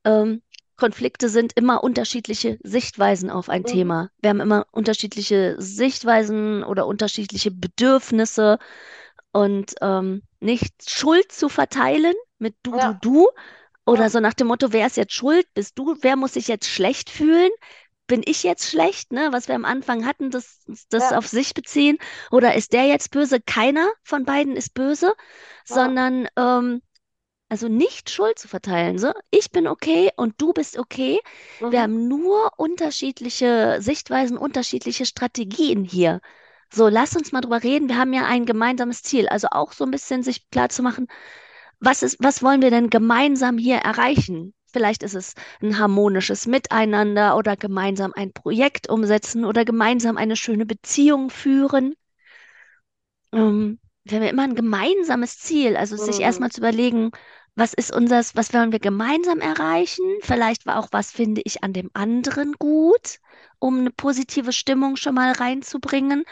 ähm, 0.06 0.41
Konflikte 0.78 1.30
sind 1.30 1.54
immer 1.56 1.84
unterschiedliche 1.84 2.60
Sichtweisen 2.63 3.30
auf 3.30 3.50
ein 3.50 3.65
Mhm. 3.65 3.65
Thema. 3.65 4.10
Wir 4.22 4.32
haben 4.32 4.41
immer 4.41 4.65
unterschiedliche 4.72 5.56
Sichtweisen 5.60 6.63
oder 6.63 6.88
unterschiedliche 6.88 7.52
Bedürfnisse 7.52 8.60
und 9.32 9.76
ähm, 9.82 10.24
nicht 10.39 10.74
Schuld 10.89 11.32
zu 11.32 11.50
verteilen 11.50 12.13
mit 12.39 12.56
du, 12.63 12.80
du, 12.80 12.93
Ja, 12.93 12.93
du 12.93 13.28
oder 13.86 14.10
ja, 14.10 14.10
so 14.10 14.19
nach 14.22 14.36
dem 14.36 14.48
Motto, 14.48 14.74
wer 14.74 14.88
ist 14.88 14.98
jetzt 14.98 15.13
schuld? 15.13 15.48
Bist 15.56 15.78
du? 15.80 15.95
Wer 16.02 16.15
muss 16.17 16.34
sich 16.34 16.48
jetzt 16.48 16.67
schlecht 16.69 17.10
fühlen? 17.10 17.52
Bin 18.10 18.24
ich 18.26 18.43
jetzt 18.43 18.69
schlecht, 18.69 19.13
ne? 19.13 19.30
Was 19.32 19.48
wir 19.48 19.56
am 19.56 19.65
Anfang 19.65 20.06
hatten, 20.06 20.32
das, 20.32 20.65
das 20.89 21.12
ja, 21.12 21.17
auf 21.17 21.28
sich 21.28 21.54
beziehen? 21.56 21.98
Oder 22.32 22.56
ist 22.56 22.74
der 22.74 22.86
jetzt 22.88 23.12
böse? 23.12 23.39
Keiner 23.41 23.89
von 24.04 24.26
beiden 24.26 24.58
ist 24.58 24.74
böse, 24.76 25.13
ja. 25.69 25.76
sondern 25.76 26.28
ähm, 26.38 26.82
also 27.50 27.67
nicht 27.67 28.10
Schuld 28.10 28.39
zu 28.39 28.48
verteilen. 28.48 28.98
So, 29.00 29.12
ich 29.32 29.52
bin 29.52 29.67
okay 29.67 30.12
und 30.17 30.41
du 30.41 30.54
bist 30.54 30.78
okay. 30.80 31.19
Wir 31.69 31.80
Mhm. 31.80 31.84
haben 31.84 32.08
nur 32.08 32.52
unterschiedliche 32.58 33.78
Sichtweisen, 33.82 34.38
unterschiedliche 34.38 35.06
Strategien 35.06 35.84
hier. 35.84 36.22
So, 36.74 36.88
lass 36.89 37.15
uns 37.15 37.32
mal 37.32 37.41
drüber 37.41 37.63
reden. 37.63 37.89
Wir 37.89 37.98
haben 37.98 38.13
ja 38.13 38.26
ein 38.26 38.45
gemeinsames 38.45 39.04
Ziel. 39.04 39.28
Also 39.30 39.48
auch 39.52 39.74
so 39.74 39.84
ein 39.86 39.91
bisschen 39.91 40.24
sich 40.24 40.50
klar 40.52 40.69
zu 40.69 40.84
machen, 40.84 41.08
was 41.80 42.04
ist, 42.04 42.17
was 42.22 42.43
wollen 42.43 42.62
wir 42.62 42.72
denn 42.72 42.89
gemeinsam 42.91 43.58
hier 43.58 43.78
erreichen? 43.78 44.54
Vielleicht 44.71 45.03
ist 45.03 45.15
es 45.15 45.34
ein 45.62 45.77
harmonisches 45.79 46.47
Miteinander 46.47 47.36
oder 47.38 47.55
gemeinsam 47.58 48.13
ein 48.15 48.34
Projekt 48.34 48.89
umsetzen 48.89 49.45
oder 49.45 49.65
gemeinsam 49.65 50.17
eine 50.17 50.36
schöne 50.36 50.65
Beziehung 50.65 51.29
führen. 51.29 51.93
Ähm, 53.32 53.79
wir 54.03 54.17
haben 54.17 54.23
ja 54.23 54.29
immer 54.29 54.43
ein 54.43 54.55
gemeinsames 54.55 55.38
Ziel, 55.39 55.75
also 55.77 55.97
sich 55.97 56.17
Mhm. 56.17 56.21
erstmal 56.21 56.51
zu 56.51 56.62
überlegen, 56.62 57.12
was 57.55 57.73
ist 57.73 57.91
unseres, 57.93 58.36
was 58.36 58.53
wollen 58.53 58.71
wir 58.71 58.79
gemeinsam 58.79 59.39
erreichen? 59.39 60.03
Vielleicht 60.21 60.65
war 60.65 60.77
auch, 60.79 60.88
was 60.91 61.12
finde 61.12 61.41
ich 61.43 61.63
an 61.63 61.73
dem 61.73 61.89
anderen 61.93 62.53
gut, 62.53 63.17
um 63.60 63.79
eine 63.79 63.91
positive 63.91 64.53
Stimmung 64.53 64.95
schon 64.95 65.15
mal 65.15 65.32
reinzubringen. 65.34 66.23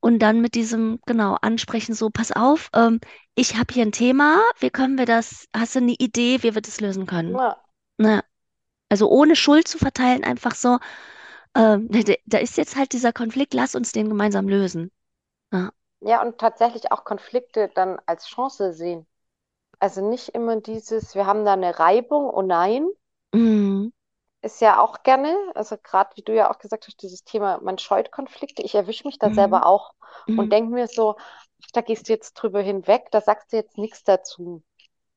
Und 0.00 0.18
dann 0.20 0.42
mit 0.42 0.54
diesem, 0.56 1.00
genau, 1.06 1.36
ansprechen, 1.42 1.94
so, 1.94 2.10
pass 2.10 2.32
auf, 2.32 2.70
ähm, 2.74 3.00
ich 3.36 3.56
habe 3.56 3.72
hier 3.74 3.84
ein 3.86 3.92
Thema, 3.92 4.42
wie 4.60 4.70
können 4.70 4.98
wir 4.98 5.06
das, 5.06 5.46
hast 5.56 5.76
du 5.76 5.80
eine 5.80 5.94
Idee, 5.94 6.42
wie 6.42 6.54
wir 6.54 6.62
das 6.62 6.82
lösen 6.82 7.06
können? 7.06 7.38
Ja. 7.38 7.62
Ne? 8.00 8.24
Also 8.90 9.08
ohne 9.10 9.36
Schuld 9.36 9.68
zu 9.68 9.78
verteilen, 9.78 10.24
einfach 10.24 10.54
so, 10.56 10.78
ähm, 11.56 11.88
da 12.26 12.38
ist 12.38 12.56
jetzt 12.58 12.76
halt 12.76 12.92
dieser 12.92 13.12
Konflikt, 13.14 13.54
lass 13.54 13.74
uns 13.76 13.92
den 13.92 14.08
gemeinsam 14.08 14.48
lösen. 14.48 14.92
Ja. 15.52 15.72
Ja, 16.00 16.20
und 16.20 16.36
tatsächlich 16.38 16.92
auch 16.92 17.04
Konflikte 17.04 17.70
dann 17.74 17.98
als 18.04 18.26
Chance 18.28 18.74
sehen. 18.74 19.06
Also 19.80 20.08
nicht 20.08 20.30
immer 20.30 20.60
dieses, 20.60 21.14
wir 21.16 21.26
haben 21.26 21.44
da 21.46 21.54
eine 21.54 21.78
Reibung, 21.78 22.30
oh 22.30 22.42
nein, 22.42 22.88
Mm, 23.34 23.90
ist 24.42 24.60
ja 24.60 24.80
auch 24.80 25.02
gerne, 25.02 25.34
also 25.54 25.76
gerade 25.78 26.14
wie 26.16 26.22
du 26.22 26.34
ja 26.34 26.50
auch 26.50 26.58
gesagt 26.58 26.86
hast, 26.86 27.02
dieses 27.02 27.24
Thema, 27.24 27.58
man 27.62 27.78
scheut 27.78 28.10
Konflikte. 28.12 28.62
Ich 28.62 28.74
erwische 28.74 29.06
mich 29.06 29.18
da 29.18 29.30
mm, 29.30 29.30
selber 29.30 29.66
auch 29.66 29.92
und 30.34 30.50
mm, 30.50 30.52
denke 30.52 30.72
mir 30.72 30.88
so, 30.88 31.16
da 31.74 31.80
gehst 31.82 32.08
du 32.08 32.12
jetzt 32.12 32.34
drüber 32.34 32.60
hinweg, 32.62 33.10
da 33.12 33.20
sagst 33.20 33.52
du 33.52 33.56
jetzt 33.56 33.78
nichts 33.78 34.02
dazu. 34.04 34.62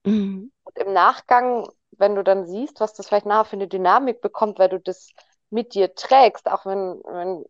mm, 0.06 0.50
Und 0.64 0.78
im 0.78 0.94
Nachgang, 0.94 1.68
wenn 2.04 2.16
du 2.16 2.24
dann 2.24 2.46
siehst, 2.46 2.82
was 2.82 2.94
das 2.94 3.08
vielleicht 3.08 3.26
nachher 3.26 3.46
für 3.46 3.56
eine 3.56 3.70
Dynamik 3.70 4.20
bekommt, 4.20 4.60
weil 4.60 4.68
du 4.68 4.78
das 4.78 5.12
mit 5.50 5.74
dir 5.74 5.96
trägst, 5.96 6.52
auch 6.52 6.66
wenn, 6.66 7.02
wenn 7.06 7.46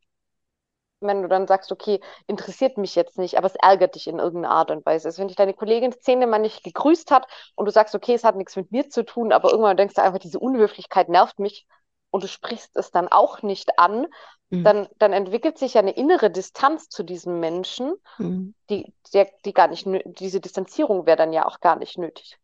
wenn 1.02 1.22
du 1.22 1.28
dann 1.28 1.48
sagst, 1.48 1.70
okay, 1.72 2.00
interessiert 2.28 2.78
mich 2.78 2.96
jetzt 2.96 3.18
nicht, 3.18 3.38
aber 3.38 3.48
es 3.48 3.56
ärgert 3.56 3.96
dich 3.96 4.08
in 4.08 4.20
irgendeiner 4.20 4.56
Art 4.56 4.72
und 4.72 4.86
Weise. 4.86 5.10
Also 5.10 5.20
wenn 5.20 5.28
dich 5.28 5.36
deine 5.36 5.54
Kollegin 5.54 5.92
Szene 5.92 6.28
mal 6.28 6.40
nicht 6.40 6.64
gegrüßt 6.64 7.12
hat 7.12 7.28
und 7.56 7.66
du 7.66 7.74
sagst, 7.74 7.94
okay, 7.94 8.14
es 8.14 8.24
hat 8.24 8.38
nichts 8.38 8.56
mit 8.56 8.72
mir 8.72 8.90
zu 8.90 9.04
tun, 9.04 9.34
aber 9.34 9.52
irgendwann 9.52 9.76
denkst 9.76 9.96
du 9.96 10.02
einfach, 10.02 10.20
diese 10.20 10.40
Unhöflichkeit 10.40 11.10
nervt 11.10 11.40
mich 11.40 11.68
und 12.10 12.24
du 12.24 12.30
sprichst 12.30 12.78
es 12.78 12.92
dann 12.92 13.10
auch 13.10 13.42
nicht 13.42 13.80
an, 13.80 14.08
mm, 14.50 14.64
dann, 14.64 14.88
dann 14.98 15.12
entwickelt 15.12 15.58
sich 15.58 15.74
ja 15.74 15.82
eine 15.82 15.92
innere 15.92 16.32
Distanz 16.32 16.88
zu 16.88 17.04
diesem 17.04 17.42
Menschen, 17.42 17.96
mm. 18.18 18.52
die, 18.70 18.94
der, 19.14 19.28
die 19.44 19.54
gar 19.54 19.68
nicht, 19.68 19.86
diese 20.06 20.40
Distanzierung 20.40 21.06
wäre 21.06 21.18
dann 21.18 21.34
ja 21.34 21.46
auch 21.46 21.60
gar 21.60 21.76
nicht 21.76 21.98
nötig. 21.98 22.38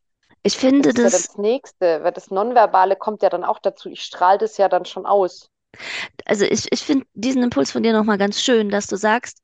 Ich 0.44 0.58
Das 0.64 0.80
finde 0.80 0.94
ist 0.94 1.04
ja 1.04 1.10
dann 1.10 1.22
das, 1.22 1.28
das 1.28 1.38
Nächste, 1.38 2.02
weil 2.04 2.14
das 2.14 2.32
Nonverbale 2.32 2.96
kommt 2.96 3.22
ja 3.24 3.30
dann 3.30 3.44
auch 3.44 3.60
dazu. 3.60 3.90
Ich 3.90 4.04
strahle 4.04 4.38
das 4.38 4.56
ja 4.58 4.70
dann 4.70 4.86
schon 4.86 5.06
aus. 5.06 5.52
also 6.26 6.46
ich, 6.46 6.72
ich 6.72 6.82
finde 6.82 7.06
diesen 7.14 7.44
Impuls 7.44 7.72
von 7.72 7.84
dir 7.84 7.94
nochmal 7.94 8.18
ganz 8.18 8.42
schön, 8.42 8.70
dass 8.70 8.88
du 8.88 8.96
sagst, 8.98 9.42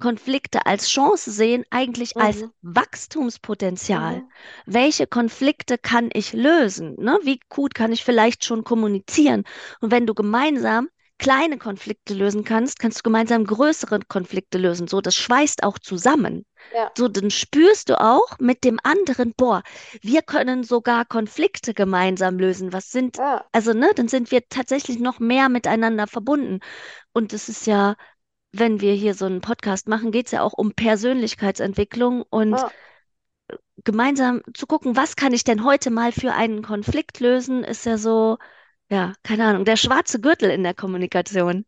Konflikte 0.00 0.66
als 0.66 0.88
Chance 0.90 1.30
sehen, 1.30 1.64
eigentlich 1.70 2.20
als 2.20 2.44
Mhm, 2.44 2.52
Wachstumspotenzial. 2.62 4.22
mhm, 4.22 4.32
Welche 4.66 5.06
Konflikte 5.06 5.78
kann 5.78 6.10
ich 6.12 6.32
lösen? 6.32 6.96
Ne? 6.98 7.18
Wie 7.22 7.40
gut 7.48 7.74
kann 7.74 7.92
ich 7.92 8.04
vielleicht 8.04 8.44
schon 8.44 8.64
kommunizieren? 8.64 9.44
Und 9.80 9.92
wenn 9.92 10.06
du 10.06 10.14
gemeinsam 10.14 10.88
kleine 11.22 11.58
Konflikte 11.58 12.14
lösen 12.14 12.44
kannst, 12.44 12.78
kannst 12.80 12.98
du 12.98 13.02
gemeinsam 13.04 13.44
größere 13.44 14.00
Konflikte 14.08 14.58
lösen. 14.58 14.88
So, 14.88 15.00
das 15.00 15.14
schweißt 15.16 15.62
auch 15.62 15.78
zusammen. 15.78 16.44
ja, 16.70 16.92
So, 16.96 17.08
dann 17.08 17.30
spürst 17.30 17.88
du 17.88 18.00
auch 18.00 18.38
mit 18.38 18.64
dem 18.64 18.78
anderen, 18.82 19.32
boah, 19.36 19.62
wir 20.02 20.22
können 20.22 20.64
sogar 20.64 21.04
Konflikte 21.04 21.74
gemeinsam 21.74 22.38
lösen. 22.38 22.72
Was 22.72 22.90
sind, 22.90 23.18
ja, 23.18 23.44
also, 23.52 23.72
ne, 23.72 23.90
dann 23.96 24.08
sind 24.08 24.30
wir 24.30 24.48
tatsächlich 24.48 24.98
noch 24.98 25.20
mehr 25.20 25.48
miteinander 25.48 26.06
verbunden. 26.06 26.60
Und 27.12 27.32
es 27.32 27.48
ist 27.48 27.66
ja 27.66 27.96
wenn 28.52 28.80
wir 28.80 28.94
hier 28.94 29.14
so 29.14 29.26
einen 29.26 29.42
Podcast 29.42 29.88
machen, 29.88 30.12
geht 30.12 30.26
es 30.26 30.32
ja 30.32 30.42
auch 30.42 30.54
um 30.54 30.72
Persönlichkeitsentwicklung 30.74 32.22
und 32.30 32.58
ja, 32.58 32.72
gemeinsam 33.84 34.42
zu 34.54 34.66
gucken, 34.66 34.96
was 34.96 35.16
kann 35.16 35.32
ich 35.32 35.44
denn 35.44 35.64
heute 35.64 35.90
mal 35.90 36.12
für 36.12 36.32
einen 36.32 36.62
Konflikt 36.62 37.20
lösen, 37.20 37.64
ist 37.64 37.86
ja 37.86 37.98
so, 37.98 38.38
ja, 38.92 39.14
keine 39.24 39.46
Ahnung, 39.46 39.64
der 39.64 39.76
schwarze 39.76 40.20
Gürtel 40.20 40.50
in 40.50 40.62
der 40.62 40.74
Kommunikation, 40.74 41.64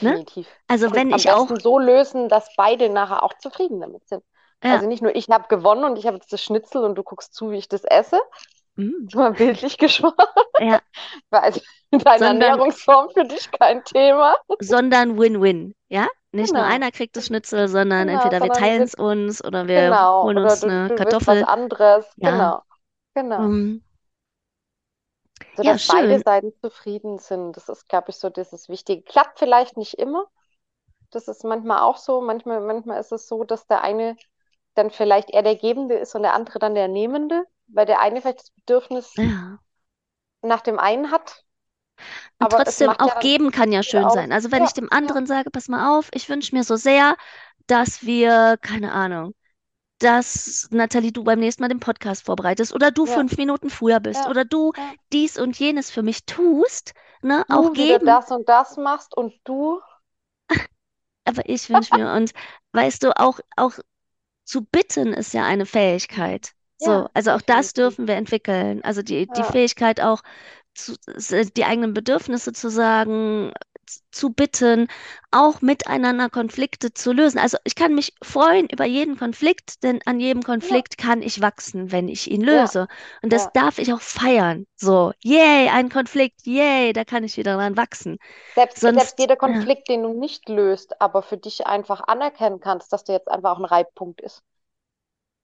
ne? 0.00 0.18
definitiv. 0.18 0.48
Also 0.68 0.94
Und 0.94 0.96
wenn 0.96 1.12
am 1.12 1.24
ich 1.24 1.30
auch, 1.30 1.48
so 1.60 1.78
lösen, 1.78 2.28
dass 2.28 2.54
beide 2.56 2.88
nachher 2.90 3.22
auch 3.22 3.34
zufrieden 3.38 3.80
damit 3.80 4.08
sind. 4.08 4.24
ja, 4.62 4.82
Also 4.82 4.86
nicht 4.86 5.02
nur 5.02 5.14
ich 5.14 5.28
habe 5.28 5.48
gewonnen 5.48 5.84
und 5.84 5.98
ich 5.98 6.06
habe 6.06 6.16
jetzt 6.16 6.32
das 6.32 6.42
Schnitzel 6.42 6.84
und 6.84 6.94
du 6.96 7.02
guckst 7.02 7.34
zu, 7.34 7.50
wie 7.50 7.56
ich 7.58 7.68
das 7.68 7.84
esse, 7.84 8.20
mm, 8.76 9.10
mal 9.14 9.32
bildlich 9.32 9.78
gesprochen, 9.78 10.16
ja, 10.58 10.80
weil 11.30 11.40
also 11.42 11.60
deine 11.92 12.26
sondern, 12.26 12.28
Ernährungsform 12.28 13.10
für 13.10 13.24
dich 13.24 13.50
kein 13.50 13.84
Thema. 13.84 14.36
sondern 14.60 15.18
Win-Win, 15.18 15.74
ja? 15.88 16.06
Nicht 16.32 16.54
nur 16.54 16.62
Genau, 16.62 16.64
einer 16.64 16.92
kriegt 16.92 17.16
das 17.16 17.26
Schnitzel, 17.26 17.68
sondern 17.68 18.08
genau, 18.08 18.08
entweder 18.08 18.42
wir 18.42 18.50
sondern 18.50 18.62
du 18.62 18.70
teilen 18.70 18.84
es 18.84 18.94
uns 18.94 19.42
oder 19.44 19.66
wir 19.68 19.98
genau, 19.98 20.14
holen 20.22 20.38
oder 20.38 20.38
uns 20.38 20.62
du, 20.62 20.68
eine 20.68 20.90
du 20.90 21.02
willst 21.04 21.26
was 21.26 21.42
Kartoffel. 21.42 21.44
anderes, 21.44 22.06
Ja, 22.16 22.52
genau, 22.52 22.62
genau. 23.14 23.54
Ähm, 25.58 25.62
ja, 25.62 25.76
Sodass 25.76 25.84
beide. 25.86 26.24
Seiten 26.24 26.52
zufrieden 26.60 27.18
sind. 27.18 27.56
Das 27.56 27.68
ist, 27.68 27.88
glaube 27.88 28.10
ich, 28.10 28.16
so 28.16 28.30
dieses 28.30 28.68
Wichtige. 28.68 29.02
Klappt 29.02 29.38
vielleicht 29.38 29.76
nicht 29.76 29.94
immer. 29.94 30.26
Das 31.10 31.28
ist 31.28 31.44
manchmal 31.44 31.80
auch 31.82 31.98
so. 31.98 32.20
Manchmal, 32.22 32.60
manchmal 32.60 33.00
ist 33.00 33.12
es 33.12 33.28
so, 33.28 33.44
dass 33.44 33.66
der 33.68 33.82
eine 33.82 34.16
dann 34.74 34.90
vielleicht 34.90 35.30
eher 35.30 35.42
der 35.42 35.56
Gebende 35.56 35.96
ist 35.96 36.14
und 36.16 36.22
der 36.22 36.34
andere 36.34 36.58
dann 36.60 36.74
der 36.76 36.88
Nehmende, 36.88 37.46
weil 37.68 37.86
der 37.86 38.00
eine 38.00 38.20
vielleicht 38.22 38.40
das 38.40 38.50
Bedürfnis 38.52 39.22
Ja. 39.22 39.60
nach 40.42 40.60
dem 40.60 40.78
einen 40.78 41.10
hat. 41.10 41.44
Und 42.38 42.50
Aber 42.50 42.52
trotzdem 42.52 42.94
ja 42.96 42.96
auch 42.98 43.14
dann 43.14 43.18
geben 43.18 43.50
kann 43.50 43.72
ja 43.72 43.82
schön 43.82 44.10
aus. 44.10 44.10
sein. 44.10 44.32
Also 44.32 44.50
wenn 44.50 44.64
ich 44.64 44.72
Ja, 44.72 44.74
dem 44.74 44.90
ja, 45.04 45.14
anderen 45.14 45.26
sage, 45.26 45.50
pass 45.50 45.68
mal 45.68 45.98
auf, 45.98 46.08
ich 46.14 46.28
wünsche 46.28 46.54
mir 46.54 46.64
so 46.64 46.76
sehr, 46.76 47.16
dass 47.66 48.04
wir, 48.04 48.56
keine 48.62 48.92
Ahnung, 48.92 49.34
dass 50.00 50.68
Nathalie, 50.70 51.12
du 51.12 51.24
beim 51.24 51.38
nächsten 51.38 51.62
Mal 51.62 51.68
den 51.68 51.80
Podcast 51.80 52.24
vorbereitest 52.24 52.74
oder 52.74 52.90
du 52.90 53.06
ja, 53.06 53.12
fünf 53.12 53.36
Minuten 53.36 53.70
früher 53.70 54.00
bist 54.00 54.24
ja, 54.24 54.30
oder 54.30 54.44
du 54.44 54.72
ja. 54.76 54.92
dies 55.12 55.38
und 55.38 55.58
jenes 55.58 55.90
für 55.90 56.02
mich 56.02 56.24
tust, 56.24 56.94
ne, 57.22 57.44
auch 57.48 57.68
Du 57.68 57.74
wieder 57.74 57.98
geben, 57.98 58.06
das 58.06 58.30
und 58.30 58.48
das 58.48 58.76
machst 58.76 59.16
und 59.16 59.34
du, 59.44 59.80
aber 61.24 61.48
ich 61.48 61.70
wünsche 61.70 61.94
mir 61.96 62.12
und 62.12 62.32
weißt 62.72 63.02
du, 63.04 63.16
auch, 63.18 63.40
auch 63.56 63.74
zu 64.44 64.64
bitten 64.64 65.12
ist 65.12 65.32
ja 65.34 65.44
eine 65.44 65.66
Fähigkeit. 65.66 66.52
So, 66.82 67.08
also 67.12 67.32
auch 67.32 67.42
das 67.42 67.74
dürfen 67.74 68.08
wir 68.08 68.14
entwickeln. 68.14 68.82
Also 68.82 69.02
die, 69.02 69.26
die 69.26 69.44
Fähigkeit 69.44 70.00
auch, 70.00 70.22
zu, 70.74 70.96
die 71.54 71.64
eigenen 71.64 71.92
Bedürfnisse 71.92 72.52
zu 72.54 72.70
sagen, 72.70 73.52
zu 74.10 74.30
bitten, 74.30 74.88
auch 75.30 75.60
miteinander 75.62 76.28
Konflikte 76.30 76.92
zu 76.94 77.12
lösen. 77.12 77.38
Also 77.38 77.58
ich 77.64 77.74
kann 77.74 77.94
mich 77.94 78.14
freuen 78.22 78.68
über 78.68 78.84
jeden 78.84 79.16
Konflikt, 79.18 79.82
denn 79.82 80.00
an 80.06 80.20
jedem 80.20 80.42
ja, 80.62 80.80
Konflikt 80.80 80.98
kann 80.98 81.22
ich 81.22 81.40
wachsen, 81.40 81.92
wenn 81.92 82.08
ich 82.08 82.30
ihn 82.30 82.42
ja, 82.48 82.62
löse. 82.62 82.86
Und 83.22 83.32
das 83.32 83.44
ja. 83.44 83.50
darf 83.52 83.78
ich 83.78 83.92
auch 83.92 84.00
feiern. 84.00 84.66
So, 84.76 85.12
yay, 85.22 85.68
ein 85.70 85.88
Konflikt, 85.90 86.46
yay, 86.46 86.92
da 86.92 87.04
kann 87.04 87.24
ich 87.24 87.36
wieder 87.36 87.56
dran 87.56 87.76
wachsen. 87.76 88.18
Selbst, 88.54 88.80
selbst 88.92 89.18
Sonst, 89.18 89.18
jeder 89.18 89.36
ja, 89.44 89.66
Konflikt, 89.66 89.88
den 89.88 90.02
du 90.04 90.12
nicht 90.12 90.48
löst, 90.48 91.00
aber 91.00 91.22
für 91.22 91.36
dich 91.36 91.66
einfach 91.66 92.00
anerkennen 92.06 92.60
kannst, 92.60 92.92
dass 92.92 93.02
der 93.04 93.16
jetzt 93.16 93.28
einfach 93.28 93.52
auch 93.52 93.58
ein 93.58 93.64
Reibpunkt 93.64 94.20
ist. 94.20 94.44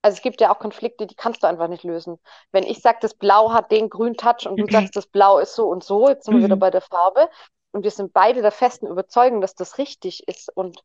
Also 0.02 0.16
es 0.16 0.22
gibt 0.22 0.40
ja 0.40 0.54
auch 0.54 0.58
Konflikte, 0.60 1.06
die 1.06 1.16
kannst 1.16 1.42
du 1.42 1.48
einfach 1.48 1.68
nicht 1.68 1.82
lösen. 1.82 2.18
Wenn 2.52 2.62
ich 2.64 2.80
sage, 2.80 2.98
das 3.00 3.14
Blau 3.14 3.52
hat 3.52 3.72
den 3.72 3.90
grünen 3.90 4.16
Touch 4.16 4.46
und 4.46 4.60
du 4.60 4.64
okay. 4.64 4.72
sagst, 4.72 4.94
das 4.94 5.06
Blau 5.08 5.38
ist 5.38 5.54
so 5.54 5.68
und 5.68 5.82
so, 5.82 6.08
jetzt 6.08 6.26
sind 6.26 6.34
wir 6.34 6.42
wieder 6.42 6.54
Mhm. 6.54 6.60
bei 6.60 6.70
der 6.70 6.80
Farbe 6.80 7.28
und 7.76 7.84
wir 7.84 7.92
sind 7.92 8.12
beide 8.14 8.42
der 8.42 8.52
festen 8.52 8.88
Überzeugung, 8.88 9.40
dass 9.42 9.54
das 9.54 9.78
richtig 9.78 10.28
ist 10.28 10.50
und 10.56 10.82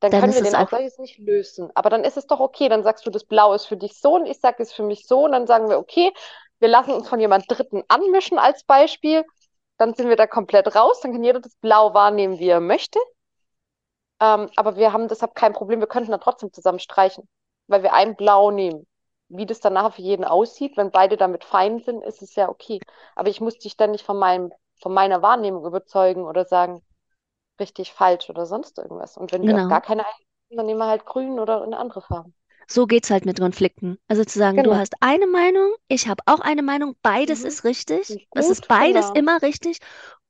dann 0.00 0.12
Dann 0.12 0.20
können 0.20 0.34
wir 0.34 0.42
den 0.42 0.56
solches 0.70 0.98
nicht 0.98 1.18
lösen. 1.18 1.70
Aber 1.74 1.90
dann 1.90 2.04
ist 2.04 2.16
es 2.16 2.26
doch 2.26 2.40
okay, 2.40 2.68
dann 2.68 2.82
sagst 2.84 3.06
du, 3.06 3.10
das 3.10 3.24
Blau 3.24 3.54
ist 3.54 3.66
für 3.66 3.76
dich 3.76 3.98
so 4.00 4.16
und 4.16 4.26
ich 4.26 4.40
sage, 4.40 4.62
es 4.62 4.72
für 4.72 4.82
mich 4.84 5.06
so 5.06 5.24
und 5.24 5.32
dann 5.32 5.46
sagen 5.46 5.68
wir, 5.68 5.78
okay, 5.78 6.12
wir 6.60 6.68
lassen 6.68 6.92
uns 6.92 7.08
von 7.08 7.20
jemand 7.20 7.46
Dritten 7.50 7.82
anmischen 7.88 8.38
als 8.38 8.64
Beispiel, 8.64 9.24
dann 9.78 9.94
sind 9.94 10.08
wir 10.08 10.16
da 10.16 10.26
komplett 10.26 10.74
raus, 10.76 11.00
dann 11.02 11.12
kann 11.12 11.24
jeder 11.24 11.40
das 11.40 11.56
Blau 11.56 11.94
wahrnehmen, 11.94 12.38
wie 12.38 12.48
er 12.48 12.60
möchte. 12.60 12.98
Ähm, 14.20 14.50
aber 14.56 14.76
wir 14.76 14.92
haben 14.92 15.08
deshalb 15.08 15.34
kein 15.34 15.52
Problem, 15.52 15.80
wir 15.80 15.86
könnten 15.86 16.10
dann 16.10 16.20
trotzdem 16.20 16.52
zusammen 16.52 16.78
streichen, 16.78 17.28
weil 17.66 17.82
wir 17.82 17.92
ein 17.94 18.16
Blau 18.16 18.50
nehmen. 18.50 18.86
Wie 19.28 19.46
das 19.46 19.60
dann 19.60 19.72
nachher 19.72 19.92
für 19.92 20.02
jeden 20.02 20.24
aussieht, 20.24 20.76
wenn 20.76 20.90
beide 20.90 21.16
damit 21.16 21.44
fein 21.44 21.80
sind, 21.80 22.02
ist 22.04 22.20
es 22.22 22.34
ja 22.34 22.48
okay. 22.48 22.80
Aber 23.16 23.28
ich 23.30 23.40
muss 23.40 23.58
dich 23.58 23.76
dann 23.76 23.90
nicht 23.92 24.04
von 24.04 24.18
meinem, 24.18 24.52
von 24.82 24.94
meiner 24.94 25.22
Wahrnehmung 25.22 25.64
überzeugen 25.66 26.24
oder 26.24 26.44
sagen, 26.46 26.82
richtig, 27.60 27.92
falsch 27.94 28.30
oder 28.30 28.46
sonst 28.46 28.78
irgendwas. 28.78 29.16
Und 29.18 29.32
wenn 29.32 29.46
wir 29.46 29.56
auch 29.56 29.66
gar 29.68 29.80
genau. 29.80 29.82
keine 29.82 30.04
haben, 30.04 30.24
dann 30.56 30.66
nehmen 30.66 30.80
wir 30.80 30.88
halt 30.88 31.06
grün 31.06 31.40
oder 31.40 31.62
eine 31.62 31.78
andere 31.78 32.02
Farbe. 32.02 32.30
So 32.68 32.86
geht's 32.88 33.10
halt 33.10 33.24
mit 33.24 33.38
Konflikten. 33.38 33.98
Also 34.08 34.24
zu 34.24 34.38
sagen, 34.38 34.62
du 34.64 34.74
Genau. 34.74 34.76
hast 34.76 34.94
eine 35.00 35.26
Meinung, 35.28 35.74
ich 35.88 36.08
habe 36.08 36.22
auch 36.26 36.40
eine 36.40 36.62
Meinung, 36.62 36.96
beides 37.02 37.44
Mhm. 37.44 37.44
ist 37.44 37.62
richtig, 37.64 38.18
es 38.34 38.50
ist 38.50 38.66
beides 38.66 39.10
genau. 39.10 39.14
immer 39.14 39.40
richtig 39.42 39.78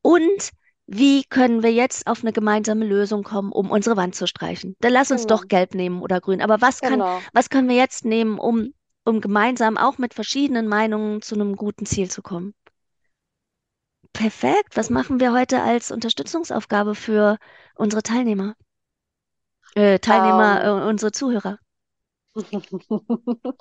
und 0.03 0.51
wie 0.87 1.25
können 1.25 1.63
wir 1.63 1.73
jetzt 1.73 2.07
auf 2.07 2.23
eine 2.23 2.33
gemeinsame 2.33 2.85
Lösung 2.87 3.23
kommen, 3.25 3.53
um 3.53 3.71
unsere 3.71 3.97
Wand 3.97 4.15
zu 4.17 4.27
streichen? 4.27 4.77
Dann 4.81 4.93
lass 4.93 5.11
uns 5.13 5.27
doch 5.27 5.47
Genau, 5.47 5.49
gelb 5.49 5.75
nehmen 5.75 6.03
oder 6.03 6.21
grün. 6.21 6.43
Aber 6.43 6.61
was 6.61 6.83
kann, 6.83 7.03
genau. 7.03 7.31
was 7.33 7.51
können 7.51 7.69
wir 7.71 7.77
jetzt 7.77 8.05
nehmen, 8.05 8.39
um, 8.39 8.75
um 9.05 9.21
gemeinsam 9.23 9.79
auch 9.79 9.99
mit 9.99 10.13
verschiedenen 10.15 10.69
Meinungen 10.69 11.23
zu 11.23 11.37
einem 11.37 11.57
guten 11.57 11.87
Ziel 11.87 12.11
zu 12.11 12.23
kommen? 12.23 12.55
Perfekt. 14.15 14.75
Was 14.79 14.89
machen 14.89 15.21
wir 15.21 15.35
heute 15.35 15.61
als 15.63 15.91
Unterstützungsaufgabe 15.91 16.95
für 16.95 17.37
unsere 17.75 18.03
Teilnehmer? 18.03 18.55
Äh, 19.75 19.99
Teilnehmer, 19.99 20.65
Ähm, 20.65 20.65
äh, 20.65 20.89
unsere 20.89 21.13
Zuhörer. 21.13 21.59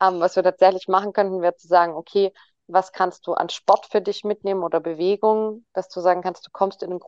ähm, 0.00 0.20
was 0.20 0.36
wir 0.36 0.42
tatsächlich 0.42 0.88
machen 0.88 1.12
könnten, 1.12 1.40
wäre 1.42 1.56
zu 1.56 1.68
sagen, 1.68 1.94
okay, 1.94 2.32
was 2.66 2.92
kannst 2.92 3.26
du 3.26 3.34
an 3.34 3.48
Sport 3.48 3.86
für 3.86 4.00
dich 4.00 4.24
mitnehmen 4.24 4.62
oder 4.62 4.80
Bewegung, 4.80 5.66
dass 5.72 5.88
du 5.88 6.00
sagen 6.00 6.22
kannst, 6.22 6.46
du 6.46 6.50
kommst 6.52 6.82
in 6.82 6.90
einen 6.90 7.00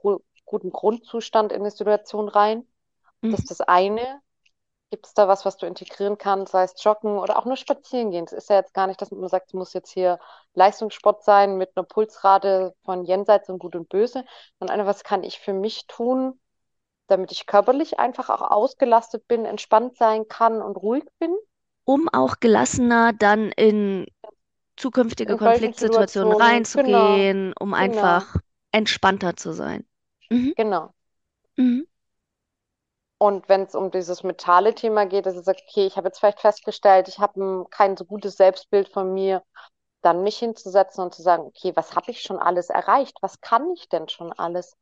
guten 0.46 0.70
Grundzustand 0.70 1.52
in 1.52 1.60
eine 1.60 1.70
Situation 1.70 2.28
rein. 2.28 2.66
Das 3.30 3.40
Mhm. 3.40 3.42
ist 3.42 3.50
das 3.50 3.60
eine. 3.62 4.20
Gibt 4.94 5.06
es 5.08 5.14
da 5.14 5.26
was, 5.26 5.44
was 5.44 5.56
du 5.56 5.66
integrieren 5.66 6.18
kannst, 6.18 6.52
sei 6.52 6.62
es 6.62 6.80
Joggen 6.84 7.18
oder 7.18 7.36
auch 7.36 7.46
nur 7.46 7.56
spazieren 7.56 8.12
gehen? 8.12 8.26
Es 8.26 8.32
ist 8.32 8.48
ja 8.48 8.54
jetzt 8.54 8.74
gar 8.74 8.86
nicht, 8.86 9.02
dass 9.02 9.10
man 9.10 9.28
sagt, 9.28 9.48
es 9.48 9.52
muss 9.52 9.72
jetzt 9.72 9.90
hier 9.90 10.20
Leistungssport 10.54 11.24
sein 11.24 11.56
mit 11.58 11.72
einer 11.76 11.82
Pulsrate 11.84 12.76
von 12.84 13.04
jenseits 13.04 13.48
und 13.48 13.58
Gut 13.58 13.74
und 13.74 13.88
Böse, 13.88 14.24
sondern 14.60 14.78
einfach, 14.78 14.90
was 14.94 15.02
kann 15.02 15.24
ich 15.24 15.40
für 15.40 15.52
mich 15.52 15.88
tun, 15.88 16.38
damit 17.08 17.32
ich 17.32 17.46
körperlich 17.46 17.98
einfach 17.98 18.30
auch 18.30 18.42
ausgelastet 18.50 19.28
bin, 19.28 19.46
entspannt 19.46 19.96
sein 19.96 20.28
kann 20.28 20.62
und 20.62 20.76
ruhig 20.76 21.04
bin 21.18 21.36
Um 21.84 22.08
auch 22.10 22.40
gelassener 22.40 23.12
dann 23.12 23.50
in 23.52 24.06
zukünftige 24.76 25.36
in 25.36 25.36
Konfliktsituationen 25.36 26.32
Situationen. 26.38 26.68
Genau, 26.74 27.28
reinzugehen, 27.28 27.52
um 27.58 27.74
genau, 27.78 28.24
einfach 28.24 28.36
entspannter 28.72 29.36
zu 29.36 29.52
sein. 29.52 29.84
Mhm. 30.30 30.54
genau. 30.56 30.94
Mhm. 31.56 31.84
Und 33.18 33.48
wenn 33.48 33.62
es 33.62 33.74
um 33.74 33.90
dieses 33.90 34.22
mentale 34.22 34.74
Thema 34.74 35.06
geht, 35.06 35.26
dass 35.26 35.36
ich 35.36 35.44
sage, 35.44 35.60
okay, 35.68 35.86
ich 35.86 35.96
habe 35.96 36.08
jetzt 36.08 36.18
vielleicht 36.20 36.40
festgestellt, 36.40 37.08
ich 37.08 37.18
habe 37.18 37.40
ein, 37.42 37.70
kein 37.70 37.96
so 37.96 38.04
gutes 38.04 38.36
Selbstbild 38.36 38.88
von 38.88 39.12
mir, 39.14 39.42
dann 40.02 40.22
mich 40.22 40.38
hinzusetzen 40.38 41.04
und 41.04 41.14
zu 41.14 41.22
sagen, 41.22 41.44
okay, 41.44 41.72
was 41.76 41.96
habe 41.96 42.10
ich 42.12 42.22
schon 42.22 42.38
alles 42.38 42.70
erreicht? 42.70 43.18
Was 43.22 43.40
kann 43.40 43.70
ich 43.72 43.88
denn 43.88 44.08
schon 44.08 44.32
alles? 44.32 44.76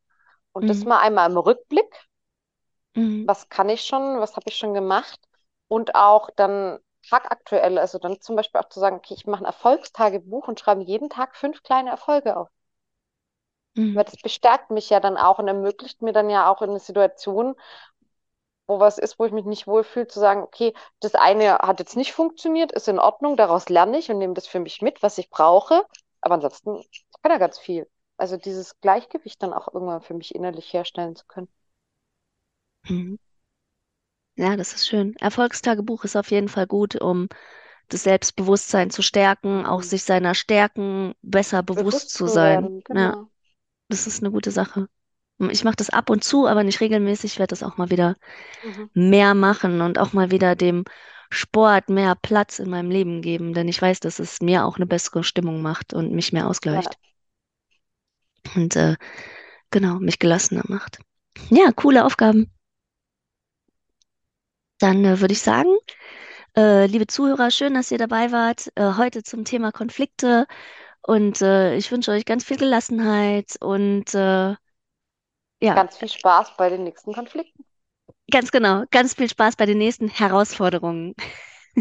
Und 0.52 0.70
das 0.70 0.84
Mhm. 0.84 0.86
mal 0.86 1.00
einmal 1.00 1.30
im 1.30 1.38
Rückblick, 1.38 1.86
Mhm. 2.96 3.26
was 3.26 3.48
kann 3.48 3.68
ich 3.68 3.82
schon, 3.84 4.20
was 4.20 4.36
habe 4.36 4.48
ich 4.48 4.56
schon 4.56 4.74
gemacht? 4.74 5.20
Und 5.68 5.94
auch 5.94 6.30
dann 6.36 6.78
tagaktuell, 7.08 7.78
also 7.78 7.98
dann 7.98 8.20
zum 8.20 8.36
Beispiel 8.36 8.60
auch 8.60 8.68
zu 8.68 8.78
sagen, 8.80 8.96
okay, 8.96 9.14
ich 9.14 9.26
mache 9.26 9.42
ein 9.42 9.46
Erfolgstagebuch 9.46 10.46
und 10.48 10.60
schreibe 10.60 10.82
jeden 10.82 11.10
Tag 11.10 11.34
fünf 11.36 11.62
kleine 11.62 11.90
Erfolge 11.90 12.36
auf. 12.36 12.48
Mhm. 13.76 13.94
Weil 13.94 14.04
das 14.04 14.16
bestärkt 14.18 14.70
mich 14.70 14.90
ja 14.90 15.00
dann 15.00 15.16
auch 15.16 15.38
und 15.38 15.48
ermöglicht 15.48 16.02
mir 16.02 16.12
dann 16.12 16.30
ja 16.30 16.50
auch 16.50 16.62
in 16.62 16.70
eine 16.70 16.78
Situation, 16.80 17.54
wo 18.66 18.80
was 18.80 18.98
ist, 18.98 19.18
wo 19.18 19.24
ich 19.26 19.32
mich 19.32 19.44
nicht 19.44 19.66
wohlfühle, 19.66 20.06
zu 20.08 20.20
sagen, 20.20 20.42
okay, 20.42 20.74
das 21.00 21.14
eine 21.14 21.58
hat 21.58 21.80
jetzt 21.80 21.96
nicht 21.96 22.12
funktioniert, 22.12 22.72
ist 22.72 22.88
in 22.88 22.98
Ordnung, 22.98 23.36
daraus 23.36 23.68
lerne 23.68 23.98
ich 23.98 24.10
und 24.10 24.18
nehme 24.18 24.34
das 24.34 24.46
für 24.46 24.60
mich 24.60 24.82
mit, 24.82 25.02
was 25.02 25.18
ich 25.18 25.30
brauche. 25.30 25.84
Aber 26.20 26.34
ansonsten 26.36 26.82
kann 27.22 27.32
ja 27.32 27.38
ganz 27.38 27.58
viel. 27.58 27.88
Also 28.16 28.36
dieses 28.36 28.78
Gleichgewicht 28.80 29.42
dann 29.42 29.52
auch 29.52 29.72
irgendwann 29.72 30.02
für 30.02 30.14
mich 30.14 30.34
innerlich 30.34 30.72
herstellen 30.72 31.16
zu 31.16 31.26
können. 31.26 31.48
Mhm. 32.90 33.16
Ja, 34.36 34.56
das 34.56 34.72
ist 34.74 34.86
schön. 34.88 35.14
Erfolgstagebuch 35.20 36.04
ist 36.04 36.16
auf 36.16 36.30
jeden 36.30 36.48
Fall 36.48 36.66
gut, 36.66 36.96
um 37.00 37.28
das 37.88 38.04
Selbstbewusstsein 38.04 38.90
zu 38.90 39.02
stärken, 39.02 39.66
auch 39.66 39.82
Mhm. 39.82 39.84
sich 39.84 40.04
seiner 40.04 40.34
Stärken 40.34 41.14
besser 41.22 41.62
bewusst 41.62 42.10
Bewusst 42.10 42.14
zu 42.14 42.28
sein. 42.28 42.70
werden, 42.70 42.82
Ja, 42.92 43.14
genau. 43.14 43.30
das 43.88 44.06
ist 44.08 44.22
eine 44.22 44.32
gute 44.32 44.50
Sache. 44.52 44.88
Ich 45.50 45.64
mache 45.64 45.76
das 45.76 45.90
ab 45.90 46.10
und 46.10 46.24
zu, 46.24 46.46
aber 46.46 46.64
nicht 46.64 46.80
regelmäßig. 46.80 47.34
Ich 47.34 47.38
werde 47.38 47.50
das 47.52 47.62
auch 47.62 47.76
mal 47.78 47.90
wieder 47.90 48.16
Mhm. 48.62 48.86
mehr 48.94 49.34
machen 49.34 49.80
und 49.82 49.98
auch 49.98 50.12
mal 50.14 50.30
wieder 50.30 50.56
dem 50.56 50.84
Sport 51.30 51.90
mehr 51.90 52.14
Platz 52.16 52.58
in 52.60 52.70
meinem 52.70 52.90
Leben 52.90 53.22
geben, 53.22 53.54
denn 53.54 53.68
ich 53.68 53.80
weiß, 53.82 54.00
dass 54.00 54.18
es 54.20 54.40
mir 54.42 54.64
auch 54.66 54.76
eine 54.76 54.86
bessere 54.86 55.24
Stimmung 55.24 55.62
macht 55.62 55.94
und 55.94 56.12
mich 56.12 56.32
mehr 56.32 56.48
Ja, 56.72 56.80
ausgleicht 56.80 56.98
und 58.56 58.76
äh, 58.76 58.96
genau, 59.70 59.98
mich 60.00 60.18
gelassener 60.20 60.64
macht. 60.68 61.00
Ja, 61.50 61.70
coole 61.72 62.04
Aufgaben. 62.04 62.50
Dann 64.78 65.04
äh, 65.04 65.20
würde 65.20 65.32
ich 65.32 65.40
sagen, 65.42 65.70
äh, 66.56 66.86
liebe 66.86 67.06
Zuhörer, 67.08 67.50
schön, 67.50 67.74
dass 67.74 67.90
ihr 67.90 67.98
dabei 67.98 68.32
wart, 68.32 68.72
äh, 68.76 68.94
heute 68.96 69.22
zum 69.22 69.44
Thema 69.44 69.72
Konflikte 69.72 70.46
und 71.02 71.42
äh, 71.42 71.76
ich 71.76 71.92
wünsche 71.92 72.12
euch 72.12 72.24
ganz 72.26 72.44
viel 72.44 72.58
Gelassenheit 72.58 73.56
und 73.60 74.14
äh, 74.14 74.56
ja, 75.62 75.74
ganz 75.74 75.96
viel 75.98 76.08
Spaß 76.08 76.56
bei 76.56 76.68
den 76.70 76.84
nächsten 76.84 77.12
Konflikten. 77.14 77.64
ganz 78.30 78.50
genau, 78.50 78.84
ganz 78.90 79.14
viel 79.14 79.28
Spaß 79.28 79.56
bei 79.56 79.66
den 79.66 79.78
nächsten 79.78 80.08
Herausforderungen. 80.08 81.14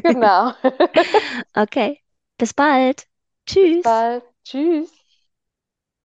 Genau. 0.04 0.54
Okay, 1.56 2.00
bis 2.38 2.54
bald. 2.54 3.08
Bis 3.64 3.80
Tschüss. 3.80 3.82
bald. 3.82 4.24
Tschüss. 4.44 4.92